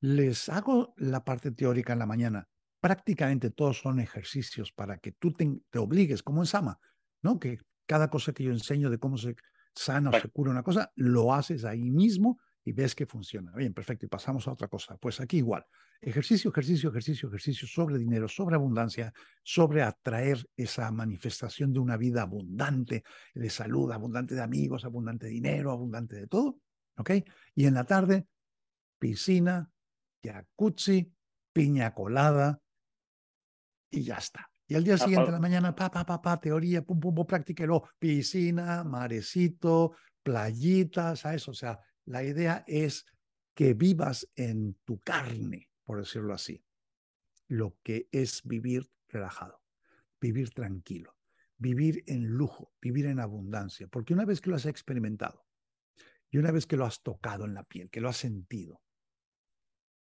Les 0.00 0.48
hago 0.48 0.94
la 0.98 1.24
parte 1.24 1.50
teórica 1.50 1.94
en 1.94 1.98
la 1.98 2.06
mañana. 2.06 2.48
Prácticamente 2.80 3.50
todos 3.50 3.78
son 3.78 4.00
ejercicios 4.00 4.72
para 4.72 4.98
que 4.98 5.12
tú 5.12 5.32
te, 5.32 5.50
te 5.70 5.78
obligues, 5.78 6.22
como 6.22 6.42
en 6.42 6.46
Sama, 6.46 6.78
¿no? 7.22 7.38
Que 7.40 7.58
cada 7.86 8.10
cosa 8.10 8.32
que 8.32 8.44
yo 8.44 8.52
enseño 8.52 8.90
de 8.90 8.98
cómo 8.98 9.16
se 9.16 9.34
sana 9.74 10.10
o 10.10 10.20
se 10.20 10.28
cura 10.28 10.50
una 10.50 10.62
cosa, 10.62 10.92
lo 10.94 11.32
haces 11.32 11.64
ahí 11.64 11.90
mismo 11.90 12.38
y 12.64 12.72
ves 12.72 12.94
que 12.94 13.06
funciona. 13.06 13.52
Bien, 13.52 13.74
perfecto. 13.74 14.06
Y 14.06 14.08
pasamos 14.08 14.46
a 14.46 14.52
otra 14.52 14.68
cosa. 14.68 14.96
Pues 14.96 15.20
aquí 15.20 15.38
igual. 15.38 15.64
Ejercicio, 16.00 16.50
ejercicio, 16.50 16.90
ejercicio, 16.90 17.28
ejercicio 17.28 17.68
sobre 17.68 17.98
dinero, 17.98 18.28
sobre 18.28 18.56
abundancia, 18.56 19.12
sobre 19.42 19.82
atraer 19.82 20.48
esa 20.56 20.90
manifestación 20.90 21.72
de 21.72 21.78
una 21.78 21.96
vida 21.96 22.22
abundante, 22.22 23.04
de 23.34 23.50
salud, 23.50 23.90
abundante 23.92 24.34
de 24.34 24.42
amigos, 24.42 24.84
abundante 24.84 25.26
de 25.26 25.32
dinero, 25.32 25.70
abundante 25.70 26.16
de 26.16 26.26
todo. 26.26 26.58
¿Ok? 26.96 27.10
Y 27.54 27.66
en 27.66 27.74
la 27.74 27.84
tarde, 27.84 28.26
piscina, 28.98 29.70
jacuzzi, 30.22 31.12
piña 31.52 31.94
colada 31.94 32.60
y 33.90 34.02
ya 34.02 34.16
está. 34.16 34.48
Y 34.66 34.74
al 34.74 34.84
día 34.84 34.96
siguiente, 34.96 35.26
en 35.26 35.32
la 35.32 35.40
mañana, 35.40 35.74
pa, 35.74 35.90
pa, 35.90 36.06
pa, 36.06 36.22
pa, 36.22 36.40
teoría, 36.40 36.82
pum, 36.82 36.98
pum, 36.98 37.14
pum, 37.14 37.26
practíquelo. 37.26 37.90
Piscina, 37.98 38.82
marecito, 38.84 39.94
playitas, 40.22 41.26
a 41.26 41.34
eso. 41.34 41.50
O 41.50 41.54
sea, 41.54 41.78
la 42.04 42.24
idea 42.24 42.64
es 42.66 43.06
que 43.54 43.74
vivas 43.74 44.28
en 44.34 44.74
tu 44.84 44.98
carne, 45.00 45.70
por 45.84 45.98
decirlo 45.98 46.34
así, 46.34 46.64
lo 47.48 47.78
que 47.82 48.08
es 48.12 48.42
vivir 48.44 48.90
relajado, 49.08 49.62
vivir 50.20 50.50
tranquilo, 50.50 51.16
vivir 51.58 52.02
en 52.06 52.26
lujo, 52.26 52.72
vivir 52.80 53.06
en 53.06 53.20
abundancia, 53.20 53.86
porque 53.88 54.14
una 54.14 54.24
vez 54.24 54.40
que 54.40 54.50
lo 54.50 54.56
has 54.56 54.66
experimentado 54.66 55.46
y 56.30 56.38
una 56.38 56.50
vez 56.50 56.66
que 56.66 56.76
lo 56.76 56.86
has 56.86 57.02
tocado 57.02 57.44
en 57.44 57.54
la 57.54 57.64
piel, 57.64 57.90
que 57.90 58.00
lo 58.00 58.08
has 58.08 58.16
sentido, 58.16 58.82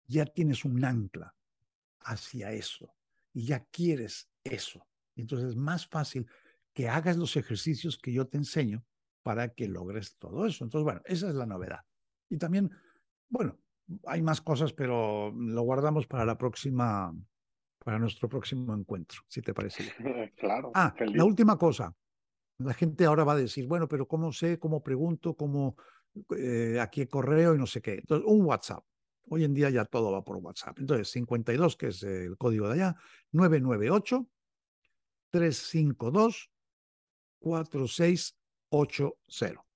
ya 0.07 0.27
tienes 0.27 0.65
un 0.65 0.85
ancla 0.85 1.35
hacia 2.01 2.53
eso 2.53 2.95
y 3.33 3.47
ya 3.47 3.65
quieres 3.67 4.31
eso. 4.45 4.87
Entonces 5.17 5.51
es 5.51 5.57
más 5.57 5.87
fácil 5.87 6.27
que 6.73 6.89
hagas 6.89 7.17
los 7.17 7.37
ejercicios 7.37 7.99
que 7.99 8.13
yo 8.13 8.27
te 8.27 8.39
enseño 8.39 8.85
para 9.23 9.55
que 9.55 9.69
logres 9.69 10.17
todo 10.17 10.47
eso. 10.47 10.65
Entonces, 10.65 10.85
bueno, 10.85 11.03
esa 11.05 11.29
es 11.29 11.35
la 11.35 11.47
novedad. 11.47 11.81
Y 12.31 12.39
también, 12.39 12.71
bueno, 13.29 13.59
hay 14.07 14.23
más 14.23 14.41
cosas, 14.41 14.73
pero 14.73 15.33
lo 15.33 15.63
guardamos 15.63 16.07
para 16.07 16.25
la 16.25 16.39
próxima, 16.39 17.13
para 17.85 17.99
nuestro 17.99 18.29
próximo 18.29 18.73
encuentro, 18.75 19.21
si 19.29 19.43
te 19.43 19.53
parece. 19.53 19.85
claro. 20.39 20.71
Ah, 20.75 20.95
la 20.99 21.25
última 21.25 21.59
cosa. 21.59 21.95
La 22.59 22.75
gente 22.75 23.05
ahora 23.05 23.25
va 23.25 23.33
a 23.33 23.37
decir, 23.37 23.67
bueno, 23.67 23.89
pero 23.89 24.07
¿cómo 24.07 24.33
sé? 24.33 24.59
¿Cómo 24.59 24.83
pregunto? 24.83 25.35
¿Cómo 25.35 25.77
eh, 26.37 26.79
aquí 26.81 27.07
correo 27.07 27.55
y 27.55 27.59
no 27.59 27.67
sé 27.67 27.83
qué? 27.83 27.95
Entonces, 27.95 28.27
un 28.29 28.45
WhatsApp. 28.45 28.85
Hoy 29.29 29.45
en 29.45 29.55
día 29.55 29.71
ya 29.71 29.85
todo 29.85 30.13
va 30.13 30.25
por 30.25 30.37
WhatsApp. 30.37 30.79
Entonces, 30.79 31.11
52, 31.11 31.77
que 31.77 31.89
es 31.89 32.03
el 32.03 32.37
código 32.37 32.69
de 32.69 32.75
allá, 32.75 32.97
998 33.33 34.29
352 35.31 36.51
4680. 37.39 39.70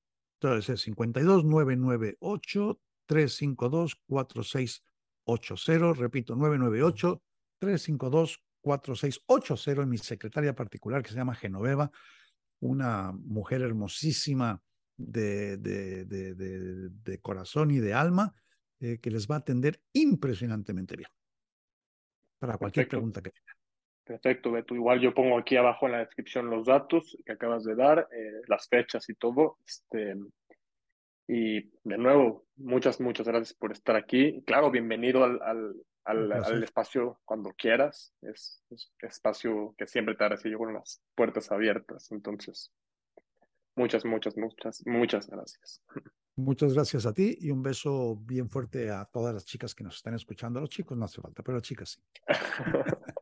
Entonces 0.44 0.74
es 0.74 0.82
52 0.82 1.44
998 1.44 2.80
352 3.06 3.96
4680. 4.06 5.92
Repito, 5.94 6.36
998 6.36 7.22
352 7.58 8.42
4680 8.60 9.82
en 9.82 9.88
mi 9.88 9.96
secretaria 9.98 10.54
particular 10.54 11.02
que 11.02 11.08
se 11.10 11.16
llama 11.16 11.34
Genoveva, 11.34 11.90
una 12.60 13.12
mujer 13.12 13.62
hermosísima 13.62 14.62
de, 14.98 15.56
de, 15.56 16.04
de, 16.04 16.34
de 16.34 17.18
corazón 17.20 17.70
y 17.70 17.78
de 17.78 17.94
alma 17.94 18.34
eh, 18.80 18.98
que 18.98 19.10
les 19.10 19.26
va 19.26 19.36
a 19.36 19.38
atender 19.38 19.80
impresionantemente 19.94 20.94
bien 20.96 21.08
para 22.38 22.58
cualquier 22.58 22.86
pregunta 22.86 23.22
que 23.22 23.30
tengan. 23.30 23.56
Perfecto, 24.04 24.52
Beto. 24.52 24.74
Igual 24.74 25.00
yo 25.00 25.14
pongo 25.14 25.38
aquí 25.38 25.56
abajo 25.56 25.86
en 25.86 25.92
la 25.92 25.98
descripción 25.98 26.50
los 26.50 26.66
datos 26.66 27.16
que 27.24 27.32
acabas 27.32 27.64
de 27.64 27.74
dar, 27.74 28.06
eh, 28.12 28.42
las 28.48 28.68
fechas 28.68 29.08
y 29.08 29.14
todo. 29.14 29.58
Este, 29.66 30.14
y 31.26 31.62
de 31.84 31.98
nuevo, 31.98 32.44
muchas, 32.56 33.00
muchas 33.00 33.26
gracias 33.26 33.54
por 33.54 33.72
estar 33.72 33.96
aquí. 33.96 34.42
Claro, 34.46 34.70
bienvenido 34.70 35.24
al, 35.24 35.40
al, 36.04 36.32
al, 36.32 36.62
espacio 36.62 37.20
cuando 37.24 37.54
quieras. 37.56 38.12
Es, 38.20 38.62
un 38.68 38.78
espacio 39.00 39.74
que 39.78 39.86
siempre 39.86 40.14
te 40.16 40.28
recibido 40.28 40.58
con 40.58 40.74
las 40.74 41.00
puertas 41.14 41.50
abiertas. 41.50 42.12
Entonces, 42.12 42.70
muchas, 43.74 44.04
muchas, 44.04 44.36
muchas, 44.36 44.82
muchas 44.84 45.28
gracias. 45.28 45.82
Muchas 46.36 46.74
gracias 46.74 47.06
a 47.06 47.14
ti 47.14 47.38
y 47.40 47.50
un 47.50 47.62
beso 47.62 48.16
bien 48.16 48.50
fuerte 48.50 48.90
a 48.90 49.04
todas 49.06 49.32
las 49.32 49.46
chicas 49.46 49.74
que 49.74 49.84
nos 49.84 49.96
están 49.96 50.14
escuchando. 50.14 50.58
A 50.58 50.62
los 50.62 50.70
chicos 50.70 50.98
no 50.98 51.06
hace 51.06 51.22
falta, 51.22 51.42
pero 51.42 51.56
a 51.56 51.58
las 51.60 51.66
chicas 51.66 51.90
sí. 51.90 52.00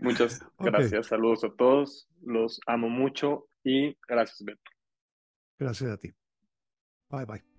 Muchas 0.00 0.40
gracias. 0.58 1.06
Saludos 1.06 1.44
a 1.44 1.50
todos. 1.50 2.08
Los 2.22 2.60
amo 2.66 2.88
mucho 2.88 3.48
y 3.64 3.96
gracias, 4.08 4.42
Beto. 4.44 4.70
Gracias 5.58 5.90
a 5.90 5.96
ti. 5.98 6.12
Bye 7.10 7.26
bye. 7.26 7.49